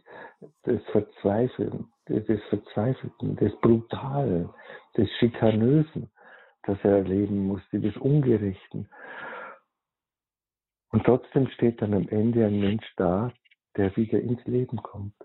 [0.66, 4.50] des Verzweifeln, des Verzweifelten, des Brutalen,
[4.96, 6.10] des Schikanösen,
[6.64, 8.90] das er erleben musste, des Ungerechten.
[10.92, 13.32] Und trotzdem steht dann am Ende ein Mensch da,
[13.76, 15.16] der wieder ins Leben kommt,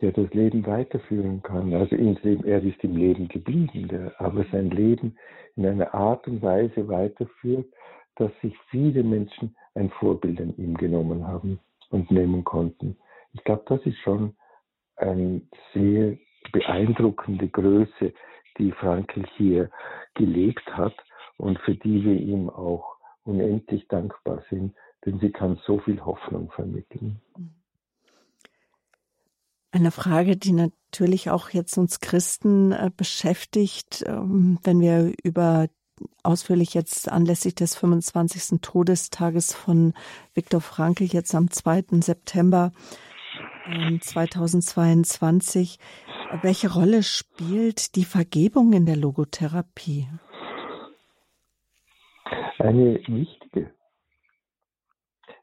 [0.00, 1.72] der das Leben weiterführen kann.
[1.74, 5.16] Also ins Leben, er ist im Leben geblieben, der aber sein Leben
[5.56, 7.66] in einer Art und Weise weiterführt,
[8.16, 11.60] dass sich viele Menschen ein Vorbild an ihm genommen haben
[11.90, 12.96] und nehmen konnten.
[13.32, 14.36] Ich glaube, das ist schon
[14.96, 15.42] eine
[15.72, 16.16] sehr
[16.52, 18.12] beeindruckende Größe,
[18.58, 19.70] die Frankl hier
[20.14, 20.94] gelebt hat
[21.38, 24.74] und für die wir ihm auch unendlich dankbar sind,
[25.04, 27.20] denn sie kann so viel Hoffnung vermitteln.
[29.72, 35.66] Eine Frage, die natürlich auch jetzt uns Christen äh, beschäftigt, ähm, wenn wir über
[36.22, 38.60] ausführlich jetzt anlässlich des 25.
[38.60, 39.94] Todestages von
[40.34, 42.00] Viktor Frankl jetzt am 2.
[42.00, 42.72] September
[44.00, 45.78] 2022.
[46.32, 50.08] Ähm, Welche Rolle spielt die Vergebung in der Logotherapie?
[52.58, 53.70] Eine wichtige.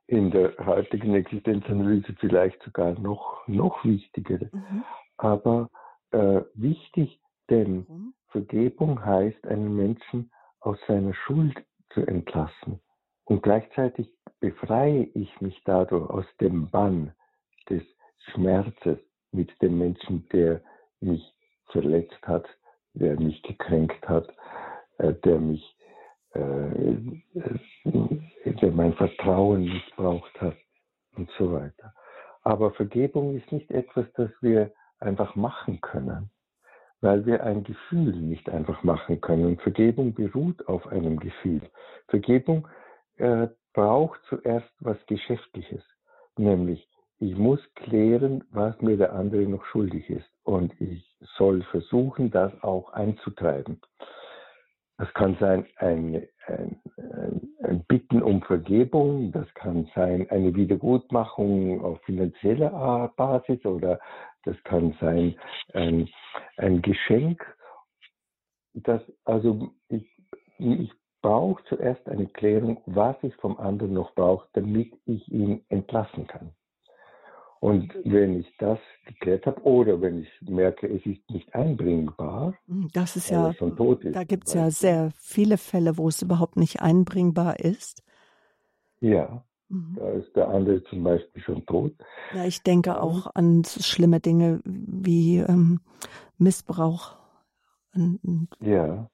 [0.08, 4.50] In der heutigen Existenzanalyse vielleicht sogar noch, noch wichtigere.
[4.52, 4.84] Mhm.
[5.18, 5.70] Aber
[6.12, 7.20] äh, wichtig,
[7.50, 10.32] denn Vergebung heißt, einen Menschen
[10.62, 11.56] aus seiner Schuld
[11.94, 12.80] zu entlassen.
[13.26, 14.10] Und gleichzeitig
[14.40, 17.14] befreie ich mich dadurch aus dem Bann
[17.70, 17.84] des
[18.32, 19.00] Schmerzes
[19.32, 20.62] mit dem Menschen, der
[21.00, 21.24] mich
[21.68, 22.46] verletzt hat,
[22.94, 24.28] der mich gekränkt hat,
[24.98, 25.78] äh, der mich,
[26.34, 26.96] äh,
[28.46, 30.58] der mein Vertrauen missbraucht hat
[31.16, 31.94] und so weiter.
[32.44, 36.32] Aber Vergebung ist nicht etwas, das wir einfach machen können
[37.02, 39.58] weil wir ein Gefühl nicht einfach machen können.
[39.58, 41.62] Vergebung beruht auf einem Gefühl.
[42.08, 42.68] Vergebung
[43.18, 45.84] äh, braucht zuerst was Geschäftliches,
[46.38, 46.88] nämlich
[47.20, 51.06] ich muss klären, was mir der andere noch schuldig ist und ich
[51.38, 53.80] soll versuchen, das auch einzutreiben.
[54.98, 56.82] Das kann sein ein, ein,
[57.64, 64.00] ein, Bitten um Vergebung, das kann sein eine Wiedergutmachung auf finanzieller Basis oder
[64.44, 65.36] das kann sein
[65.74, 66.10] ein,
[66.58, 67.44] ein Geschenk.
[68.74, 70.10] Das, also ich,
[70.58, 70.92] ich
[71.22, 76.52] brauche zuerst eine Klärung, was ich vom anderen noch brauche, damit ich ihn entlassen kann.
[77.60, 82.90] Und wenn ich das geklärt habe oder wenn ich merke, es ist nicht einbringbar, hm,
[82.92, 86.24] das ist ja, schon tot ist, da gibt es ja sehr viele Fälle, wo es
[86.24, 88.04] überhaupt nicht einbringbar ist.
[89.00, 89.51] Ja, mhm.
[89.96, 91.94] Da ist der andere zum Beispiel schon tot.
[92.34, 95.80] Ja, ich denke auch an schlimme Dinge wie ähm,
[96.38, 97.16] Missbrauch.
[98.60, 99.11] ja.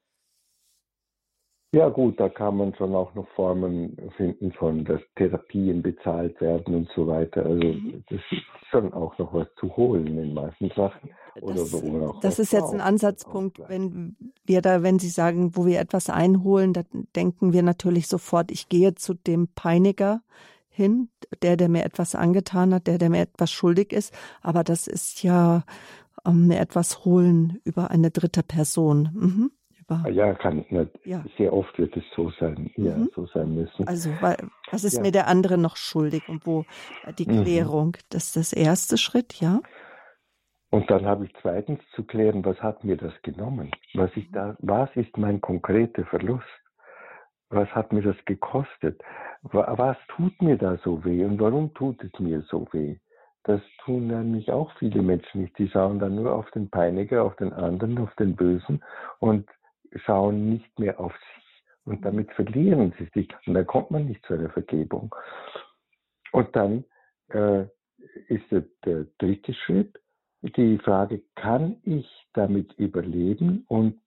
[1.78, 6.74] Ja gut, da kann man schon auch noch Formen finden von, dass Therapien bezahlt werden
[6.74, 7.46] und so weiter.
[7.46, 8.04] Also mhm.
[8.10, 8.42] das ist
[8.72, 11.12] schon auch noch was zu holen in manchen Sachen.
[11.40, 15.68] Oder das, so, das ist jetzt ein Ansatzpunkt, wenn wir da, wenn Sie sagen, wo
[15.68, 20.22] wir etwas einholen, dann denken wir natürlich sofort, ich gehe zu dem Peiniger
[20.70, 21.10] hin,
[21.44, 24.16] der, der mir etwas angetan hat, der, der mir etwas schuldig ist.
[24.42, 25.62] Aber das ist ja
[26.28, 29.12] mir etwas holen über eine dritte Person.
[29.14, 29.52] Mhm
[29.90, 30.92] Ah ja, kann nicht.
[31.06, 31.24] Ja.
[31.38, 33.10] Sehr oft wird es so sein, ja, mhm.
[33.16, 33.88] so sein müssen.
[33.88, 35.02] Also, was ist ja.
[35.02, 36.66] mir der andere noch schuldig und wo
[37.18, 37.44] die mhm.
[37.44, 37.88] Klärung?
[37.88, 38.06] Mhm.
[38.10, 39.62] Das ist das erste Schritt, ja.
[40.70, 43.72] Und dann habe ich zweitens zu klären, was hat mir das genommen?
[43.94, 46.44] Was, ich da, was ist mein konkreter Verlust?
[47.50, 49.02] Was hat mir das gekostet?
[49.44, 52.98] Was tut mir da so weh und warum tut es mir so weh?
[53.44, 55.58] Das tun nämlich auch viele Menschen nicht.
[55.58, 58.84] Die schauen dann nur auf den Peiniger, auf den anderen, auf den Bösen
[59.20, 59.48] und
[59.96, 61.64] schauen nicht mehr auf sich.
[61.86, 63.30] Und damit verlieren sie sich.
[63.46, 65.16] Und dann kommt man nicht zu einer Vergebung.
[66.32, 66.84] Und dann
[67.30, 67.64] äh,
[68.28, 69.98] ist der, der dritte Schritt
[70.42, 73.66] die Frage, kann ich damit überleben?
[73.68, 74.00] Und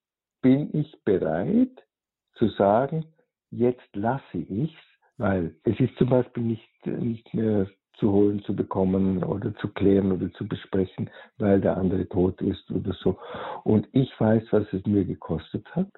[0.43, 1.87] bin ich bereit
[2.35, 3.05] zu sagen,
[3.51, 4.71] jetzt lasse ich es,
[5.19, 7.69] weil es ist zum Beispiel nicht, nicht mehr
[8.01, 12.71] zu holen, zu bekommen oder zu klären oder zu besprechen, weil der andere tot ist
[12.71, 13.19] oder so.
[13.63, 15.89] Und ich weiß, was es mir gekostet hat.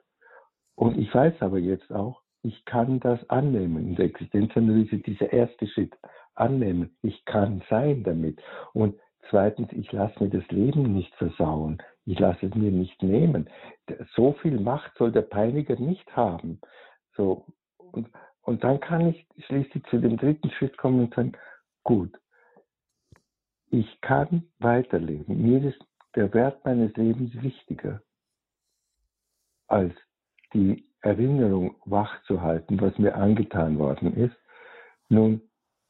[0.74, 3.88] Und ich weiß aber jetzt auch, ich kann das annehmen.
[3.88, 5.96] In der Existenzanalyse dieser erste Schritt
[6.34, 6.96] annehmen.
[7.02, 8.42] Ich kann sein damit.
[8.72, 8.98] Und
[9.30, 11.80] zweitens, ich lasse mir das Leben nicht versauen.
[12.04, 13.48] Ich lasse es mir nicht nehmen.
[14.16, 16.60] So viel Macht soll der Peiniger nicht haben.
[17.16, 17.46] So,
[17.76, 18.08] und,
[18.42, 21.32] und dann kann ich schließlich zu dem dritten Schritt kommen und sagen,
[21.82, 22.18] gut.
[23.70, 25.42] Ich kann weiterleben.
[25.42, 25.82] Mir ist
[26.14, 28.02] der Wert meines Lebens wichtiger,
[29.66, 29.94] als
[30.52, 34.36] die Erinnerung wachzuhalten, was mir angetan worden ist.
[35.09, 35.40] Nun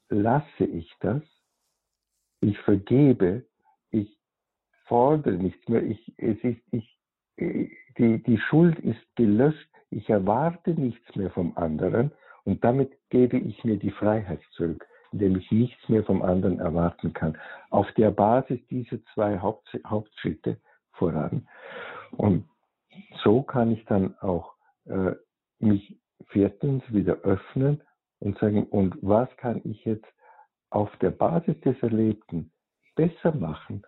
[0.08, 1.22] lasse ich das,
[2.40, 3.44] ich vergebe,
[3.90, 4.16] ich
[4.84, 6.98] fordere nichts mehr, ich, es ist, ich,
[7.36, 12.12] die, die Schuld ist gelöscht, ich erwarte nichts mehr vom anderen
[12.44, 17.12] und damit gebe ich mir die Freiheit zurück indem ich nichts mehr vom anderen erwarten
[17.12, 17.38] kann.
[17.70, 20.58] Auf der Basis dieser zwei Haupt, Hauptschritte
[20.92, 21.46] voran.
[22.12, 22.44] Und
[23.22, 24.54] so kann ich dann auch
[24.86, 25.12] äh,
[25.58, 25.96] mich
[26.28, 27.82] viertens wieder öffnen
[28.20, 30.06] und sagen, und was kann ich jetzt
[30.70, 32.50] auf der Basis des Erlebten
[32.94, 33.82] besser machen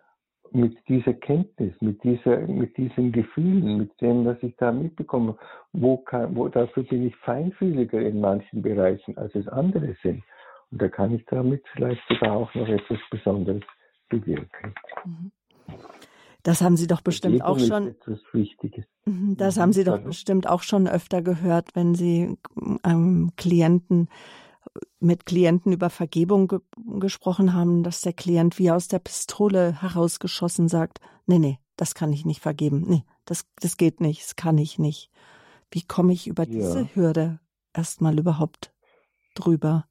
[0.50, 5.36] mit dieser Kenntnis, mit, dieser, mit diesen Gefühlen, mit dem, was ich da mitbekomme,
[5.72, 10.22] wo, kann, wo dafür bin ich feinfühliger in manchen Bereichen, als es andere sind.
[10.70, 13.62] Und da kann ich damit vielleicht sogar auch noch etwas Besonderes
[14.08, 14.74] bewirken.
[15.04, 15.32] Mhm.
[16.42, 17.94] Das haben Sie doch bestimmt auch schon.
[18.32, 18.84] Wichtiges.
[19.06, 22.36] Mhm, das haben Sie doch bestimmt auch schon öfter gehört, wenn Sie
[22.84, 24.08] ähm, Klienten
[25.00, 26.60] mit Klienten über Vergebung ge
[26.98, 32.12] gesprochen haben, dass der Klient wie aus der Pistole herausgeschossen sagt, nee, nee, das kann
[32.12, 32.84] ich nicht vergeben.
[32.86, 35.10] Nee, das, das geht nicht, das kann ich nicht.
[35.70, 36.88] Wie komme ich über diese ja.
[36.94, 37.40] Hürde
[37.72, 38.72] erstmal überhaupt
[39.34, 39.86] drüber?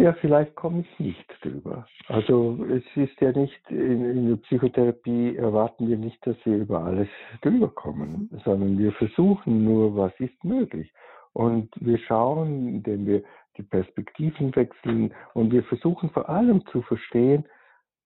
[0.00, 1.86] Ja, vielleicht komme ich nicht drüber.
[2.08, 6.84] Also es ist ja nicht, in, in, der Psychotherapie erwarten wir nicht, dass wir über
[6.84, 7.08] alles
[7.42, 10.90] drüber kommen, sondern wir versuchen nur, was ist möglich.
[11.34, 13.22] Und wir schauen, indem wir
[13.58, 17.44] die Perspektiven wechseln und wir versuchen vor allem zu verstehen,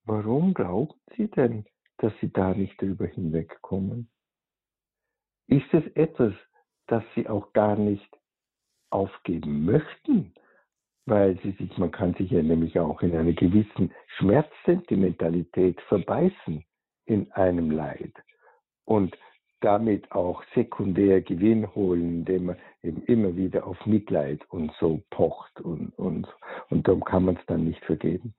[0.03, 1.63] warum glauben Sie denn,
[1.99, 4.09] dass Sie da nicht drüber hinwegkommen?
[5.47, 6.33] Ist es etwas,
[6.87, 8.17] das Sie auch gar nicht
[8.89, 10.33] aufgeben möchten?
[11.05, 16.63] Weil sie sich, man kann sich ja nämlich auch in einer gewissen Schmerzsentimentalität verbeißen
[17.05, 18.13] in einem Leid
[18.85, 19.15] und
[19.61, 25.59] damit auch sekundär Gewinn holen, indem man eben immer wieder auf Mitleid und so pocht
[25.61, 26.27] und, und,
[26.69, 28.35] und darum kann man es dann nicht vergeben.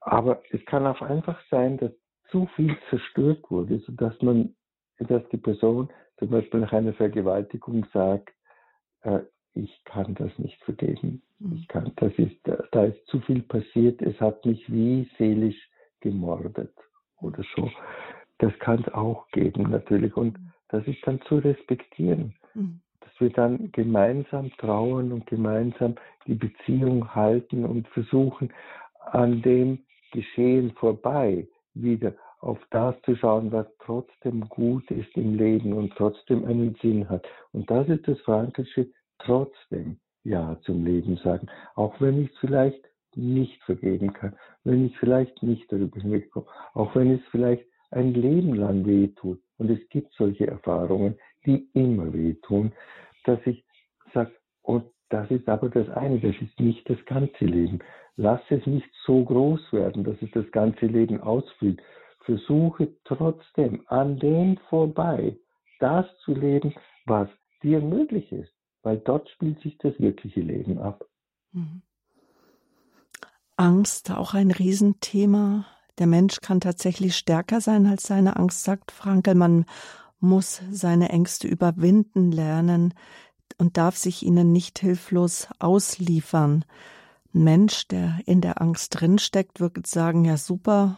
[0.00, 1.92] Aber es kann auch einfach sein, dass
[2.30, 4.54] zu viel zerstört wurde, sodass man,
[4.98, 5.88] dass die Person
[6.18, 8.34] zum Beispiel nach einer Vergewaltigung sagt,
[9.02, 9.20] äh,
[9.58, 11.22] ich kann das nicht vergeben.
[11.38, 11.56] Mhm.
[11.56, 12.36] Ich kann, das ist,
[12.72, 14.00] da ist zu viel passiert.
[14.02, 15.68] Es hat mich wie seelisch
[16.00, 16.72] gemordet
[17.20, 17.70] oder so.
[18.38, 20.52] Das kann es auch geben natürlich und mhm.
[20.68, 22.80] das ist dann zu respektieren, mhm.
[23.00, 28.52] dass wir dann gemeinsam trauern und gemeinsam die Beziehung halten und versuchen
[29.10, 29.80] an dem
[30.12, 36.44] Geschehen vorbei wieder auf das zu schauen, was trotzdem gut ist im Leben und trotzdem
[36.44, 37.26] einen Sinn hat.
[37.52, 42.84] Und das ist das Frankische, trotzdem Ja zum Leben sagen, auch wenn ich es vielleicht
[43.14, 48.54] nicht vergeben kann, wenn ich vielleicht nicht darüber hinwegkomme, auch wenn es vielleicht ein Leben
[48.54, 49.40] lang wehtut.
[49.58, 52.72] Und es gibt solche Erfahrungen, die immer wehtun.
[53.24, 53.64] dass ich
[54.14, 54.32] sage,
[54.62, 57.80] und das ist aber das eine, das ist nicht das ganze Leben.
[58.16, 61.80] Lass es nicht so groß werden, dass es das ganze Leben ausfüllt.
[62.24, 65.36] Versuche trotzdem an dem vorbei
[65.80, 66.74] das zu leben,
[67.06, 67.28] was
[67.62, 68.52] dir möglich ist,
[68.88, 71.04] weil dort spielt sich das wirkliche Leben ab.
[71.52, 71.82] Mhm.
[73.54, 75.66] Angst, auch ein Riesenthema.
[75.98, 79.34] Der Mensch kann tatsächlich stärker sein als seine Angst, sagt Frankel.
[79.34, 79.66] Man
[80.20, 82.94] muss seine Ängste überwinden lernen
[83.58, 86.64] und darf sich ihnen nicht hilflos ausliefern.
[87.34, 90.96] Ein Mensch, der in der Angst drinsteckt, wird sagen, ja super,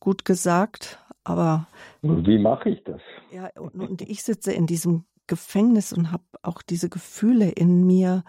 [0.00, 1.68] gut gesagt, aber
[2.02, 3.00] wie mache ich das?
[3.30, 8.24] Ja, und, und ich sitze in diesem Gefängnis und habe auch diese Gefühle in mir,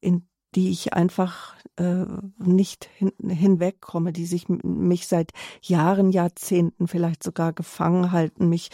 [0.00, 2.04] in die ich einfach äh,
[2.38, 5.32] nicht hin, hinwegkomme, die sich mich seit
[5.62, 8.70] Jahren, Jahrzehnten vielleicht sogar gefangen halten, mich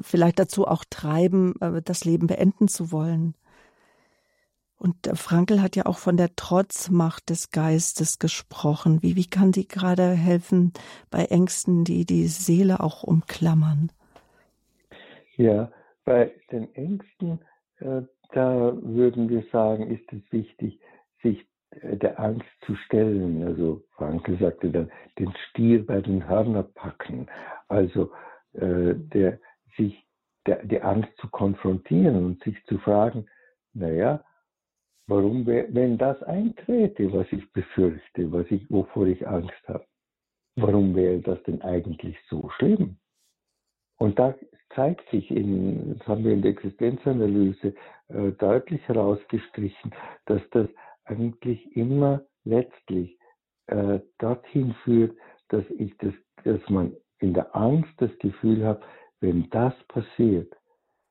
[0.00, 3.34] vielleicht dazu auch treiben, äh, das Leben beenden zu wollen.
[4.78, 9.02] Und Frankl hat ja auch von der Trotzmacht des Geistes gesprochen.
[9.02, 10.72] Wie, wie kann sie gerade helfen
[11.10, 13.90] bei Ängsten, die die Seele auch umklammern?
[15.36, 15.72] Ja,
[16.04, 17.40] bei den Ängsten,
[17.80, 20.80] äh, da würden wir sagen, ist es wichtig,
[21.22, 23.42] sich äh, der Angst zu stellen.
[23.42, 27.26] Also Frankl sagte dann, den Stier bei den Hörner packen.
[27.68, 28.10] Also
[28.52, 29.38] äh, der,
[29.76, 30.06] sich
[30.46, 33.26] der, die Angst zu konfrontieren und sich zu fragen,
[33.74, 34.24] naja,
[35.08, 39.86] Warum, wenn das eintrete, was ich befürchte, was ich, wovor ich Angst habe,
[40.56, 42.98] warum wäre das denn eigentlich so schlimm?
[43.96, 44.34] Und da
[44.74, 47.74] zeigt sich, in, das haben wir in der Existenzanalyse
[48.08, 49.94] äh, deutlich herausgestrichen,
[50.26, 50.68] dass das
[51.04, 53.18] eigentlich immer letztlich
[53.66, 55.16] äh, dorthin führt,
[55.48, 56.14] dass ich das,
[56.44, 58.82] dass man in der Angst das Gefühl hat,
[59.20, 60.54] wenn das passiert,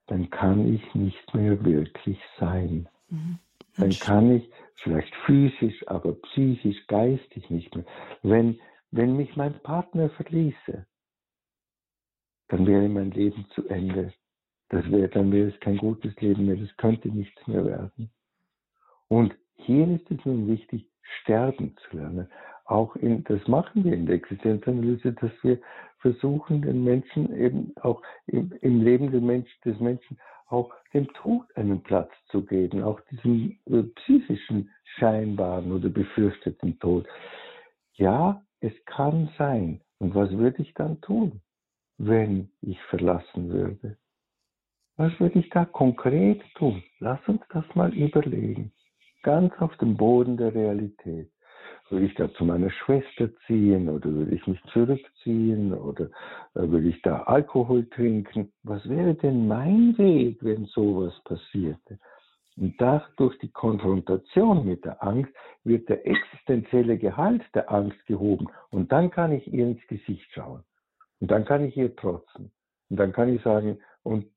[0.07, 2.87] dann kann ich nicht mehr wirklich sein.
[3.09, 3.39] Mhm
[3.77, 7.85] dann kann ich vielleicht physisch, aber psychisch, geistig nicht mehr.
[8.23, 8.59] Wenn,
[8.91, 10.85] wenn mich mein Partner verließe,
[12.49, 14.13] dann wäre mein Leben zu Ende.
[14.69, 18.09] Das wäre, dann wäre es kein gutes Leben mehr, das könnte nichts mehr werden.
[19.07, 20.85] Und hier ist es nun wichtig,
[21.21, 22.29] sterben zu lernen.
[22.65, 25.59] Auch in, das machen wir in der Existenzanalyse, dass wir
[25.99, 31.45] versuchen, den Menschen eben auch im, im Leben des Menschen, des Menschen auch dem Tod
[31.55, 37.07] einen Platz zu geben, auch diesem äh, psychischen scheinbaren oder befürchteten Tod.
[37.93, 39.81] Ja, es kann sein.
[39.99, 41.41] Und was würde ich dann tun,
[41.97, 43.97] wenn ich verlassen würde?
[44.97, 46.83] Was würde ich da konkret tun?
[46.99, 48.71] Lass uns das mal überlegen.
[49.23, 51.29] Ganz auf dem Boden der Realität.
[51.89, 56.05] Würde ich da zu meiner Schwester ziehen oder würde ich mich zurückziehen oder
[56.55, 58.51] äh, würde ich da Alkohol trinken?
[58.63, 61.99] Was wäre denn mein Weg, wenn sowas passierte?
[62.57, 65.31] Und da durch die Konfrontation mit der Angst
[65.63, 68.47] wird der existenzielle Gehalt der Angst gehoben.
[68.71, 70.63] Und dann kann ich ihr ins Gesicht schauen.
[71.19, 72.51] Und dann kann ich ihr trotzen.
[72.89, 74.27] Und dann kann ich sagen, und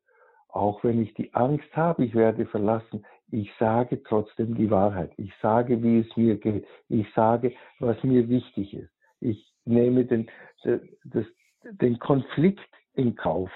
[0.48, 5.12] auch wenn ich die Angst habe, ich werde verlassen, ich sage trotzdem die Wahrheit.
[5.16, 6.66] Ich sage, wie es mir geht.
[6.88, 8.90] Ich sage, was mir wichtig ist.
[9.20, 10.28] Ich nehme den,
[10.64, 11.24] das,
[11.62, 13.50] den Konflikt in Kauf,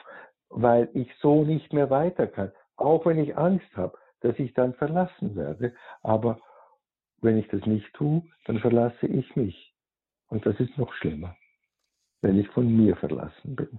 [0.48, 2.52] weil ich so nicht mehr weiter kann.
[2.76, 5.74] Auch wenn ich Angst habe, dass ich dann verlassen werde.
[6.02, 6.38] Aber
[7.20, 9.74] wenn ich das nicht tue, dann verlasse ich mich.
[10.28, 11.36] Und das ist noch schlimmer,
[12.24, 13.78] wenn ich von mir verlassen bin.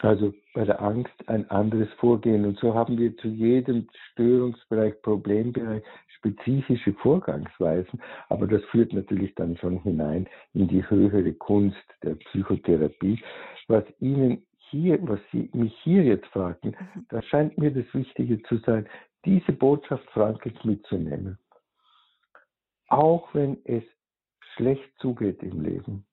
[0.00, 2.44] Also bei der Angst ein anderes Vorgehen.
[2.44, 5.82] Und so haben wir zu jedem Störungsbereich, Problembereich
[6.18, 8.02] spezifische Vorgangsweisen.
[8.28, 13.22] Aber das führt natürlich dann schon hinein in die höhere Kunst der Psychotherapie.
[13.68, 17.06] Was Ihnen hier, was Sie mich hier jetzt fragen, mhm.
[17.08, 18.86] da scheint mir das Wichtige zu sein,
[19.24, 21.38] diese Botschaft Frankens mitzunehmen.
[22.88, 23.82] Auch wenn es
[24.54, 26.06] schlecht zugeht im Leben,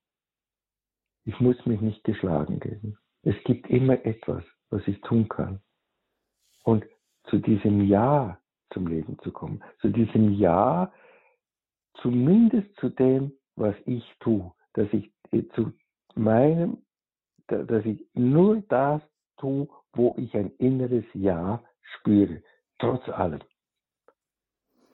[1.24, 2.98] ich muss mich nicht geschlagen geben.
[3.22, 5.60] Es gibt immer etwas, was ich tun kann.
[6.62, 6.84] Und
[7.24, 8.38] zu diesem Ja
[8.74, 10.92] zum Leben zu kommen, zu diesem Ja,
[12.02, 15.72] zumindest zu dem, was ich tue, dass ich äh, zu
[16.14, 16.78] meinem,
[17.46, 19.00] dass ich nur das
[19.36, 22.42] tue, wo ich ein inneres Ja spüre,
[22.78, 23.40] trotz allem.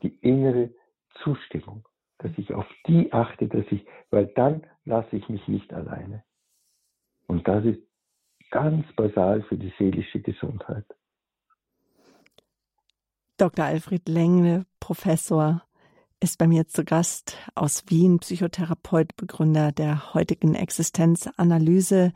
[0.03, 0.73] Die innere
[1.23, 1.87] Zustimmung,
[2.23, 6.23] dass ich auf die achte, dass ich, weil dann lasse ich mich nicht alleine.
[7.27, 7.81] Und das ist
[8.51, 10.85] ganz basal für die seelische Gesundheit.
[13.37, 13.65] Dr.
[13.65, 15.63] Alfred Lengne, Professor,
[16.21, 22.13] ist bei mir zu Gast aus Wien, Psychotherapeut, Begründer der heutigen Existenzanalyse.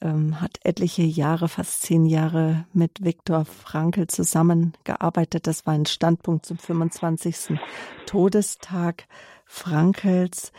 [0.00, 5.46] ähm, hat etliche Jahre, fast zehn Jahre mit Viktor Frankl zusammengearbeitet.
[5.46, 7.58] Das war ein Standpunkt zum 25.
[8.06, 9.08] Todestag
[9.48, 10.52] Frankels.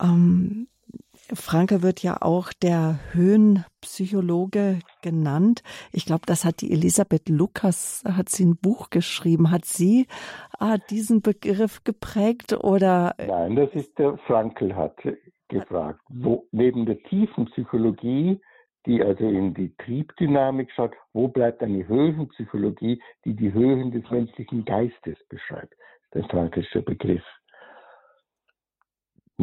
[0.00, 0.68] Ähm,
[1.34, 5.62] Franke wird ja auch der Höhenpsychologe genannt.
[5.92, 9.50] Ich glaube, das hat die Elisabeth Lukas, hat sie ein Buch geschrieben.
[9.50, 10.06] Hat sie
[10.60, 13.14] äh, diesen Begriff geprägt oder?
[13.18, 14.96] Nein, das ist der Frankel hat
[15.48, 16.00] gefragt.
[16.08, 18.40] Wo, neben der tiefen Psychologie,
[18.84, 24.64] die also in die Triebdynamik schaut, wo bleibt eine Höhenpsychologie, die die Höhen des menschlichen
[24.64, 25.74] Geistes beschreibt?
[26.14, 27.24] Der frankische Begriff.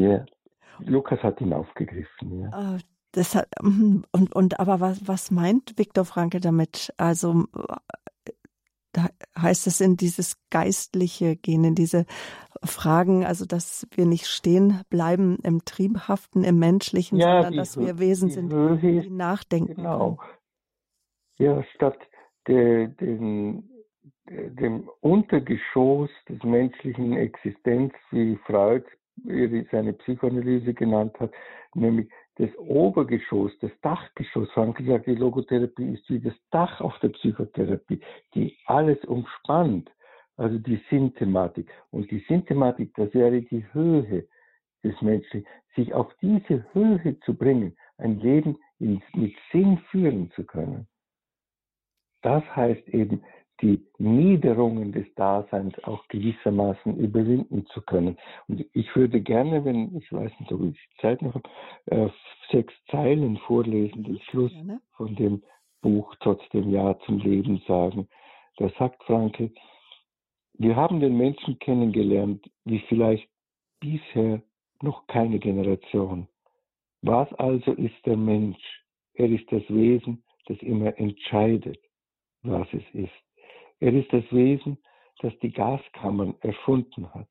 [0.01, 0.25] Ja.
[0.79, 2.41] Lukas hat ihn aufgegriffen.
[2.41, 2.75] Ja.
[2.75, 2.79] Äh,
[3.11, 6.93] das hat, mhm, und, und aber was, was meint Viktor Franke damit?
[6.97, 8.31] Also äh,
[8.91, 9.07] da
[9.39, 12.05] heißt es in dieses Geistliche gehen, in diese
[12.63, 17.99] Fragen, also dass wir nicht stehen bleiben im Triebhaften, im Menschlichen, ja, sondern dass wir
[17.99, 19.75] Wesen sind, die nachdenken.
[19.75, 20.15] Genau.
[20.15, 20.31] Können.
[21.37, 21.99] Ja, statt
[22.47, 23.69] de, den,
[24.27, 28.85] dem Untergeschoss des menschlichen Existenz, wie Freud
[29.71, 31.31] seine Psychoanalyse genannt hat,
[31.73, 34.49] nämlich das Obergeschoss, das Dachgeschoss.
[34.51, 37.99] Frank sagt, die Logotherapie ist wie das Dach auf der Psychotherapie,
[38.33, 39.91] die alles umspannt,
[40.37, 41.69] also die Sinnthematik.
[41.91, 44.25] Und die Sinnthematik, das wäre die Höhe
[44.83, 50.87] des Menschen, sich auf diese Höhe zu bringen, ein Leben mit Sinn führen zu können.
[52.21, 53.23] Das heißt eben,
[53.61, 58.17] die Niederungen des Daseins auch gewissermaßen überwinden zu können.
[58.47, 61.49] Und ich würde gerne, wenn ich weiß nicht, ob ich Zeit noch habe,
[61.87, 62.09] äh,
[62.51, 64.53] sechs Zeilen vorlesen, den Schluss
[64.95, 65.43] von dem
[65.81, 68.07] Buch Trotzdem Ja zum Leben sagen.
[68.57, 69.51] Da sagt Franke,
[70.53, 73.29] wir haben den Menschen kennengelernt, wie vielleicht
[73.79, 74.41] bisher
[74.81, 76.27] noch keine Generation.
[77.01, 78.59] Was also ist der Mensch?
[79.13, 81.79] Er ist das Wesen, das immer entscheidet,
[82.43, 83.28] was es ist.
[83.79, 84.77] Er ist das Wesen,
[85.19, 87.27] das die Gaskammern erfunden hat.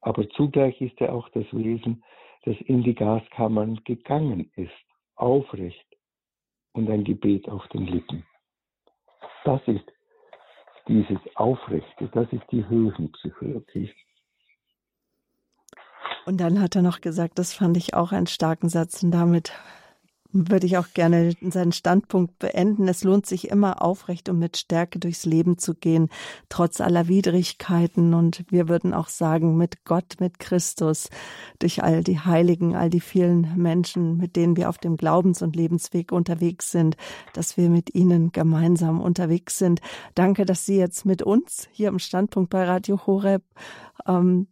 [0.00, 2.04] Aber zugleich ist er auch das Wesen,
[2.44, 4.72] das in die Gaskammern gegangen ist,
[5.14, 5.86] aufrecht
[6.72, 8.24] und ein Gebet auf den Lippen.
[9.44, 9.84] Das ist
[10.88, 13.90] dieses Aufrechte, das ist die Höhenpsychologie.
[16.26, 19.52] Und dann hat er noch gesagt, das fand ich auch einen starken Satz und damit
[20.34, 22.88] würde ich auch gerne seinen Standpunkt beenden.
[22.88, 26.08] Es lohnt sich immer aufrecht und mit Stärke durchs Leben zu gehen,
[26.48, 28.14] trotz aller Widrigkeiten.
[28.14, 31.08] Und wir würden auch sagen, mit Gott, mit Christus,
[31.60, 35.54] durch all die Heiligen, all die vielen Menschen, mit denen wir auf dem Glaubens- und
[35.54, 36.96] Lebensweg unterwegs sind,
[37.32, 39.80] dass wir mit ihnen gemeinsam unterwegs sind.
[40.14, 43.44] Danke, dass Sie jetzt mit uns hier im Standpunkt bei Radio Horeb
[44.06, 44.48] ähm,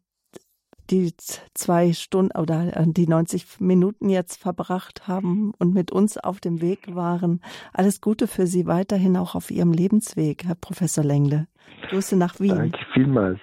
[0.93, 1.14] die
[1.55, 6.60] zwei Stunden oder äh, die 90 Minuten jetzt verbracht haben und mit uns auf dem
[6.60, 7.40] Weg waren.
[7.73, 11.48] Alles Gute für Sie weiterhin auch auf Ihrem Lebensweg, Herr Professor Lengle.
[11.89, 12.56] Grüße nach Wien.
[12.56, 13.40] Danke vielmals.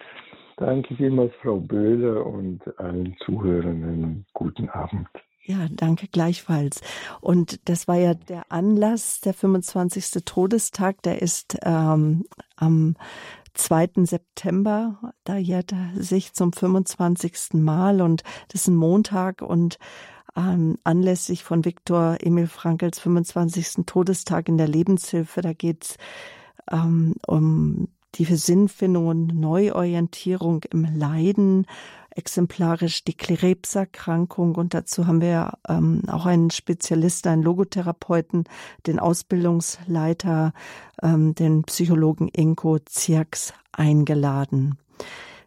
[0.58, 4.26] Danke vielmals, Frau Böhler und allen Zuhörenden.
[4.34, 5.08] Guten Abend.
[5.50, 6.82] Ja, danke gleichfalls.
[7.22, 10.24] Und das war ja der Anlass, der 25.
[10.24, 12.96] Todestag, der ist ähm, am
[13.54, 14.06] 2.
[14.06, 17.54] September, da jährt er sich zum 25.
[17.54, 19.78] Mal und das ist ein Montag und
[20.36, 23.86] ähm, anlässlich von Viktor Emil Frankels 25.
[23.86, 25.98] Todestag in der Lebenshilfe, da geht's
[26.72, 31.68] ähm, um die Sinnfindung und Neuorientierung im Leiden,
[32.12, 38.46] exemplarisch die Krebserkrankung und dazu haben wir ähm, auch einen Spezialisten, einen Logotherapeuten,
[38.88, 40.54] den Ausbildungsleiter,
[41.02, 44.78] ähm, den Psychologen Inko Zirks eingeladen.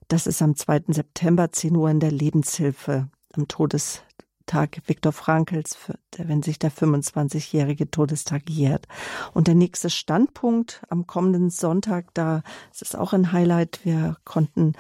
[0.09, 0.83] Das ist am 2.
[0.89, 5.77] September 10 Uhr in der Lebenshilfe am Todestag Viktor Frankels,
[6.19, 8.87] wenn sich der 25-jährige Todestag jährt.
[9.33, 13.81] Und der nächste Standpunkt am kommenden Sonntag, da ist es auch ein Highlight.
[13.85, 14.75] Wir konnten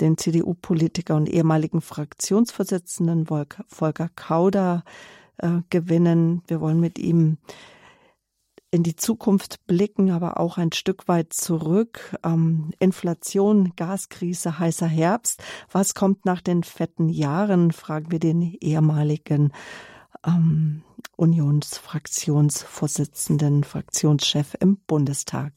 [0.00, 4.84] den CDU-Politiker und ehemaligen Fraktionsvorsitzenden Volker Kauder
[5.38, 6.42] äh, gewinnen.
[6.46, 7.38] Wir wollen mit ihm
[8.70, 12.14] in die Zukunft blicken, aber auch ein Stück weit zurück.
[12.22, 15.42] Ähm, Inflation, Gaskrise, heißer Herbst.
[15.70, 17.72] Was kommt nach den fetten Jahren?
[17.72, 19.52] Fragen wir den ehemaligen
[20.26, 20.82] ähm,
[21.16, 25.54] Unionsfraktionsvorsitzenden, Fraktionschef im Bundestag.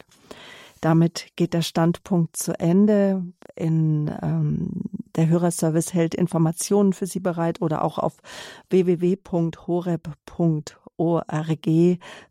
[0.81, 3.21] Damit geht der Standpunkt zu Ende.
[3.59, 4.83] In, ähm,
[5.15, 8.17] der Hörerservice hält Informationen für Sie bereit oder auch auf
[8.69, 9.19] www.horeb.org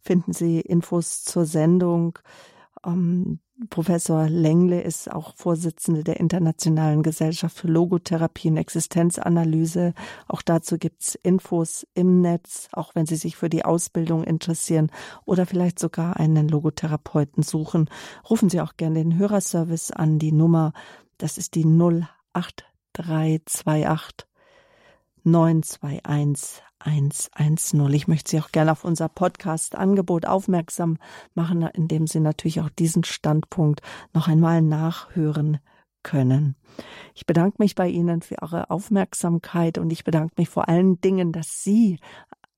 [0.00, 2.18] finden Sie Infos zur Sendung.
[2.84, 3.40] Ähm,
[3.70, 9.94] Professor Lengle ist auch Vorsitzende der Internationalen Gesellschaft für Logotherapie und Existenzanalyse.
[10.28, 14.92] Auch dazu gibt's Infos im Netz, auch wenn Sie sich für die Ausbildung interessieren
[15.24, 17.90] oder vielleicht sogar einen Logotherapeuten suchen.
[18.30, 20.72] Rufen Sie auch gerne den Hörerservice an, die Nummer,
[21.18, 24.26] das ist die 08328
[25.24, 27.92] 921 110.
[27.92, 30.98] Ich möchte Sie auch gerne auf unser Podcast-Angebot aufmerksam
[31.34, 33.80] machen, indem Sie natürlich auch diesen Standpunkt
[34.12, 35.58] noch einmal nachhören
[36.02, 36.56] können.
[37.14, 41.32] Ich bedanke mich bei Ihnen für Ihre Aufmerksamkeit und ich bedanke mich vor allen Dingen,
[41.32, 41.98] dass Sie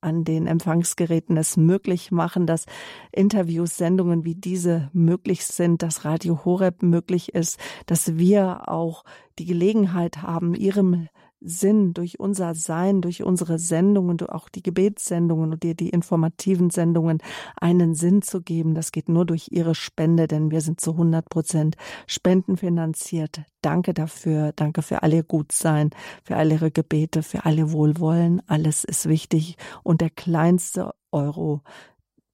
[0.01, 2.67] an den Empfangsgeräten es möglich machen, dass
[3.13, 9.05] Interviews, Sendungen wie diese möglich sind, dass Radio Horeb möglich ist, dass wir auch
[9.39, 11.09] die Gelegenheit haben, Ihrem
[11.41, 17.19] Sinn, durch unser Sein, durch unsere Sendungen, auch die Gebetssendungen und die, die informativen Sendungen
[17.57, 18.75] einen Sinn zu geben.
[18.75, 21.77] Das geht nur durch Ihre Spende, denn wir sind zu 100 Prozent
[22.07, 23.43] spendenfinanziert.
[23.63, 24.53] Danke dafür.
[24.55, 25.91] Danke für all Ihr Gutsein,
[26.23, 28.43] für all Ihre Gebete, für alle Wohlwollen.
[28.47, 31.63] Alles ist wichtig und der kleinste Euro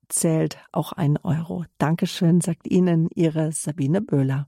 [0.09, 1.65] zählt auch ein Euro.
[1.79, 4.45] Dankeschön, sagt Ihnen Ihre Sabine Böhler.